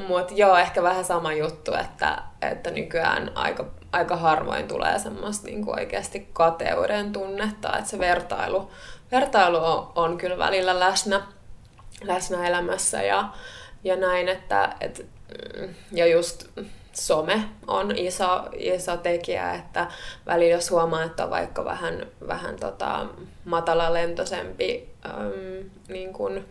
Mutta 0.00 0.34
joo, 0.34 0.56
ehkä 0.56 0.82
vähän 0.82 1.04
sama 1.04 1.32
juttu, 1.32 1.74
että, 1.74 2.22
että 2.42 2.70
nykyään 2.70 3.32
aika, 3.34 3.64
aika 3.92 4.16
harvoin 4.16 4.68
tulee 4.68 4.98
semmoista 4.98 5.46
niinku 5.46 5.70
oikeasti 5.70 6.28
kateuden 6.32 7.12
tunnetta, 7.12 7.78
että 7.78 7.90
se 7.90 7.98
vertailu, 7.98 8.70
vertailu 9.12 9.56
on, 9.56 9.92
on 9.94 10.18
kyllä 10.18 10.38
välillä 10.38 10.80
läsnä, 10.80 11.22
läsnä 12.02 12.48
elämässä 12.48 13.02
ja, 13.02 13.28
ja 13.84 13.96
näin, 13.96 14.28
että 14.28 14.76
et, 14.80 15.06
ja 15.92 16.06
just 16.06 16.44
some 16.92 17.44
on 17.66 17.98
iso, 17.98 18.44
iso 18.52 18.96
tekijä, 18.96 19.54
että 19.54 19.86
välillä 20.26 20.54
jos 20.54 20.70
huomaa, 20.70 21.02
että 21.02 21.24
on 21.24 21.30
vaikka 21.30 21.64
vähän, 21.64 22.06
vähän 22.28 22.56
tota, 22.56 23.06
matalalentoisempi 23.44 24.90
äm, 25.06 25.70
niin 25.88 26.12
kun 26.12 26.44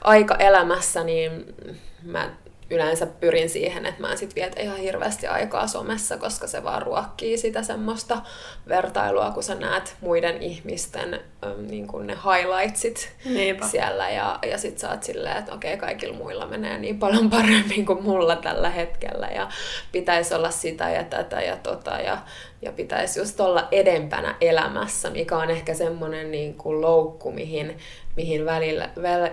aika 0.00 0.34
elämässä, 0.34 1.04
niin 1.04 1.54
mä 2.02 2.30
yleensä 2.74 3.06
pyrin 3.06 3.50
siihen, 3.50 3.86
että 3.86 4.00
mä 4.00 4.12
en 4.12 4.18
sit 4.18 4.34
vietä 4.34 4.62
ihan 4.62 4.78
hirveästi 4.78 5.26
aikaa 5.26 5.66
somessa, 5.66 6.16
koska 6.16 6.46
se 6.46 6.64
vaan 6.64 6.82
ruokkii 6.82 7.38
sitä 7.38 7.62
semmoista 7.62 8.22
vertailua, 8.68 9.30
kun 9.30 9.42
sä 9.42 9.54
näet 9.54 9.96
muiden 10.00 10.42
ihmisten 10.42 11.14
äm, 11.14 11.66
niin 11.66 11.86
kuin 11.86 12.06
ne 12.06 12.14
highlightsit 12.14 13.12
Niinpä. 13.24 13.66
siellä 13.66 14.10
ja, 14.10 14.38
ja 14.50 14.58
sit 14.58 14.78
sä 14.78 14.90
oot 14.90 15.02
silleen, 15.02 15.36
että 15.36 15.54
okei, 15.54 15.76
kaikilla 15.76 16.16
muilla 16.16 16.46
menee 16.46 16.78
niin 16.78 16.98
paljon 16.98 17.30
paremmin 17.30 17.86
kuin 17.86 18.02
mulla 18.02 18.36
tällä 18.36 18.70
hetkellä 18.70 19.26
ja 19.26 19.48
pitäisi 19.92 20.34
olla 20.34 20.50
sitä 20.50 20.90
ja 20.90 21.04
tätä 21.04 21.40
ja 21.40 21.56
tota 21.56 21.90
ja, 21.90 22.18
ja 22.62 22.72
pitäisi 22.72 23.20
just 23.20 23.40
olla 23.40 23.68
edempänä 23.70 24.36
elämässä, 24.40 25.10
mikä 25.10 25.36
on 25.36 25.50
ehkä 25.50 25.74
semmoinen 25.74 26.30
niin 26.30 26.54
kuin 26.54 26.80
loukku, 26.80 27.32
mihin, 27.32 27.78
mihin 28.16 28.44
välillä, 28.44 28.88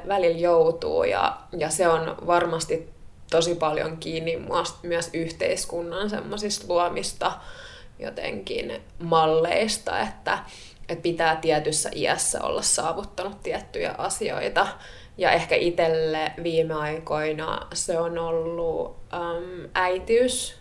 välillä 0.08 0.38
joutuu 0.38 1.04
ja, 1.04 1.38
ja 1.58 1.70
se 1.70 1.88
on 1.88 2.18
varmasti 2.28 2.90
tosi 3.32 3.56
paljon 3.56 3.98
kiinni 3.98 4.46
myös 4.84 5.10
yhteiskunnan 5.14 6.10
semmoisista 6.10 6.66
luomista 6.68 7.32
jotenkin 8.00 8.82
malleista, 9.00 10.00
että, 10.00 10.40
että 10.90 11.02
pitää 11.02 11.36
tietyssä 11.36 11.90
iässä 11.96 12.44
olla 12.44 12.62
saavuttanut 12.62 13.44
tiettyjä 13.44 13.96
asioita. 13.98 14.68
Ja 15.18 15.32
ehkä 15.32 15.56
itselle 15.56 16.32
viime 16.44 16.74
aikoina 16.74 17.68
se 17.74 18.00
on 18.00 18.18
ollut 18.18 18.98
äm, 19.14 19.70
äitiys, 19.74 20.56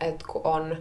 että 0.00 0.26
kun 0.28 0.42
on 0.44 0.76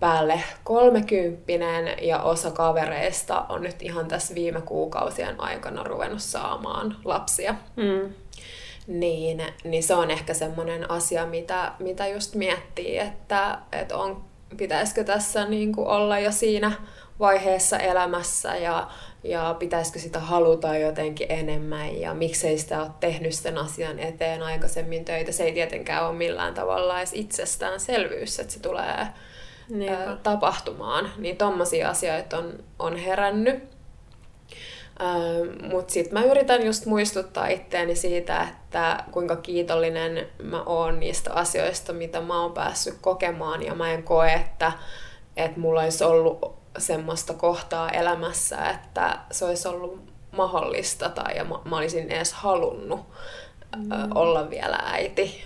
päälle 0.00 0.42
kolmekymppinen 0.64 2.06
ja 2.06 2.22
osa 2.22 2.50
kavereista 2.50 3.46
on 3.48 3.62
nyt 3.62 3.82
ihan 3.82 4.08
tässä 4.08 4.34
viime 4.34 4.60
kuukausien 4.60 5.40
aikana 5.40 5.82
ruvennut 5.82 6.22
saamaan 6.22 6.96
lapsia. 7.04 7.54
Mm 7.76 8.14
niin, 8.88 9.42
niin 9.64 9.82
se 9.82 9.94
on 9.94 10.10
ehkä 10.10 10.34
semmoinen 10.34 10.90
asia, 10.90 11.26
mitä, 11.26 11.72
mitä 11.78 12.06
just 12.06 12.34
miettii, 12.34 12.98
että, 12.98 13.58
että 13.72 13.96
on, 13.96 14.24
pitäisikö 14.56 15.04
tässä 15.04 15.44
niin 15.44 15.72
kuin 15.72 15.88
olla 15.88 16.18
jo 16.18 16.32
siinä 16.32 16.72
vaiheessa 17.18 17.78
elämässä 17.78 18.56
ja, 18.56 18.88
ja 19.24 19.56
pitäisikö 19.58 19.98
sitä 19.98 20.20
haluta 20.20 20.76
jotenkin 20.76 21.26
enemmän 21.30 22.00
ja 22.00 22.14
miksei 22.14 22.58
sitä 22.58 22.82
ole 22.82 22.90
tehnyt 23.00 23.34
sen 23.34 23.58
asian 23.58 23.98
eteen 23.98 24.42
aikaisemmin 24.42 25.04
töitä. 25.04 25.32
Se 25.32 25.44
ei 25.44 25.52
tietenkään 25.52 26.06
ole 26.06 26.16
millään 26.16 26.54
tavalla 26.54 26.98
edes 26.98 27.12
itsestäänselvyys, 27.12 28.38
että 28.38 28.52
se 28.52 28.60
tulee 28.60 29.06
Niinpä. 29.68 30.16
tapahtumaan. 30.22 31.10
Niin 31.16 31.36
tommosia 31.36 31.90
asioita 31.90 32.38
on, 32.38 32.64
on 32.78 32.96
herännyt. 32.96 33.77
Mutta 35.70 35.92
sitten 35.92 36.18
mä 36.18 36.24
yritän 36.24 36.66
just 36.66 36.86
muistuttaa 36.86 37.46
itteeni 37.46 37.96
siitä, 37.96 38.42
että 38.42 39.04
kuinka 39.10 39.36
kiitollinen 39.36 40.28
mä 40.42 40.62
oon 40.62 41.00
niistä 41.00 41.32
asioista, 41.32 41.92
mitä 41.92 42.20
mä 42.20 42.42
oon 42.42 42.52
päässyt 42.52 42.94
kokemaan. 43.00 43.62
Ja 43.62 43.74
mä 43.74 43.92
en 43.92 44.02
koe, 44.02 44.32
että, 44.32 44.72
että 45.36 45.60
mulla 45.60 45.80
olisi 45.80 46.04
ollut 46.04 46.58
semmoista 46.78 47.34
kohtaa 47.34 47.90
elämässä, 47.90 48.70
että 48.70 49.18
se 49.30 49.44
olisi 49.44 49.68
ollut 49.68 50.00
mahdollista 50.32 51.08
tai 51.08 51.36
ja 51.36 51.44
mä, 51.44 51.58
mä 51.64 51.76
olisin 51.76 52.10
edes 52.10 52.32
halunnut 52.32 53.00
mm. 53.76 53.90
olla 54.14 54.50
vielä 54.50 54.78
äiti. 54.84 55.44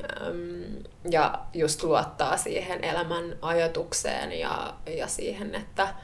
Ja 1.11 1.39
just 1.55 1.83
luottaa 1.83 2.37
siihen 2.37 2.85
elämän 2.85 3.37
ajatukseen 3.43 4.33
ja, 4.33 4.75
ja 4.97 5.07
siihen, 5.07 5.55
että, 5.55 5.95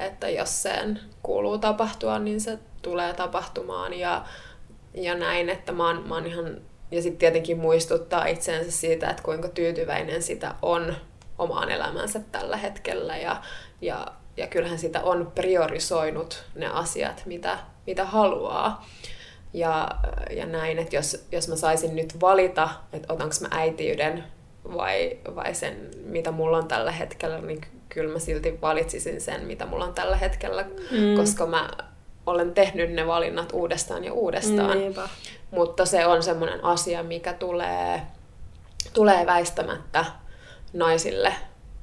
että 0.00 0.28
jos 0.28 0.62
sen 0.62 1.00
kuuluu 1.22 1.58
tapahtua, 1.58 2.18
niin 2.18 2.40
se 2.40 2.58
tulee 2.82 3.14
tapahtumaan 3.14 3.98
ja, 3.98 4.24
ja 4.94 5.14
näin, 5.14 5.48
että 5.48 5.72
mä 5.72 5.86
oon, 5.86 6.08
mä 6.08 6.14
oon 6.14 6.26
ihan, 6.26 6.60
ja 6.90 7.02
sitten 7.02 7.18
tietenkin 7.18 7.58
muistuttaa 7.58 8.26
itseensä 8.26 8.70
siitä, 8.70 9.10
että 9.10 9.22
kuinka 9.22 9.48
tyytyväinen 9.48 10.22
sitä 10.22 10.54
on 10.62 10.96
omaan 11.38 11.70
elämänsä 11.70 12.20
tällä 12.32 12.56
hetkellä 12.56 13.16
ja, 13.16 13.42
ja, 13.80 14.06
ja 14.36 14.46
kyllähän 14.46 14.78
sitä 14.78 15.02
on 15.02 15.32
priorisoinut 15.34 16.44
ne 16.54 16.66
asiat, 16.66 17.22
mitä, 17.26 17.58
mitä 17.86 18.04
haluaa. 18.04 18.86
Ja, 19.52 19.88
ja 20.30 20.46
näin, 20.46 20.78
että 20.78 20.96
jos, 20.96 21.26
jos 21.32 21.48
mä 21.48 21.56
saisin 21.56 21.96
nyt 21.96 22.20
valita, 22.20 22.68
että 22.92 23.12
otanko 23.12 23.34
mä 23.40 23.48
äitiyden 23.50 24.24
vai, 24.64 25.18
vai 25.34 25.54
sen, 25.54 25.90
mitä 26.04 26.30
mulla 26.30 26.56
on 26.56 26.68
tällä 26.68 26.92
hetkellä, 26.92 27.40
niin 27.40 27.60
kyllä 27.90 28.12
mä 28.12 28.18
silti 28.18 28.58
valitsisin 28.62 29.20
sen, 29.20 29.44
mitä 29.44 29.66
mulla 29.66 29.84
on 29.84 29.94
tällä 29.94 30.16
hetkellä, 30.16 30.62
mm. 30.90 31.16
koska 31.16 31.46
mä 31.46 31.70
olen 32.26 32.54
tehnyt 32.54 32.92
ne 32.92 33.06
valinnat 33.06 33.52
uudestaan 33.52 34.04
ja 34.04 34.12
uudestaan. 34.12 34.78
Niinpä. 34.78 35.08
Mutta 35.50 35.86
se 35.86 36.06
on 36.06 36.22
semmoinen 36.22 36.64
asia, 36.64 37.02
mikä 37.02 37.32
tulee, 37.32 38.02
tulee 38.92 39.26
väistämättä 39.26 40.04
naisille 40.72 41.34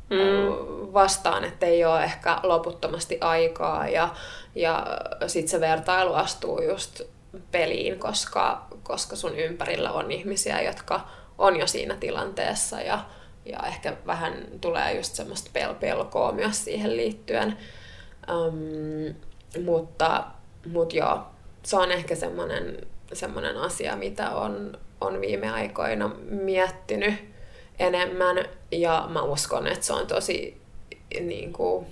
mm. 0.09 0.93
vastaan, 0.93 1.43
että 1.43 1.65
ei 1.65 1.85
ole 1.85 2.03
ehkä 2.03 2.39
loputtomasti 2.43 3.17
aikaa 3.21 3.87
ja, 3.87 4.09
ja 4.55 4.85
sitten 5.27 5.49
se 5.51 5.59
vertailu 5.59 6.13
astuu 6.13 6.61
just 6.61 7.01
peliin, 7.51 7.99
koska, 7.99 8.67
koska 8.83 9.15
sun 9.15 9.35
ympärillä 9.35 9.91
on 9.91 10.11
ihmisiä, 10.11 10.61
jotka 10.61 11.07
on 11.37 11.59
jo 11.59 11.67
siinä 11.67 11.95
tilanteessa 11.99 12.81
ja, 12.81 12.99
ja 13.49 13.59
ehkä 13.67 13.97
vähän 14.05 14.33
tulee 14.61 14.95
just 14.95 15.15
semmoista 15.15 15.51
pel- 15.59 15.73
pelkoa 15.73 16.31
myös 16.31 16.63
siihen 16.63 16.97
liittyen. 16.97 17.57
Um, 18.31 19.15
mutta, 19.63 20.25
mutta 20.65 20.95
joo, 20.95 21.25
se 21.63 21.75
on 21.75 21.91
ehkä 21.91 22.15
semmoinen, 22.15 22.87
semmoinen 23.13 23.57
asia, 23.57 23.95
mitä 23.95 24.29
on, 24.29 24.77
on 25.01 25.21
viime 25.21 25.51
aikoina 25.51 26.07
miettinyt 26.29 27.13
enemmän. 27.79 28.37
Ja 28.71 29.07
mä 29.09 29.21
uskon, 29.21 29.67
että 29.67 29.85
se 29.85 29.93
on 29.93 30.07
tosi 30.07 30.61
niin 31.19 31.53
kuin, 31.53 31.85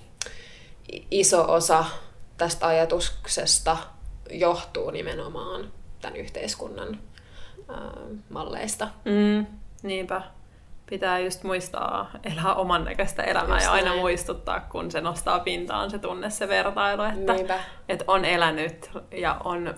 iso 1.10 1.52
osa 1.52 1.84
tästä 2.38 2.66
ajatuksesta 2.66 3.76
johtuu 4.30 4.90
nimenomaan 4.90 5.72
tämän 6.00 6.16
yhteiskunnan 6.16 7.00
ää, 7.68 7.90
malleista. 8.30 8.88
Mm, 9.04 9.46
niinpä 9.82 10.22
pitää 10.90 11.18
just 11.18 11.42
muistaa 11.42 12.10
elää 12.24 12.54
oman 12.54 12.84
näköistä 12.84 13.22
elämää 13.22 13.56
just 13.56 13.64
ja 13.64 13.72
aina 13.72 13.88
näin. 13.88 14.00
muistuttaa, 14.00 14.60
kun 14.60 14.90
se 14.90 15.00
nostaa 15.00 15.40
pintaan 15.40 15.90
se 15.90 15.98
tunne, 15.98 16.30
se 16.30 16.48
vertailu, 16.48 17.02
että, 17.02 17.58
että 17.88 18.04
on 18.08 18.24
elänyt 18.24 18.90
ja 19.10 19.36
on 19.44 19.74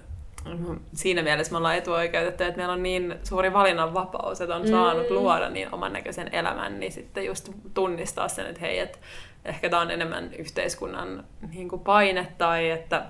siinä 0.95 1.23
mielessä 1.23 1.53
me 1.53 1.57
ollaan 1.57 1.77
etuoikeutettu, 1.77 2.45
että 2.45 2.57
meillä 2.57 2.73
on 2.73 2.83
niin 2.83 3.15
suuri 3.25 3.53
valinnanvapaus, 3.53 4.41
että 4.41 4.57
on 4.57 4.63
mm. 4.63 4.69
saanut 4.69 5.11
luoda 5.11 5.49
niin 5.49 5.75
oman 5.75 5.93
näköisen 5.93 6.29
elämän, 6.33 6.81
niin 6.81 6.93
sitten 6.93 7.25
just 7.25 7.51
tunnistaa 7.75 8.29
sen, 8.29 8.47
että 8.47 8.61
hei, 8.61 8.79
että 8.79 8.99
ehkä 9.45 9.69
tämä 9.69 9.83
on 9.83 9.91
enemmän 9.91 10.35
yhteiskunnan 10.35 11.25
niin 11.53 11.69
kuin 11.69 11.81
paine 11.81 12.27
tai 12.39 12.71
että 12.71 13.05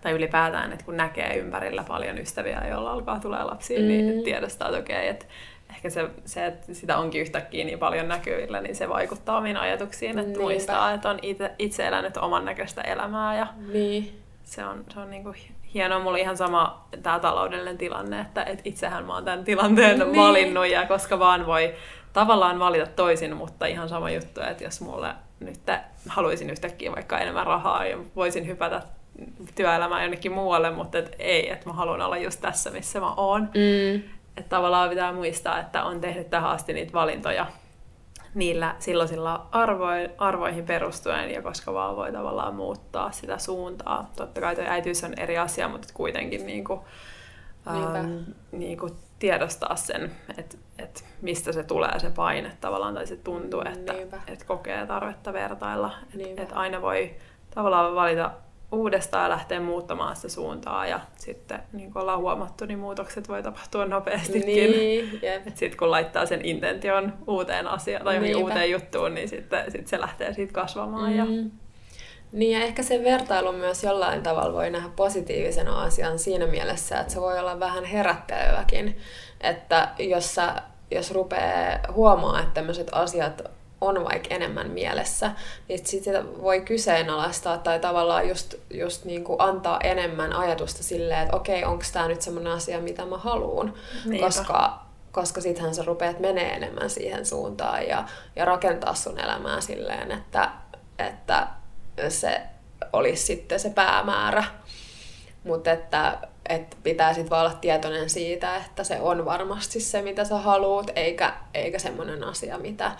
tai 0.00 0.12
ylipäätään, 0.12 0.72
että 0.72 0.84
kun 0.84 0.96
näkee 0.96 1.36
ympärillä 1.36 1.84
paljon 1.88 2.18
ystäviä, 2.18 2.66
joilla 2.68 2.92
alkaa 2.92 3.20
tulee 3.20 3.44
lapsia, 3.44 3.78
niin 3.78 4.04
mm. 4.04 4.10
niin 4.10 4.24
tiedostaa, 4.24 4.68
että 4.68 4.80
okei, 4.80 4.96
okay, 4.96 5.08
että 5.08 5.26
ehkä 5.70 5.90
se, 5.90 6.08
se, 6.24 6.46
että 6.46 6.74
sitä 6.74 6.98
onkin 6.98 7.20
yhtäkkiä 7.20 7.64
niin 7.64 7.78
paljon 7.78 8.08
näkyvillä, 8.08 8.60
niin 8.60 8.76
se 8.76 8.88
vaikuttaa 8.88 9.38
omiin 9.38 9.56
ajatuksiin, 9.56 10.10
että 10.10 10.22
Niinpä. 10.22 10.40
muistaa, 10.40 10.92
että 10.92 11.10
on 11.10 11.18
itse, 11.22 11.50
itse 11.58 11.86
elänyt 11.86 12.16
oman 12.16 12.44
näköistä 12.44 12.80
elämää 12.80 13.38
ja 13.38 13.46
niin. 13.72 14.20
se 14.44 14.64
on, 14.64 14.84
se 14.94 15.00
on 15.00 15.10
niin 15.10 15.22
kuin 15.22 15.36
hienoa. 15.74 15.98
Mulla 15.98 16.18
ihan 16.18 16.36
sama 16.36 16.88
tämä 17.02 17.18
taloudellinen 17.18 17.78
tilanne, 17.78 18.20
että 18.20 18.44
et 18.44 18.60
itsehän 18.64 19.04
mä 19.04 19.14
oon 19.14 19.24
tämän 19.24 19.44
tilanteen 19.44 19.98
niin. 19.98 20.16
valinnut 20.16 20.66
ja 20.66 20.86
koska 20.86 21.18
vaan 21.18 21.46
voi 21.46 21.74
tavallaan 22.12 22.58
valita 22.58 22.86
toisin, 22.86 23.36
mutta 23.36 23.66
ihan 23.66 23.88
sama 23.88 24.10
juttu, 24.10 24.40
että 24.40 24.64
jos 24.64 24.80
mulle 24.80 25.14
nyt 25.40 25.60
haluaisin 26.08 26.50
yhtäkkiä 26.50 26.92
vaikka 26.92 27.18
enemmän 27.18 27.46
rahaa 27.46 27.86
ja 27.86 27.98
voisin 28.16 28.46
hypätä 28.46 28.82
työelämään 29.54 30.02
jonnekin 30.02 30.32
muualle, 30.32 30.70
mutta 30.70 30.98
et 30.98 31.16
ei, 31.18 31.50
että 31.50 31.66
mä 31.66 31.72
haluan 31.72 32.02
olla 32.02 32.16
just 32.16 32.40
tässä, 32.40 32.70
missä 32.70 33.00
mä 33.00 33.14
oon. 33.14 33.42
Mm. 33.42 34.02
Että 34.38 34.48
tavallaan 34.48 34.90
pitää 34.90 35.12
muistaa, 35.12 35.58
että 35.58 35.84
on 35.84 36.00
tehnyt 36.00 36.30
tähän 36.30 36.50
asti 36.50 36.72
niitä 36.72 36.92
valintoja 36.92 37.46
niillä 38.34 38.74
silloisilla 38.78 39.46
arvoin, 39.52 40.10
arvoihin 40.18 40.64
perustuen, 40.64 41.30
ja 41.30 41.42
koska 41.42 41.74
vaan 41.74 41.96
voi 41.96 42.12
tavallaan 42.12 42.54
muuttaa 42.54 43.12
sitä 43.12 43.38
suuntaa. 43.38 44.10
Totta 44.16 44.40
kai 44.40 44.54
tuo 44.54 44.64
äitiys 44.64 45.04
on 45.04 45.14
eri 45.16 45.38
asia, 45.38 45.68
mutta 45.68 45.88
kuitenkin 45.94 46.46
niin 46.46 46.64
kuin, 46.64 46.80
ähm, 47.66 48.16
niin 48.52 48.78
kuin 48.78 48.92
tiedostaa 49.18 49.76
sen, 49.76 50.12
että, 50.38 50.56
että 50.78 51.00
mistä 51.22 51.52
se 51.52 51.62
tulee 51.62 51.98
se 51.98 52.10
paine 52.10 52.52
tavallaan, 52.60 52.94
tai 52.94 53.06
se 53.06 53.16
tuntuu, 53.16 53.62
että, 53.72 53.94
että 54.26 54.44
kokee 54.44 54.86
tarvetta 54.86 55.32
vertailla. 55.32 55.94
Että, 56.14 56.42
että 56.42 56.54
aina 56.54 56.82
voi 56.82 57.14
tavallaan 57.54 57.94
valita 57.94 58.30
uudestaan 58.72 59.30
lähteä 59.30 59.60
muuttamaan 59.60 60.16
sitä 60.16 60.28
suuntaa 60.28 60.86
ja 60.86 61.00
sitten 61.16 61.62
niin 61.72 61.92
kuin 61.92 62.00
ollaan 62.02 62.20
huomattu, 62.20 62.66
niin 62.66 62.78
muutokset 62.78 63.28
voi 63.28 63.42
tapahtua 63.42 63.84
nopeastikin. 63.84 64.70
Niin, 64.70 65.20
sitten 65.54 65.78
kun 65.78 65.90
laittaa 65.90 66.26
sen 66.26 66.44
intention 66.44 67.12
uuteen 67.26 67.66
asiaan 67.66 68.04
tai 68.04 68.18
Niinpä. 68.18 68.38
uuteen 68.38 68.70
juttuun, 68.70 69.14
niin 69.14 69.28
sitten 69.28 69.70
sit 69.70 69.86
se 69.86 70.00
lähtee 70.00 70.32
siitä 70.32 70.52
kasvamaan. 70.52 71.10
Mm. 71.10 71.18
Ja... 71.18 71.24
Niin 72.32 72.58
ja 72.58 72.64
ehkä 72.64 72.82
se 72.82 73.04
vertailu 73.04 73.52
myös 73.52 73.84
jollain 73.84 74.22
tavalla 74.22 74.52
voi 74.52 74.70
nähdä 74.70 74.88
positiivisena 74.96 75.82
asian 75.82 76.18
siinä 76.18 76.46
mielessä, 76.46 77.00
että 77.00 77.12
se 77.12 77.20
voi 77.20 77.38
olla 77.38 77.60
vähän 77.60 77.84
herätteleväkin, 77.84 78.98
että 79.40 79.88
jos, 79.98 80.34
sä, 80.34 80.54
jos 80.90 81.10
rupeaa 81.10 81.78
huomaa, 81.92 82.40
että 82.40 82.54
tämmöiset 82.54 82.88
asiat 82.92 83.42
on 83.80 84.04
vaikka 84.04 84.34
enemmän 84.34 84.70
mielessä, 84.70 85.30
niin 85.68 85.86
sitä 85.86 86.24
voi 86.42 86.60
kyseenalaistaa 86.60 87.58
tai 87.58 87.80
tavallaan 87.80 88.28
just, 88.28 88.54
just 88.70 89.04
niin 89.04 89.24
kuin 89.24 89.40
antaa 89.40 89.80
enemmän 89.80 90.32
ajatusta 90.32 90.82
silleen, 90.82 91.22
että 91.22 91.36
okei, 91.36 91.64
onko 91.64 91.84
tämä 91.92 92.08
nyt 92.08 92.22
semmoinen 92.22 92.52
asia, 92.52 92.80
mitä 92.80 93.04
mä 93.04 93.18
haluan, 93.18 93.74
koska, 94.20 94.82
koska 95.12 95.40
sittenhän 95.40 95.74
sä 95.74 95.82
rupeat 95.82 96.20
menee 96.20 96.52
enemmän 96.54 96.90
siihen 96.90 97.26
suuntaan 97.26 97.86
ja, 97.86 98.04
ja 98.36 98.44
rakentaa 98.44 98.94
sun 98.94 99.20
elämää 99.20 99.60
silleen, 99.60 100.12
että, 100.12 100.50
että 100.98 101.46
se 102.08 102.40
olisi 102.92 103.22
sitten 103.22 103.60
se 103.60 103.70
päämäärä. 103.70 104.44
Mutta 105.44 105.72
että, 105.72 106.18
että 106.48 106.76
pitää 106.82 107.14
sitten 107.14 107.30
vaan 107.30 107.46
olla 107.46 107.58
tietoinen 107.60 108.10
siitä, 108.10 108.56
että 108.56 108.84
se 108.84 109.00
on 109.00 109.24
varmasti 109.24 109.80
se, 109.80 110.02
mitä 110.02 110.24
sä 110.24 110.36
haluat, 110.36 110.90
eikä, 110.96 111.34
eikä 111.54 111.78
semmoinen 111.78 112.24
asia, 112.24 112.58
mitä, 112.58 112.92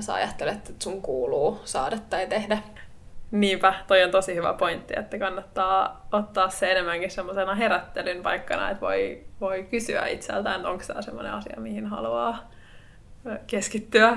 sä 0.00 0.14
ajattelet, 0.14 0.68
että 0.68 0.84
sun 0.84 1.02
kuuluu 1.02 1.60
saada 1.64 1.98
tai 2.10 2.26
tehdä. 2.26 2.58
Niinpä, 3.30 3.74
toi 3.86 4.02
on 4.02 4.10
tosi 4.10 4.34
hyvä 4.34 4.52
pointti, 4.52 4.94
että 4.96 5.18
kannattaa 5.18 6.06
ottaa 6.12 6.50
se 6.50 6.70
enemmänkin 6.70 7.10
semmoisena 7.10 7.54
herättelyn 7.54 8.22
paikkana, 8.22 8.70
että 8.70 8.80
voi, 8.80 9.24
voi 9.40 9.62
kysyä 9.62 10.06
itseltään, 10.06 10.56
että 10.56 10.68
onko 10.68 10.84
tämä 10.86 11.02
semmoinen 11.02 11.32
asia, 11.32 11.60
mihin 11.60 11.86
haluaa 11.86 12.50
keskittyä, 13.46 14.16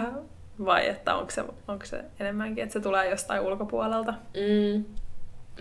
vai 0.65 0.87
että 0.87 1.15
onko 1.15 1.31
se, 1.31 1.43
onko 1.67 1.85
se 1.85 2.05
enemmänkin, 2.19 2.63
että 2.63 2.73
se 2.73 2.79
tulee 2.79 3.09
jostain 3.09 3.41
ulkopuolelta. 3.41 4.13
Mm. 4.13 4.85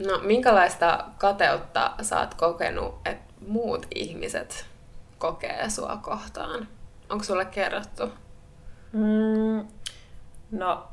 No, 0.06 0.18
minkälaista 0.22 1.04
kateutta 1.18 1.90
sä 2.02 2.20
oot 2.20 2.34
kokenut, 2.34 2.94
että 3.04 3.34
muut 3.48 3.86
ihmiset 3.94 4.66
kokee 5.18 5.70
sua 5.70 5.98
kohtaan? 6.02 6.68
Onko 7.10 7.24
sulle 7.24 7.44
kerrottu? 7.44 8.12
Mm, 8.92 9.68
No 10.54 10.88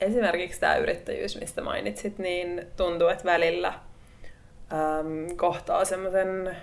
esimerkiksi 0.00 0.60
tämä 0.60 0.76
yrittäjyys, 0.76 1.40
mistä 1.40 1.62
mainitsit, 1.62 2.18
niin 2.18 2.66
tuntuu, 2.76 3.08
että 3.08 3.24
välillä 3.24 3.68
äm, 3.68 5.36
kohtaa 5.36 5.84
semmoisen 5.84 6.56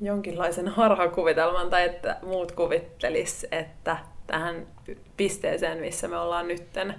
jonkinlaisen 0.00 0.68
harhakuvitelman, 0.78 1.70
tai 1.70 1.84
että 1.84 2.16
muut 2.22 2.52
kuvittelis, 2.52 3.46
että 3.52 3.96
tähän 4.26 4.66
pisteeseen, 5.16 5.78
missä 5.78 6.08
me 6.08 6.18
ollaan 6.18 6.48
nytten, 6.48 6.94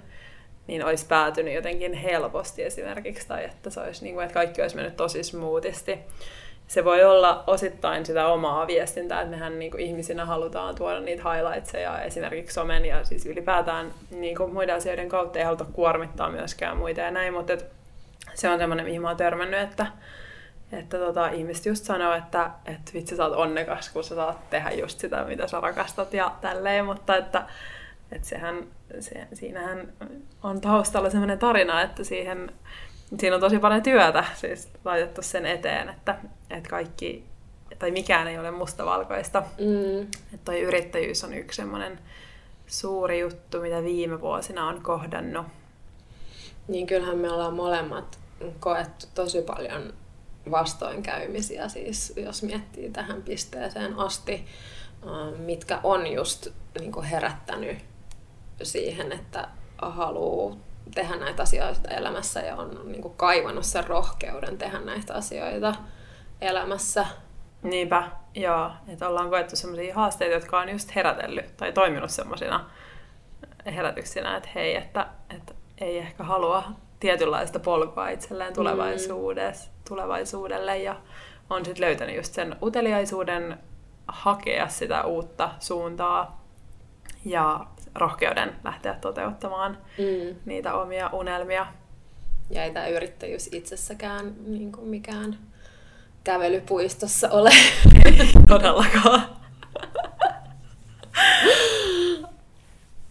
niin 0.66 0.84
olisi 0.84 1.06
päätynyt 1.06 1.54
jotenkin 1.54 1.94
helposti 1.94 2.62
esimerkiksi, 2.62 3.28
tai 3.28 3.44
että, 3.44 3.70
se 3.70 3.80
olisi, 3.80 4.04
niin 4.04 4.14
kuin, 4.14 4.24
että 4.24 4.34
kaikki 4.34 4.62
olisi 4.62 4.76
mennyt 4.76 4.96
tosi 4.96 5.22
smoothisti 5.22 5.98
se 6.66 6.84
voi 6.84 7.04
olla 7.04 7.44
osittain 7.46 8.06
sitä 8.06 8.26
omaa 8.26 8.66
viestintää, 8.66 9.20
että 9.20 9.30
mehän 9.30 9.58
niin 9.58 9.70
kuin 9.70 9.82
ihmisinä 9.82 10.24
halutaan 10.24 10.74
tuoda 10.74 11.00
niitä 11.00 11.22
highlightseja 11.32 12.02
esimerkiksi 12.02 12.54
somen 12.54 12.84
ja 12.84 13.04
siis 13.04 13.26
ylipäätään 13.26 13.90
niin 14.10 14.36
kuin 14.36 14.52
muiden 14.52 14.74
asioiden 14.74 15.08
kautta. 15.08 15.38
Ei 15.38 15.44
haluta 15.44 15.64
kuormittaa 15.64 16.30
myöskään 16.30 16.76
muita 16.76 17.00
ja 17.00 17.10
näin, 17.10 17.34
mutta 17.34 17.52
se 18.34 18.48
on 18.48 18.58
semmoinen, 18.58 18.86
mihin 18.86 19.02
mä 19.02 19.08
oon 19.08 19.16
törmännyt, 19.16 19.60
että, 19.60 19.86
että 20.72 20.98
tota, 20.98 21.28
ihmiset 21.28 21.66
just 21.66 21.84
sanoo, 21.84 22.14
että, 22.14 22.50
että 22.66 22.92
vitsi 22.94 23.16
sä 23.16 23.24
oot 23.24 23.36
onnekas, 23.36 23.88
kun 23.88 24.04
sä 24.04 24.14
saat 24.14 24.50
tehdä 24.50 24.70
just 24.70 24.98
sitä, 24.98 25.24
mitä 25.24 25.46
sä 25.46 25.60
rakastat 25.60 26.14
ja 26.14 26.32
tälleen, 26.40 26.84
mutta 26.84 27.16
että, 27.16 27.46
että 28.12 28.28
sehän, 28.28 28.66
se, 29.00 29.26
siinähän 29.32 29.92
on 30.42 30.60
taustalla 30.60 31.10
semmoinen 31.10 31.38
tarina, 31.38 31.82
että 31.82 32.04
siihen 32.04 32.52
siinä 33.20 33.36
on 33.36 33.40
tosi 33.40 33.58
paljon 33.58 33.82
työtä 33.82 34.24
siis 34.34 34.68
laitettu 34.84 35.22
sen 35.22 35.46
eteen, 35.46 35.88
että, 35.88 36.18
että 36.50 36.68
kaikki, 36.68 37.24
tai 37.78 37.90
mikään 37.90 38.28
ei 38.28 38.38
ole 38.38 38.50
mustavalkoista. 38.50 39.40
Mm. 39.40 40.02
Että 40.02 40.44
toi 40.44 40.60
yrittäjyys 40.60 41.24
on 41.24 41.34
yksi 41.34 41.56
semmoinen 41.56 41.98
suuri 42.66 43.20
juttu, 43.20 43.60
mitä 43.60 43.82
viime 43.82 44.20
vuosina 44.20 44.68
on 44.68 44.82
kohdannut. 44.82 45.46
Niin 46.68 46.86
kyllähän 46.86 47.18
me 47.18 47.30
ollaan 47.30 47.54
molemmat 47.54 48.18
koettu 48.60 49.06
tosi 49.14 49.42
paljon 49.42 49.92
vastoinkäymisiä, 50.50 51.68
siis 51.68 52.12
jos 52.16 52.42
miettii 52.42 52.90
tähän 52.90 53.22
pisteeseen 53.22 53.94
asti, 53.98 54.46
mitkä 55.38 55.80
on 55.82 56.06
just 56.06 56.48
niin 56.80 57.02
herättänyt 57.02 57.78
siihen, 58.62 59.12
että 59.12 59.48
haluaa 59.78 60.56
tehdä 60.94 61.16
näitä 61.16 61.42
asioita 61.42 61.88
elämässä 61.88 62.40
ja 62.40 62.56
on 62.56 62.80
niin 62.84 63.02
kuin 63.02 63.14
kaivannut 63.16 63.64
sen 63.64 63.86
rohkeuden 63.86 64.58
tehdä 64.58 64.80
näitä 64.80 65.14
asioita 65.14 65.74
elämässä. 66.40 67.06
Niinpä, 67.62 68.10
joo. 68.34 68.70
Että 68.88 69.08
ollaan 69.08 69.30
koettu 69.30 69.56
sellaisia 69.56 69.94
haasteita, 69.94 70.34
jotka 70.34 70.60
on 70.60 70.68
just 70.68 70.94
herätellyt 70.94 71.56
tai 71.56 71.72
toiminut 71.72 72.10
semmoisina 72.10 72.70
herätyksinä, 73.66 74.36
että 74.36 74.48
hei, 74.54 74.76
että, 74.76 75.06
että 75.36 75.54
ei 75.78 75.98
ehkä 75.98 76.24
halua 76.24 76.64
tietynlaista 77.00 77.58
polkua 77.58 78.08
itselleen 78.08 78.54
tulevaisuudessa, 78.54 79.70
mm. 79.70 79.74
tulevaisuudelle 79.88 80.78
ja 80.78 80.96
on 81.50 81.64
sitten 81.64 81.84
löytänyt 81.86 82.16
just 82.16 82.34
sen 82.34 82.56
uteliaisuuden 82.62 83.58
hakea 84.08 84.68
sitä 84.68 85.04
uutta 85.04 85.50
suuntaa 85.58 86.44
ja 87.24 87.66
rohkeuden 87.94 88.52
lähteä 88.64 88.94
toteuttamaan 89.00 89.78
mm. 89.98 90.36
niitä 90.44 90.74
omia 90.74 91.10
unelmia. 91.12 91.66
Ja 92.50 92.64
ei 92.64 92.70
tämä 92.70 92.86
yrittäjyys 92.86 93.48
itsessäkään 93.52 94.34
niin 94.46 94.72
kuin 94.72 94.88
mikään 94.88 95.38
kävelypuistossa 96.24 97.30
ole. 97.30 97.50
Ei 98.04 98.18
todellakaan. 98.48 99.26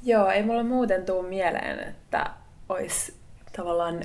Joo, 0.03 0.29
ei 0.29 0.43
mulla 0.43 0.63
muuten 0.63 1.05
tuu 1.05 1.21
mieleen, 1.21 1.79
että 1.79 2.29
olisi 2.69 3.15
tavallaan 3.55 4.01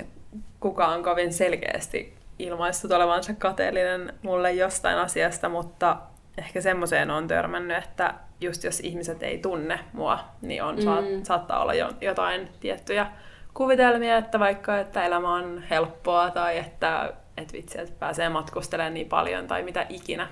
kukaan 0.59 1.03
kovin 1.03 1.33
selkeästi 1.33 2.17
ilmaistut 2.39 2.91
olevansa 2.91 3.33
kateellinen 3.33 4.13
mulle 4.21 4.51
jostain 4.51 4.97
asiasta, 4.97 5.49
mutta 5.49 5.97
ehkä 6.37 6.61
semmoiseen 6.61 7.11
on 7.11 7.27
törmännyt, 7.27 7.77
että 7.77 8.13
just 8.41 8.63
jos 8.63 8.79
ihmiset 8.79 9.23
ei 9.23 9.37
tunne 9.37 9.79
mua, 9.93 10.19
niin 10.41 10.63
on, 10.63 10.75
mm. 10.75 11.23
saattaa 11.23 11.61
olla 11.61 11.73
jo, 11.73 11.89
jotain 12.01 12.49
tiettyjä 12.59 13.07
kuvitelmia, 13.53 14.17
että 14.17 14.39
vaikka 14.39 14.77
että 14.77 15.05
elämä 15.05 15.33
on 15.33 15.63
helppoa 15.69 16.31
tai 16.31 16.57
että 16.57 17.13
et 17.37 17.53
vitsi, 17.53 17.79
että 17.79 17.93
pääsee 17.99 18.29
matkustelemaan 18.29 18.93
niin 18.93 19.09
paljon 19.09 19.47
tai 19.47 19.63
mitä 19.63 19.85
ikinä. 19.89 20.27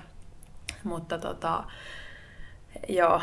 Mutta 0.84 1.18
tota, 1.18 1.64
joo, 2.88 3.20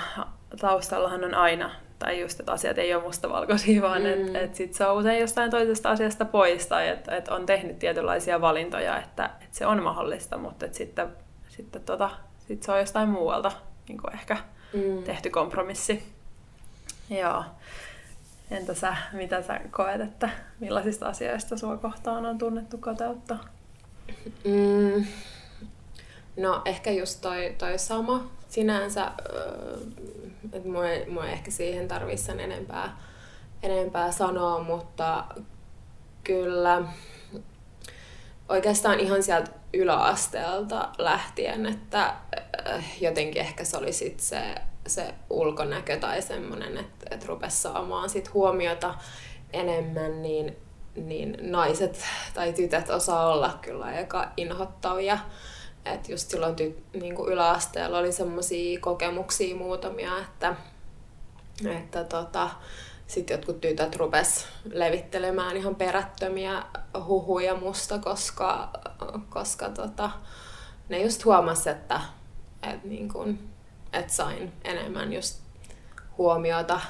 taustallahan 0.59 1.23
on 1.23 1.33
aina, 1.33 1.71
tai 1.99 2.21
just, 2.21 2.39
että 2.39 2.51
asiat 2.51 2.77
ei 2.77 2.95
ole 2.95 3.03
mustavalkoisia, 3.03 3.81
vaan 3.81 4.01
mm. 4.01 4.07
että 4.07 4.39
et 4.39 4.55
sit 4.55 4.73
se 4.73 4.85
on 4.85 4.97
usein 4.97 5.21
jostain 5.21 5.51
toisesta 5.51 5.89
asiasta 5.89 6.25
pois, 6.25 6.67
tai 6.67 6.87
että 6.87 7.15
et 7.15 7.27
on 7.27 7.45
tehnyt 7.45 7.79
tietynlaisia 7.79 8.41
valintoja, 8.41 8.99
että 8.99 9.29
et 9.41 9.53
se 9.53 9.65
on 9.65 9.83
mahdollista, 9.83 10.37
mutta 10.37 10.65
et 10.65 10.73
sitten, 10.73 11.07
sitten 11.47 11.83
tota, 11.83 12.09
sit 12.47 12.63
se 12.63 12.71
on 12.71 12.79
jostain 12.79 13.09
muualta 13.09 13.51
niin 13.87 14.13
ehkä 14.13 14.37
mm. 14.73 15.03
tehty 15.03 15.29
kompromissi. 15.29 16.03
Joo. 17.09 17.43
Entä 18.51 18.73
sä, 18.73 18.95
mitä 19.13 19.41
sä 19.41 19.59
koet, 19.71 20.01
että 20.01 20.29
millaisista 20.59 21.07
asioista 21.07 21.57
sua 21.57 21.77
kohtaan 21.77 22.25
on 22.25 22.37
tunnettu 22.37 22.77
kateutta? 22.77 23.37
Mm. 24.43 25.05
No 26.37 26.61
ehkä 26.65 26.91
just 26.91 27.21
toi, 27.21 27.55
toi 27.57 27.79
sama 27.79 28.31
sinänsä, 28.49 29.11
että 30.53 30.69
mua, 30.69 30.83
mua 31.09 31.25
ehkä 31.25 31.51
siihen 31.51 31.87
tarvitsi 31.87 32.25
sen 32.25 32.39
enempää, 32.39 32.97
enempää 33.63 34.11
sanoa, 34.11 34.63
mutta 34.63 35.25
kyllä 36.23 36.83
oikeastaan 38.49 38.99
ihan 38.99 39.23
sieltä 39.23 39.51
yläasteelta 39.73 40.89
lähtien, 40.97 41.65
että 41.65 42.13
jotenkin 43.01 43.41
ehkä 43.41 43.63
se 43.63 43.77
oli 43.77 43.93
sit 43.93 44.19
se, 44.19 44.55
se 44.87 45.13
ulkonäkö 45.29 45.97
tai 45.97 46.21
semmoinen, 46.21 46.77
että, 46.77 47.05
että 47.11 47.27
rupesi 47.27 47.57
saamaan 47.57 48.09
sit 48.09 48.33
huomiota 48.33 48.95
enemmän, 49.53 50.21
niin, 50.21 50.57
niin 50.95 51.37
naiset 51.41 52.05
tai 52.33 52.53
tytöt 52.53 52.89
osaa 52.89 53.33
olla 53.33 53.59
kyllä 53.61 53.85
aika 53.85 54.31
inhottavia. 54.37 55.17
Että 55.85 56.11
just 56.11 56.29
silloin 56.29 56.55
ty, 56.55 56.83
niin 56.93 57.15
kuin 57.15 57.33
yläasteella 57.33 57.97
oli 57.97 58.11
semmoisia 58.11 58.79
kokemuksia 58.79 59.55
muutamia, 59.55 60.17
että, 60.17 60.55
että 61.65 62.03
tota, 62.03 62.49
sitten 63.13 63.35
jotkut 63.35 63.61
tytöt 63.61 63.95
rupes 63.95 64.47
levittelemään 64.71 65.57
ihan 65.57 65.75
perättömiä 65.75 66.63
huhuja 67.05 67.55
musta, 67.55 67.99
koska, 67.99 68.69
koska 69.29 69.69
tota, 69.69 70.09
ne 70.89 71.01
just 71.01 71.25
huomas, 71.25 71.67
että 71.67 72.01
et 72.71 72.83
niin 72.83 73.09
kun, 73.09 73.39
et 73.93 74.09
sain 74.09 74.53
enemmän 74.63 75.13
just 75.13 75.39
huomiota 76.17 76.81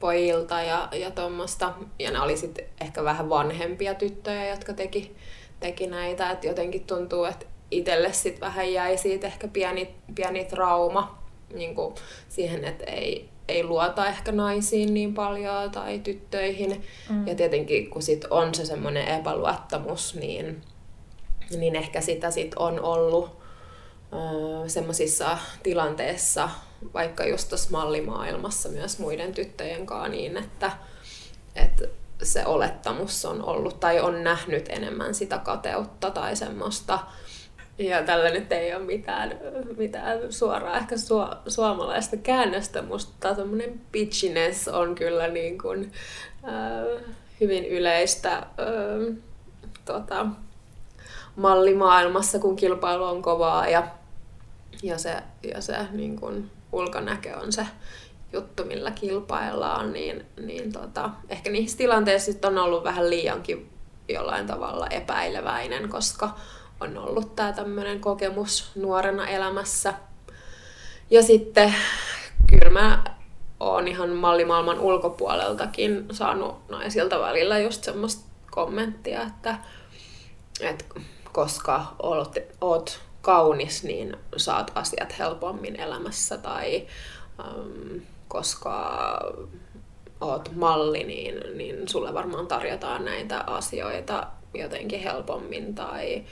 pojilta 0.00 0.62
ja, 0.62 0.88
ja 0.92 1.10
tuommoista. 1.10 1.72
Ja 1.98 2.10
ne 2.10 2.20
oli 2.20 2.36
sitten 2.36 2.64
ehkä 2.80 3.04
vähän 3.04 3.28
vanhempia 3.28 3.94
tyttöjä, 3.94 4.48
jotka 4.48 4.72
teki, 4.72 5.16
teki 5.60 5.86
näitä. 5.86 6.30
Et 6.30 6.44
jotenkin 6.44 6.86
tuntuu, 6.86 7.24
että 7.24 7.46
itselle 7.70 8.12
sitten 8.12 8.40
vähän 8.40 8.72
jäi 8.72 8.96
siitä 8.96 9.26
ehkä 9.26 9.48
pieni, 9.48 9.94
pieni 10.14 10.44
trauma 10.44 11.24
niin 11.54 11.76
siihen, 12.28 12.64
että 12.64 12.84
ei, 12.84 13.28
ei 13.48 13.64
luota 13.64 14.06
ehkä 14.06 14.32
naisiin 14.32 14.94
niin 14.94 15.14
paljon 15.14 15.70
tai 15.70 15.98
tyttöihin. 15.98 16.84
Mm. 17.08 17.28
Ja 17.28 17.34
tietenkin 17.34 17.90
kun 17.90 18.02
sit 18.02 18.24
on 18.30 18.54
se 18.54 18.64
semmoinen 18.64 19.08
epäluottamus, 19.08 20.14
niin, 20.14 20.62
niin 21.58 21.76
ehkä 21.76 22.00
sitä 22.00 22.30
sit 22.30 22.54
on 22.56 22.80
ollut 22.80 23.44
semmoisissa 24.66 25.38
tilanteissa, 25.62 26.50
vaikka 26.94 27.26
just 27.26 27.48
tuossa 27.48 27.70
mallimaailmassa 27.70 28.68
myös 28.68 28.98
muiden 28.98 29.34
tyttöjen 29.34 29.86
kanssa 29.86 30.08
niin, 30.08 30.36
että, 30.36 30.72
että 31.56 31.84
se 32.22 32.46
olettamus 32.46 33.24
on 33.24 33.44
ollut 33.44 33.80
tai 33.80 34.00
on 34.00 34.24
nähnyt 34.24 34.68
enemmän 34.68 35.14
sitä 35.14 35.38
kateutta 35.38 36.10
tai 36.10 36.36
semmoista 36.36 36.98
ja 37.78 38.02
tällä 38.02 38.30
nyt 38.30 38.52
ei 38.52 38.74
ole 38.74 38.84
mitään, 38.84 39.40
mitään 39.76 40.32
suoraa 40.32 40.76
ehkä 40.76 40.96
su, 40.96 41.14
suomalaista 41.48 42.16
käännöstä. 42.16 42.82
Musta 42.82 43.34
semmoinen 43.34 43.80
bitchiness 43.92 44.68
on 44.68 44.94
kyllä 44.94 45.28
niin 45.28 45.58
kuin, 45.58 45.92
äh, 46.44 47.02
hyvin 47.40 47.66
yleistä 47.66 48.36
äh, 48.36 49.16
tota, 49.84 50.26
mallimaailmassa, 51.36 52.38
kun 52.38 52.56
kilpailu 52.56 53.04
on 53.04 53.22
kovaa 53.22 53.68
ja, 53.68 53.86
ja 54.82 54.98
se, 54.98 55.16
ja 55.54 55.60
se 55.60 55.76
niin 55.92 56.20
kuin 56.20 56.50
ulkonäkö 56.72 57.36
on 57.36 57.52
se 57.52 57.66
juttu, 58.32 58.64
millä 58.64 58.90
kilpaillaan, 58.90 59.92
niin, 59.92 60.26
niin 60.40 60.72
tota, 60.72 61.10
ehkä 61.28 61.50
niissä 61.50 61.78
tilanteissa 61.78 62.32
on 62.44 62.58
ollut 62.58 62.84
vähän 62.84 63.10
liiankin 63.10 63.70
jollain 64.08 64.46
tavalla 64.46 64.86
epäileväinen, 64.86 65.88
koska 65.88 66.36
on 66.80 66.98
ollut 66.98 67.36
tämä 67.36 67.52
tämmöinen 67.52 68.00
kokemus 68.00 68.70
nuorena 68.74 69.26
elämässä. 69.28 69.94
Ja 71.10 71.22
sitten 71.22 71.74
kyllä 72.50 72.70
mä 72.70 73.04
oon 73.60 73.88
ihan 73.88 74.10
mallimaailman 74.10 74.80
ulkopuoleltakin 74.80 76.06
saanut 76.12 76.68
naisilta 76.68 77.20
välillä 77.20 77.58
just 77.58 77.84
semmoista 77.84 78.24
kommenttia, 78.50 79.22
että, 79.22 79.58
että 80.60 80.84
koska 81.32 81.86
oot, 82.02 82.34
oot 82.60 83.00
kaunis, 83.22 83.84
niin 83.84 84.16
saat 84.36 84.72
asiat 84.74 85.18
helpommin 85.18 85.80
elämässä 85.80 86.38
tai 86.38 86.86
um, 87.38 88.00
koska 88.28 89.20
oot 90.20 90.50
malli, 90.54 91.04
niin, 91.04 91.40
niin 91.54 91.88
sulle 91.88 92.14
varmaan 92.14 92.46
tarjotaan 92.46 93.04
näitä 93.04 93.44
asioita 93.46 94.26
jotenkin 94.54 95.00
helpommin 95.00 95.74
tai 95.74 96.24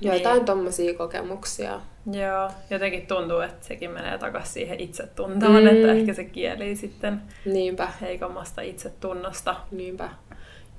Joitain 0.00 0.36
niin. 0.36 0.44
tommosia 0.44 0.94
kokemuksia. 0.94 1.80
Joo, 2.12 2.50
jotenkin 2.70 3.06
tuntuu, 3.06 3.40
että 3.40 3.66
sekin 3.66 3.90
menee 3.90 4.18
takaisin 4.18 4.52
siihen 4.52 4.80
itsetuntoon, 4.80 5.62
mm. 5.62 5.66
että 5.66 5.92
ehkä 5.92 6.14
se 6.14 6.24
kieli 6.24 6.76
sitten 6.76 7.22
Niinpä. 7.44 7.88
heikommasta 8.00 8.62
itsetunnosta. 8.62 9.56
Niinpä. 9.70 10.08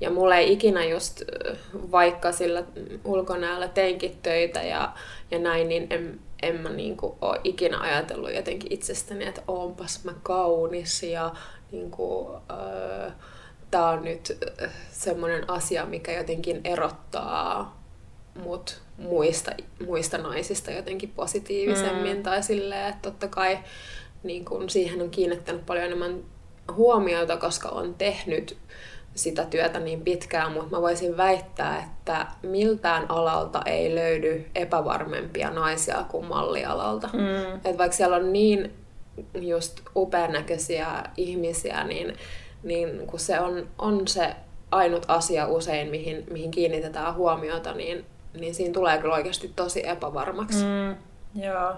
Ja 0.02 0.10
mulla 0.10 0.36
ei 0.36 0.54
ikinä 0.54 0.86
just, 0.86 1.22
vaikka 1.92 2.32
sillä 2.32 2.64
ulkonäöllä 3.06 3.68
teinkin 3.68 4.18
töitä 4.24 4.62
ja, 4.62 4.94
ja 5.32 5.40
näin, 5.40 5.70
niin 5.70 5.88
en, 5.90 6.20
en 6.42 6.56
mä 6.56 6.70
niinku 6.70 7.18
ole 7.22 7.42
ikinä 7.44 7.80
ajatellut 7.80 8.34
jotenkin 8.34 8.74
itsestäni, 8.74 9.26
että 9.26 9.42
onpas 9.48 10.04
mä 10.04 10.14
kaunis 10.24 11.04
ja 11.04 11.34
niinku, 11.72 12.36
äh, 12.52 13.14
tää 13.72 13.90
on 13.90 14.04
nyt 14.04 14.38
semmoinen 14.92 15.50
asia, 15.50 15.86
mikä 15.86 16.12
jotenkin 16.12 16.62
erottaa 16.64 17.77
mut 18.44 18.82
muista, 18.98 19.52
muista 19.88 20.18
naisista 20.18 20.72
jotenkin 20.72 21.12
positiivisemmin. 21.16 22.18
Mm. 22.18 22.24
Tai 22.24 22.44
silleen, 22.44 22.88
että 22.88 23.10
totta 23.10 23.28
kai 23.28 23.60
niin 24.24 24.46
kun 24.46 24.70
siihen 24.70 25.02
on 25.02 25.10
kiinnittänyt 25.10 25.66
paljon 25.66 25.86
enemmän 25.86 26.24
huomiota, 26.76 27.38
koska 27.38 27.70
on 27.70 27.94
tehnyt 27.94 28.58
sitä 29.16 29.46
työtä 29.46 29.80
niin 29.80 30.02
pitkään, 30.02 30.52
mutta 30.52 30.76
mä 30.76 30.82
voisin 30.82 31.18
väittää, 31.18 31.84
että 31.84 32.28
miltään 32.44 33.12
alalta 33.12 33.62
ei 33.66 33.96
löydy 33.96 34.46
epävarmempia 34.56 35.50
naisia 35.50 36.06
kuin 36.10 36.26
mallialalta. 36.26 37.10
Mm. 37.14 37.60
Et 37.66 37.78
vaikka 37.78 37.98
siellä 37.98 38.16
on 38.16 38.34
niin 38.34 38.74
just 39.42 39.82
upeanäköisiä 39.96 41.04
ihmisiä, 41.18 41.84
niin, 41.84 42.14
niin 42.64 43.08
kun 43.08 43.20
se 43.20 43.40
on, 43.40 43.68
on 43.80 44.08
se 44.08 44.36
ainut 44.72 45.06
asia 45.08 45.48
usein, 45.48 45.90
mihin, 45.90 46.24
mihin 46.32 46.52
kiinnitetään 46.52 47.16
huomiota, 47.16 47.74
niin 47.74 48.06
niin 48.42 48.56
siinä 48.56 48.74
tulee 48.74 48.98
kyllä 48.98 49.16
oikeasti 49.16 49.52
tosi 49.56 49.88
epävarmaksi. 49.88 50.64
Mm, 50.66 50.96
joo. 51.44 51.74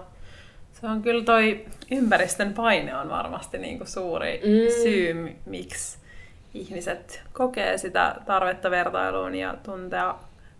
Se 0.72 0.86
on 0.86 1.02
kyllä 1.02 1.24
toi 1.24 1.66
ympäristön 1.90 2.54
paine 2.54 2.96
on 2.96 3.08
varmasti 3.08 3.58
niin 3.58 3.78
kuin 3.78 3.88
suuri 3.88 4.40
mm. 4.44 4.82
syy, 4.82 5.36
miksi 5.46 5.98
ihmiset 6.54 7.22
kokee 7.32 7.78
sitä 7.78 8.16
tarvetta 8.26 8.70
vertailuun 8.70 9.34
ja 9.34 9.54
tuntea 9.62 10.14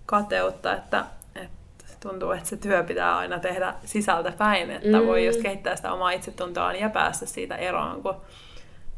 kateutta, 0.07 0.77
että, 0.77 1.05
että 1.35 1.97
tuntuu, 2.01 2.31
että 2.31 2.49
se 2.49 2.57
työ 2.57 2.83
pitää 2.85 3.17
aina 3.17 3.39
tehdä 3.39 3.75
sisältä 3.85 4.33
päin, 4.39 4.71
että 4.71 5.01
mm. 5.01 5.07
voi 5.07 5.27
just 5.27 5.43
kehittää 5.43 5.77
sitä 5.77 5.93
omaa 5.93 6.11
itsetuntoaan 6.11 6.77
ja 6.77 6.91
päästä 6.91 7.27
siitä 7.27 7.57
eroon, 7.57 8.03
kun 8.03 8.15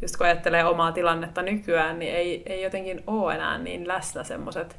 just 0.02 0.16
kun 0.16 0.26
ajattelee 0.26 0.64
omaa 0.64 0.92
tilannetta 0.92 1.42
nykyään, 1.42 1.98
niin 1.98 2.14
ei, 2.14 2.42
ei 2.46 2.62
jotenkin 2.62 3.02
ole 3.06 3.34
enää 3.34 3.58
niin 3.58 3.88
läsnä 3.88 4.24
semmoiset 4.24 4.76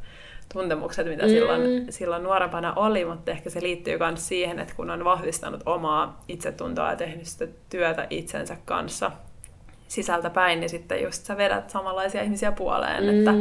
tuntemukset, 0.53 1.07
mitä 1.07 1.23
mm. 1.23 1.29
silloin, 1.29 1.85
silloin 1.89 2.23
nuorempana 2.23 2.73
oli, 2.73 3.05
mutta 3.05 3.31
ehkä 3.31 3.49
se 3.49 3.61
liittyy 3.61 3.97
myös 3.97 4.27
siihen, 4.27 4.59
että 4.59 4.75
kun 4.75 4.89
on 4.89 5.03
vahvistanut 5.03 5.61
omaa 5.65 6.23
itsetuntoa 6.27 6.89
ja 6.89 6.95
tehnyt 6.95 7.25
sitä 7.25 7.47
työtä 7.69 8.07
itsensä 8.09 8.57
kanssa 8.65 9.11
sisältä 9.87 10.29
päin, 10.29 10.59
niin 10.59 10.69
sitten 10.69 11.03
just 11.03 11.25
sä 11.25 11.37
vedät 11.37 11.69
samanlaisia 11.69 12.21
ihmisiä 12.21 12.51
puoleen, 12.51 13.03
mm. 13.03 13.09
että 13.09 13.31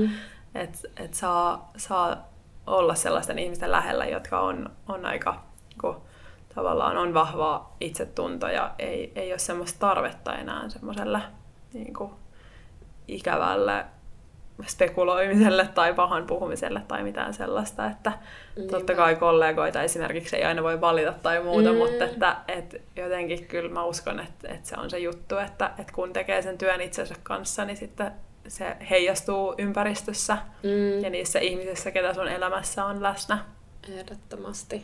et, 0.54 0.86
et 0.96 1.14
saa, 1.14 1.70
saa 1.76 2.28
olla 2.66 2.94
sellaisten 2.94 3.38
ihmisten 3.38 3.70
lähellä, 3.70 4.06
jotka 4.06 4.40
on, 4.40 4.70
on 4.88 5.06
aika, 5.06 5.42
kun 5.80 6.02
tavallaan 6.54 6.96
on 6.96 7.14
vahvaa 7.14 7.76
itsetunto 7.80 8.48
ja 8.48 8.74
ei, 8.78 9.12
ei 9.14 9.32
ole 9.32 9.38
semmoista 9.38 9.78
tarvetta 9.78 10.34
enää 10.34 10.68
semmoiselle 10.68 11.20
niin 11.72 11.94
ikävälle 13.08 13.84
spekuloimiselle 14.66 15.68
tai 15.74 15.94
pahan 15.94 16.26
puhumiselle 16.26 16.82
tai 16.88 17.02
mitään 17.02 17.34
sellaista, 17.34 17.86
että 17.86 18.12
niin 18.56 18.68
totta 18.68 18.94
kai 18.94 19.16
kollegoita 19.16 19.82
esimerkiksi 19.82 20.36
ei 20.36 20.44
aina 20.44 20.62
voi 20.62 20.80
valita 20.80 21.12
tai 21.22 21.42
muuta, 21.42 21.72
mm. 21.72 21.78
mutta 21.78 22.04
että, 22.04 22.36
että 22.48 22.76
jotenkin 22.96 23.46
kyllä 23.46 23.70
mä 23.70 23.84
uskon, 23.84 24.20
että, 24.20 24.48
että 24.48 24.68
se 24.68 24.76
on 24.78 24.90
se 24.90 24.98
juttu, 24.98 25.36
että, 25.36 25.70
että 25.78 25.92
kun 25.92 26.12
tekee 26.12 26.42
sen 26.42 26.58
työn 26.58 26.80
itsensä 26.80 27.14
kanssa, 27.22 27.64
niin 27.64 27.76
sitten 27.76 28.12
se 28.48 28.76
heijastuu 28.90 29.54
ympäristössä 29.58 30.38
mm. 30.62 31.04
ja 31.04 31.10
niissä 31.10 31.38
ihmisissä, 31.38 31.90
ketä 31.90 32.14
sun 32.14 32.28
elämässä 32.28 32.84
on 32.84 33.02
läsnä. 33.02 33.38
Ehdottomasti. 33.92 34.82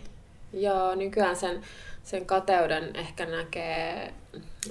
Ja 0.53 0.97
nykyään 0.97 1.37
sen, 1.37 1.63
sen 2.03 2.27
kateuden 2.27 2.97
ehkä 2.97 3.27
näkee, 3.27 4.15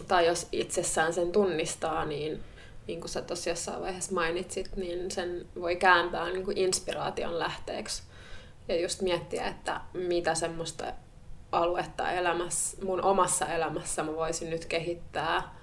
tai 0.07 0.27
jos 0.27 0.47
itsessään 0.51 1.13
sen 1.13 1.31
tunnistaa, 1.31 2.05
niin 2.05 2.39
niin 2.87 2.99
kuin 2.99 3.09
sä 3.09 3.21
tuossa 3.21 3.49
jossain 3.49 3.81
vaiheessa 3.81 4.13
mainitsit, 4.13 4.75
niin 4.75 5.11
sen 5.11 5.45
voi 5.59 5.75
kääntää 5.75 6.29
niin 6.29 6.45
kuin 6.45 6.57
inspiraation 6.57 7.39
lähteeksi. 7.39 8.03
Ja 8.67 8.81
just 8.81 9.01
miettiä, 9.01 9.47
että 9.47 9.81
mitä 9.93 10.35
semmoista 10.35 10.85
aluetta 11.51 12.11
elämässä, 12.11 12.85
mun 12.85 13.03
omassa 13.03 13.45
elämässä 13.45 14.03
mä 14.03 14.15
voisin 14.15 14.49
nyt 14.49 14.65
kehittää, 14.65 15.55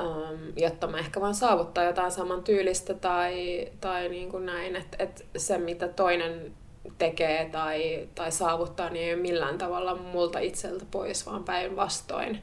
um, 0.00 0.38
jotta 0.56 0.86
mä 0.86 0.98
ehkä 0.98 1.20
vaan 1.20 1.34
saavuttaa 1.34 1.84
jotain 1.84 2.10
saman 2.10 2.44
tyylistä 2.44 2.94
tai, 2.94 3.68
tai 3.80 4.08
niin 4.08 4.30
kuin 4.30 4.46
näin, 4.46 4.76
että, 4.76 4.96
että 5.00 5.24
se 5.36 5.58
mitä 5.58 5.88
toinen 5.88 6.52
tekee 6.98 7.48
tai, 7.52 8.08
tai 8.14 8.32
saavuttaa, 8.32 8.90
niin 8.90 9.04
ei 9.04 9.14
ole 9.14 9.22
millään 9.22 9.58
tavalla 9.58 9.94
multa 9.94 10.38
itseltä 10.38 10.84
pois, 10.90 11.26
vaan 11.26 11.44
päinvastoin. 11.44 12.42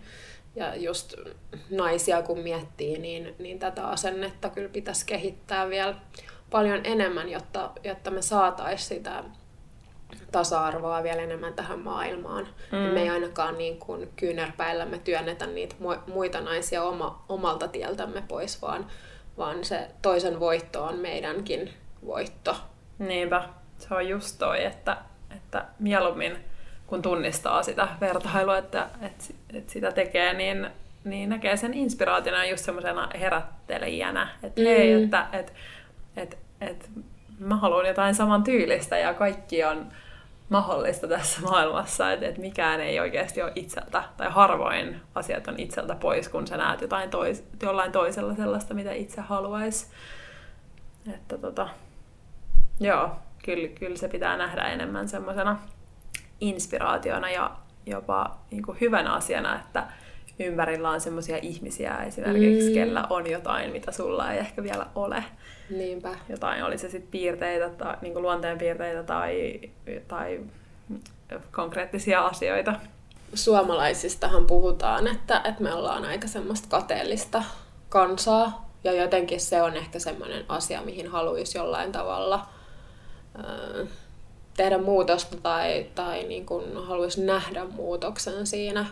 Ja 0.58 0.76
just 0.76 1.14
naisia 1.70 2.22
kun 2.22 2.39
miettii, 2.39 2.97
niin, 2.99 3.36
niin 3.39 3.60
tätä 3.60 3.88
asennetta 3.88 4.49
kyllä 4.49 4.70
pitäisi 4.70 5.05
kehittää 5.05 5.70
vielä 5.70 5.95
paljon 6.49 6.82
enemmän, 6.84 7.30
jotta, 7.30 7.72
jotta 7.84 8.12
me 8.12 8.22
saataisiin 8.22 8.97
sitä 8.97 9.24
tasa-arvoa 10.32 11.03
vielä 11.03 11.22
enemmän 11.22 11.53
tähän 11.53 11.80
maailmaan. 11.80 12.47
Mm. 12.72 12.78
Me 12.78 13.01
ei 13.01 13.10
ainakaan 13.10 13.58
niin 13.58 13.80
kuin 13.80 14.10
kyynärpäillämme 14.16 14.97
työnnetä 14.97 15.47
niitä 15.47 15.76
muita 16.08 16.41
naisia 16.41 16.84
oma, 16.84 17.26
omalta 17.30 17.68
tieltämme 17.68 18.24
pois, 18.28 18.62
vaan, 18.62 18.88
vaan 19.38 19.64
se 19.64 19.88
toisen 20.01 20.39
voitto 20.39 20.84
on 20.84 20.97
meidänkin 20.97 21.74
voitto. 22.05 22.55
Niinpä, 22.99 23.49
se 23.78 23.93
on 23.93 24.08
just 24.08 24.36
toi, 24.39 24.66
että, 24.66 24.97
että 25.36 25.66
mieluummin 25.80 26.38
kun 26.88 27.02
tunnistaa 27.02 27.64
sitä 27.64 27.88
vertailua, 28.02 28.58
että, 28.58 28.90
että, 29.02 29.24
että 29.54 29.72
sitä 29.74 29.92
tekee, 29.92 30.34
niin, 30.34 30.70
niin 31.04 31.30
näkee 31.30 31.58
sen 31.58 31.74
inspiraationa 31.74 32.46
just 32.46 32.66
semmoisena 32.66 33.10
herättelijänä, 33.20 34.28
että 34.44 34.62
mm. 34.62 34.68
hei, 34.68 35.04
että, 35.04 35.28
että, 35.34 35.52
että, 36.18 36.38
että 36.62 36.90
mä 37.40 37.56
haluan 37.56 37.86
jotain 37.86 38.16
saman 38.16 38.44
tyylistä 38.44 38.98
ja 38.98 39.14
kaikki 39.14 39.64
on 39.64 39.88
mahdollista 40.50 41.08
tässä 41.08 41.42
maailmassa, 41.42 42.12
että, 42.12 42.28
että 42.28 42.42
mikään 42.42 42.82
ei 42.82 43.00
oikeasti 43.00 43.42
ole 43.42 43.52
itseltä, 43.56 44.04
tai 44.18 44.28
harvoin 44.30 45.02
asiat 45.16 45.48
on 45.48 45.60
itseltä 45.60 45.96
pois, 45.96 46.30
kun 46.30 46.48
sä 46.48 46.58
näet 46.58 46.82
jotain 46.82 47.10
tois, 47.10 47.48
jollain 47.62 47.92
toisella 47.92 48.36
sellaista, 48.36 48.74
mitä 48.74 48.92
itse 48.92 49.22
haluaisi. 49.22 49.88
Että 51.14 51.38
tota, 51.38 51.70
joo, 52.80 53.12
kyllä, 53.46 53.68
kyllä 53.68 53.98
se 53.98 54.08
pitää 54.08 54.38
nähdä 54.38 54.62
enemmän 54.62 55.10
semmoisena 55.10 55.58
inspiraationa 56.42 57.32
ja 57.32 57.52
jopa 57.86 58.38
niin 58.52 58.64
kuin 58.64 58.78
hyvänä 58.82 59.14
asiana, 59.14 59.60
että 59.60 59.88
ympärillä 60.40 60.90
on 60.90 61.02
semmoisia 61.02 61.38
ihmisiä 61.42 61.98
esimerkiksi, 61.98 62.70
mm. 62.70 62.74
kellä 62.74 63.08
on 63.10 63.32
jotain, 63.32 63.72
mitä 63.72 63.92
sulla 63.92 64.32
ei 64.32 64.40
ehkä 64.40 64.64
vielä 64.64 64.86
ole. 64.96 65.24
Niinpä. 65.70 66.10
Jotain, 66.30 66.64
oli 66.64 66.78
se 66.78 66.90
sitten 66.90 67.12
piirteitä, 67.12 67.70
tai, 67.70 67.98
niin 68.02 68.22
luonteen 68.22 68.58
piirteitä 68.58 69.04
tai, 69.04 69.62
tai 70.08 70.40
konkreettisia 71.52 72.22
asioita. 72.26 72.74
Suomalaisistahan 73.34 74.48
puhutaan, 74.48 75.08
että, 75.08 75.42
että 75.44 75.64
me 75.64 75.74
ollaan 75.74 76.06
aika 76.06 76.28
semmoista 76.28 76.68
kateellista 76.70 77.44
kansaa, 77.90 78.70
ja 78.84 78.94
jotenkin 78.94 79.40
se 79.40 79.62
on 79.62 79.76
ehkä 79.76 80.00
semmoinen 80.00 80.46
asia, 80.50 80.82
mihin 80.82 81.08
haluaisi 81.08 81.58
jollain 81.58 81.92
tavalla 81.92 82.48
tehdä 84.58 84.78
muutosta 84.78 85.38
tai, 85.38 85.86
tai 85.95 86.24
niin 86.24 86.45
kuin 86.45 86.78
haluaisi 86.86 87.22
nähdä 87.22 87.66
muutoksen 87.66 88.47
siinä 88.47 88.86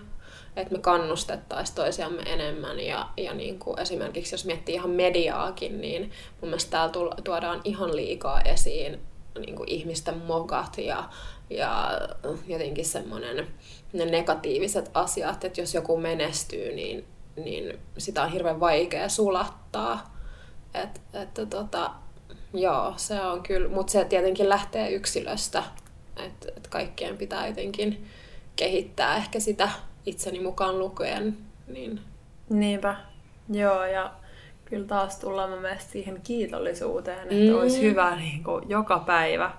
että 0.55 0.74
me 0.74 0.80
kannustettaisiin 0.80 1.76
toisiamme 1.76 2.22
enemmän. 2.22 2.80
Ja, 2.80 3.09
ja 3.18 3.34
niin 3.34 3.59
kuin 3.59 3.80
esimerkiksi 3.80 4.34
jos 4.34 4.45
miettii 4.45 4.76
ihan 4.76 4.89
mediaakin, 4.89 5.82
niin 5.82 6.11
mun 6.41 6.49
mielestä 6.49 6.72
täällä 6.72 7.16
tuodaan 7.24 7.61
ihan 7.63 7.95
liikaa 7.95 8.41
esiin 8.41 8.99
niin 9.39 9.55
kuin 9.55 9.70
ihmisten 9.70 10.18
mokat 10.18 10.78
ja, 10.78 11.09
ja 11.49 11.91
jotenkin 12.47 12.86
semmoinen 12.86 13.47
ne 13.93 14.05
negatiiviset 14.05 14.91
asiat, 14.93 15.43
että 15.43 15.61
jos 15.61 15.74
joku 15.74 15.97
menestyy, 15.97 16.72
niin, 16.72 17.05
niin 17.36 17.80
sitä 17.97 18.24
on 18.24 18.32
hirveän 18.32 18.59
vaikea 18.59 19.09
sulattaa. 19.09 20.16
Et, 20.74 21.01
että 21.13 21.45
tota, 21.45 21.91
joo, 22.60 22.93
se 22.97 23.22
on 23.22 23.43
kyllä, 23.43 23.70
mutta 23.70 23.91
se 23.91 24.06
tietenkin 24.06 24.49
lähtee 24.49 24.91
yksilöstä, 24.91 25.64
että 26.26 26.47
et 26.58 26.68
kaikkien 26.68 27.18
pitää 27.18 27.47
jotenkin 27.47 28.06
kehittää 28.56 29.18
ehkä 29.18 29.39
sitä 29.39 29.70
itseni 30.06 30.39
mukaan 30.39 30.80
lukien. 30.80 31.38
Niin... 31.68 31.99
Niinpä, 32.49 32.95
joo, 33.49 33.86
ja 33.86 34.12
kyllä 34.66 34.88
taas 34.88 35.20
tullaan 35.20 35.49
mun 35.49 35.62
mielestä 35.62 35.91
siihen 35.91 36.22
kiitollisuuteen, 36.24 37.20
että 37.20 37.51
mm. 37.51 37.60
olisi 37.60 37.82
hyvä 37.82 38.16
niin 38.16 38.43
kuin, 38.43 38.70
joka 38.70 38.99
päivä 38.99 39.51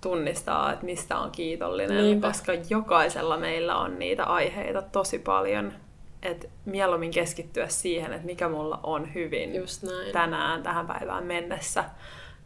tunnistaa, 0.00 0.72
että 0.72 0.84
mistä 0.84 1.18
on 1.18 1.30
kiitollinen, 1.30 2.04
Niinpä. 2.04 2.28
koska 2.28 2.52
jokaisella 2.70 3.36
meillä 3.36 3.76
on 3.76 3.98
niitä 3.98 4.24
aiheita 4.24 4.82
tosi 4.82 5.18
paljon, 5.18 5.72
että 6.22 6.48
mieluummin 6.64 7.10
keskittyä 7.10 7.68
siihen, 7.68 8.12
että 8.12 8.26
mikä 8.26 8.48
mulla 8.48 8.80
on 8.82 9.14
hyvin 9.14 9.54
Just 9.54 9.82
näin. 9.82 10.12
tänään 10.12 10.62
tähän 10.62 10.86
päivään 10.86 11.24
mennessä, 11.24 11.84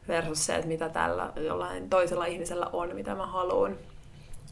versus 0.09 0.47
se, 0.47 0.55
että 0.55 0.69
mitä 0.69 0.89
tällä 0.89 1.33
jollain 1.37 1.91
toisella 1.91 2.27
ihmisellä 2.27 2.67
on, 2.73 2.95
mitä 2.95 3.15
mä 3.15 3.27
haluan. 3.27 3.79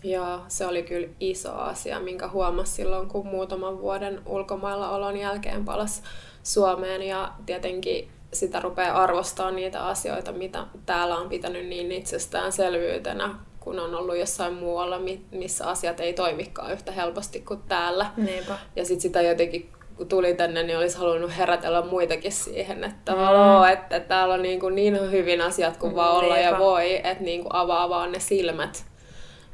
Joo, 0.05 0.41
se 0.49 0.67
oli 0.67 0.83
kyllä 0.83 1.09
iso 1.21 1.55
asia, 1.55 2.01
minkä 2.01 2.29
huomasi 2.29 2.73
silloin, 2.73 3.09
kun 3.09 3.27
muutaman 3.27 3.79
vuoden 3.79 4.23
ulkomailla 4.27 4.91
olon 4.91 5.17
jälkeen 5.17 5.65
palas 5.65 6.03
Suomeen. 6.43 7.03
Ja 7.03 7.33
tietenkin 7.47 8.11
sitä 8.33 8.61
rupeaa 8.61 9.03
arvostamaan 9.03 9.57
niitä 9.57 9.87
asioita, 9.87 10.33
mitä 10.33 10.67
täällä 10.87 11.17
on 11.17 11.29
pitänyt 11.29 11.67
niin 11.67 11.93
itsestäänselvyytenä, 11.93 13.35
kun 13.61 13.79
on 13.79 13.95
ollut 13.95 14.17
jossain 14.17 14.55
muualla, 14.55 15.01
missä 15.33 15.67
asiat 15.67 16.01
ei 16.01 16.13
toimikaan 16.13 16.73
yhtä 16.73 16.93
helposti 16.93 17.41
kuin 17.41 17.63
täällä. 17.69 18.07
Niinpä. 18.17 18.59
Ja 18.77 18.85
sitten 18.85 19.01
sitä 19.01 19.23
jotenkin 19.23 19.73
kun 20.01 20.09
tuli 20.09 20.35
tänne, 20.35 20.63
niin 20.63 20.79
olisi 20.79 20.99
halunnut 20.99 21.37
herätellä 21.37 21.83
muitakin 21.83 22.33
siihen, 22.33 22.85
että, 22.85 23.13
mm. 23.13 23.65
että, 23.73 23.97
että 23.97 24.09
täällä 24.09 24.35
on 24.35 24.43
niin, 24.43 24.61
kuin 24.61 24.75
niin 24.75 25.11
hyvin 25.11 25.41
asiat 25.41 25.77
kuin 25.77 25.95
vaan 25.95 26.17
olla 26.17 26.39
ja 26.39 26.59
voi, 26.59 26.97
että 26.97 27.25
niin 27.25 27.43
kuin 27.43 27.55
avaa 27.55 27.89
vaan 27.89 28.13
ne 28.13 28.21
silmät 28.21 28.85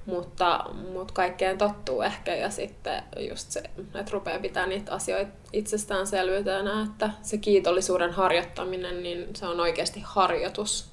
mutta, 0.06 0.64
mutta 0.92 1.14
kaikkeen 1.14 1.58
tottuu 1.58 2.02
ehkä 2.02 2.34
ja 2.34 2.50
sitten 2.50 3.02
just 3.30 3.50
se, 3.50 3.62
että 3.94 4.12
rupeaa 4.12 4.38
pitää 4.38 4.66
niitä 4.66 4.92
asioita 4.92 5.30
itsestäänselvyytenä, 5.52 6.82
että 6.82 7.10
se 7.22 7.38
kiitollisuuden 7.38 8.12
harjoittaminen, 8.12 9.02
niin 9.02 9.36
se 9.36 9.46
on 9.46 9.60
oikeasti 9.60 10.02
harjoitus, 10.04 10.92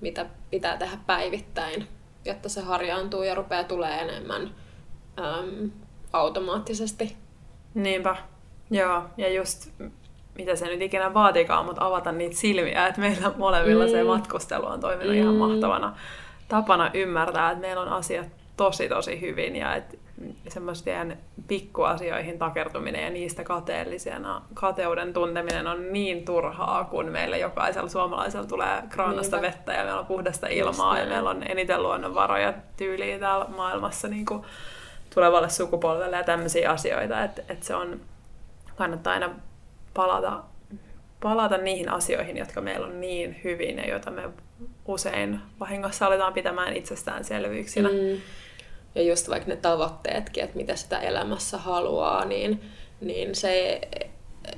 mitä 0.00 0.26
pitää 0.50 0.76
tehdä 0.76 0.98
päivittäin, 1.06 1.88
jotta 2.24 2.48
se 2.48 2.60
harjaantuu 2.60 3.22
ja 3.22 3.34
rupeaa 3.34 3.64
tulee 3.64 4.00
enemmän 4.00 4.54
äm, 5.18 5.70
automaattisesti. 6.12 7.16
Niinpä, 7.74 8.16
joo, 8.70 9.02
ja 9.16 9.28
just 9.28 9.70
mitä 10.34 10.56
se 10.56 10.66
nyt 10.66 10.82
ikinä 10.82 11.14
vaatikaan, 11.14 11.64
mutta 11.64 11.86
avata 11.86 12.12
niitä 12.12 12.36
silmiä, 12.36 12.86
että 12.86 13.00
meillä 13.00 13.32
molemmilla 13.36 13.84
mm. 13.84 13.90
se 13.90 14.04
matkustelu 14.04 14.66
on 14.66 14.80
toiminut 14.80 15.14
mm. 15.14 15.20
ihan 15.20 15.34
mahtavana 15.34 15.96
tapana 16.48 16.90
ymmärtää, 16.94 17.50
että 17.50 17.60
meillä 17.60 17.82
on 17.82 17.88
asiat 17.88 18.26
tosi 18.56 18.88
tosi 18.88 19.20
hyvin 19.20 19.56
ja 19.56 19.74
että 19.74 19.96
semmoisten 20.48 21.18
pikkuasioihin 21.48 22.38
takertuminen 22.38 23.04
ja 23.04 23.10
niistä 23.10 23.44
kateellisena, 23.44 24.42
kateuden 24.54 25.12
tunteminen 25.12 25.66
on 25.66 25.92
niin 25.92 26.24
turhaa, 26.24 26.84
kun 26.84 27.06
meillä 27.06 27.36
jokaisella 27.36 27.88
suomalaisella 27.88 28.46
tulee 28.46 28.82
kraanasta 28.88 29.36
Niinpä. 29.36 29.56
vettä 29.56 29.72
ja 29.72 29.84
meillä 29.84 30.00
on 30.00 30.06
puhdasta 30.06 30.46
ilmaa 30.46 30.98
ja 30.98 31.06
meillä 31.06 31.30
on 31.30 31.42
eniten 31.50 31.82
luonnonvaroja 31.82 32.54
tyyliin 32.76 33.20
täällä 33.20 33.46
maailmassa 33.56 34.08
niin 34.08 34.26
kuin 34.26 34.42
tulevalle 35.14 35.48
sukupolvelle 35.48 36.16
ja 36.16 36.24
tämmöisiä 36.24 36.70
asioita, 36.70 37.24
että, 37.24 37.42
että 37.48 37.66
se 37.66 37.74
on, 37.74 38.00
kannattaa 38.80 39.12
aina 39.12 39.30
palata, 39.94 40.42
palata 41.20 41.56
niihin 41.56 41.88
asioihin, 41.88 42.36
jotka 42.36 42.60
meillä 42.60 42.86
on 42.86 43.00
niin 43.00 43.40
hyvin 43.44 43.78
ja 43.78 43.88
joita 43.88 44.10
me 44.10 44.30
usein 44.86 45.40
vahingossa 45.60 46.06
aletaan 46.06 46.32
pitämään 46.32 46.76
itsestäänselvyyksinä. 46.76 47.88
Mm 47.88 48.20
ja 48.94 49.02
just 49.02 49.28
vaikka 49.28 49.48
ne 49.48 49.56
tavoitteetkin, 49.56 50.44
että 50.44 50.56
mitä 50.56 50.76
sitä 50.76 50.98
elämässä 50.98 51.58
haluaa, 51.58 52.24
niin, 52.24 52.62
niin 53.00 53.34
se 53.34 53.80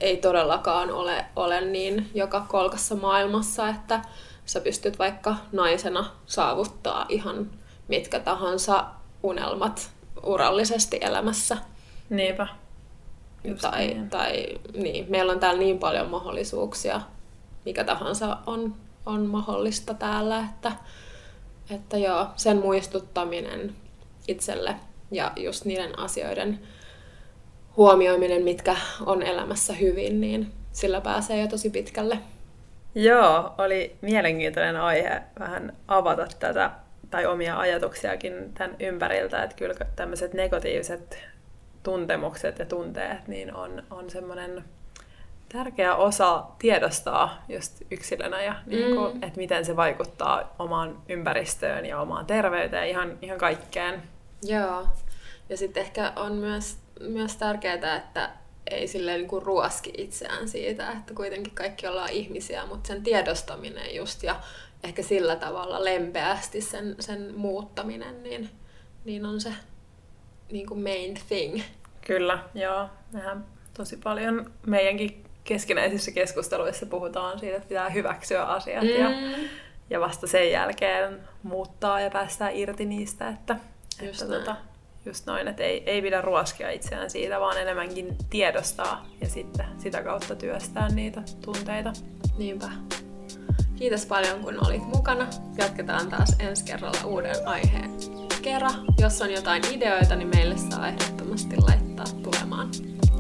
ei 0.01 0.17
todellakaan 0.17 0.91
ole, 0.91 1.25
ole 1.37 1.61
niin 1.61 2.11
joka 2.15 2.47
kolkassa 2.49 2.95
maailmassa, 2.95 3.69
että 3.69 4.03
sä 4.47 4.61
pystyt 4.61 4.99
vaikka 4.99 5.37
naisena 5.53 6.11
saavuttaa 6.27 7.07
ihan 7.09 7.51
mitkä 7.89 8.21
tahansa 8.21 8.85
unelmat 9.23 9.91
urallisesti 10.23 10.99
elämässä. 11.01 11.57
Niinpä. 12.11 12.47
Just 13.45 13.61
tai, 13.61 13.87
niin. 13.87 14.11
tai 14.11 14.47
niin, 14.75 15.07
meillä 15.09 15.33
on 15.33 15.41
täällä 15.41 15.61
niin 15.61 15.79
paljon 15.79 16.11
mahdollisuuksia, 16.11 17.01
mikä 17.65 17.85
tahansa 17.85 18.39
on, 18.47 18.75
on 19.07 19.27
mahdollista 19.27 19.95
täällä, 19.95 20.49
että, 20.51 20.73
että 21.71 21.99
joo, 21.99 22.27
sen 22.37 22.57
muistuttaminen 22.57 23.75
itselle 24.29 24.77
ja 25.11 25.33
just 25.37 25.65
niiden 25.65 25.99
asioiden 25.99 26.61
huomioiminen, 27.77 28.43
mitkä 28.43 28.77
on 29.07 29.23
elämässä 29.23 29.73
hyvin, 29.73 30.21
niin 30.21 30.53
sillä 30.73 31.01
pääsee 31.01 31.41
jo 31.41 31.49
tosi 31.49 31.71
pitkälle. 31.71 32.19
Joo, 32.95 33.55
oli 33.59 33.97
mielenkiintoinen 34.01 34.77
aihe 34.77 35.23
vähän 35.39 35.77
avata 35.89 36.27
tätä 36.39 36.71
tai 37.11 37.27
omia 37.27 37.59
ajatuksiakin 37.59 38.53
tämän 38.55 38.77
ympäriltä, 38.81 39.43
että 39.43 39.57
kyllä 39.57 39.75
tämmöiset 39.97 40.35
negatiiviset 40.35 41.19
tuntemukset 41.83 42.59
ja 42.59 42.67
tunteet 42.67 43.29
niin 43.29 43.55
on, 43.55 43.83
on 43.91 44.11
semmoinen 44.11 44.65
tärkeä 45.53 45.95
osa 45.97 46.45
tiedostaa 46.59 47.45
just 47.49 47.83
yksilönä 47.91 48.43
ja 48.43 48.55
niin 48.67 48.97
kuin, 48.97 49.15
mm. 49.15 49.23
että 49.23 49.37
miten 49.37 49.65
se 49.65 49.77
vaikuttaa 49.77 50.55
omaan 50.59 51.03
ympäristöön 51.09 51.87
ja 51.87 52.01
omaan 52.01 52.27
terveyteen, 52.27 52.89
ihan, 52.89 53.19
ihan 53.23 53.39
kaikkeen. 53.39 54.03
Joo. 54.43 54.87
Ja 55.49 55.57
sitten 55.57 55.83
ehkä 55.83 56.13
on 56.17 56.33
myös, 56.33 56.79
myös 57.01 57.37
tärkeää, 57.37 57.97
että 57.97 58.31
ei 58.71 58.89
silleen 58.89 59.19
niin 59.19 59.29
kuin 59.29 59.43
ruoski 59.43 59.93
itseään 59.99 60.49
siitä, 60.49 60.93
että 60.93 61.15
kuitenkin 61.15 61.55
kaikki 61.55 61.87
ollaan 61.87 62.11
ihmisiä, 62.11 62.67
mutta 62.67 62.89
sen 62.89 63.03
tiedostaminen 63.03 63.95
just 63.95 64.23
ja 64.23 64.41
ehkä 64.85 65.03
sillä 65.03 65.37
tavalla 65.37 65.85
lempeästi 65.85 66.61
sen, 66.61 66.97
sen 67.01 67.35
muuttaminen, 67.37 68.23
niin, 68.23 68.51
niin 69.05 69.27
on 69.27 69.41
se 69.41 69.53
niin 70.53 70.67
kuin 70.67 70.83
main 70.83 71.19
thing. 71.29 71.61
Kyllä, 72.07 72.39
joo. 72.55 72.89
Mehän 73.13 73.45
tosi 73.77 73.97
paljon 73.97 74.53
meidänkin 74.67 75.25
keskinäisissä 75.45 76.11
keskusteluissa 76.11 76.87
puhutaan 76.87 77.39
siitä, 77.39 77.57
että 77.57 77.69
pitää 77.69 77.91
hyväksyä 77.91 78.45
asiat 78.45 78.85
mm. 78.85 78.91
ja, 78.91 79.39
ja 79.91 80.01
vasta 80.01 80.27
sen 80.27 80.51
jälkeen 80.51 81.21
muuttaa 81.43 82.01
ja 82.01 82.11
päästää 82.11 82.51
irti 82.51 82.85
niistä, 82.85 83.29
että, 83.29 83.57
just, 84.03 84.23
että 84.23 84.35
tota, 84.39 84.57
just 85.07 85.27
noin, 85.27 85.49
että 85.49 85.63
ei, 85.63 85.83
ei 85.87 86.03
pidä 86.03 86.21
ruoskia 86.21 86.71
itseään 86.71 87.11
siitä, 87.11 87.41
vaan 87.41 87.61
enemmänkin 87.61 88.17
tiedostaa 88.31 89.07
ja 89.21 89.29
sitten 89.29 89.67
sitä 89.79 90.03
kautta 90.03 90.35
työstää 90.35 90.89
niitä 90.89 91.23
tunteita. 91.45 91.93
Niinpä. 92.39 92.69
Kiitos 93.77 94.07
paljon, 94.07 94.41
kun 94.41 94.67
olit 94.67 94.83
mukana. 94.83 95.27
Jatketaan 95.59 96.11
taas 96.11 96.37
ensi 96.39 96.65
kerralla 96.65 97.05
uuden 97.05 97.49
aiheen 97.49 97.91
kerran. 98.43 98.73
Jos 98.99 99.23
on 99.23 99.33
jotain 99.33 99.63
ideoita, 99.73 100.17
niin 100.17 100.29
meille 100.29 100.57
saa 100.59 100.89
ehdottomasti 100.89 101.57
laittaa 101.57 102.07
tulemaan. 102.23 102.69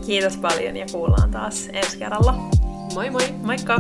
Kiitos 0.07 0.37
paljon 0.37 0.77
ja 0.77 0.87
kuullaan 0.93 1.31
taas 1.31 1.69
ensi 1.73 1.99
kerralla. 1.99 2.33
Moi 2.95 3.11
moi! 3.11 3.35
Moikka! 3.43 3.77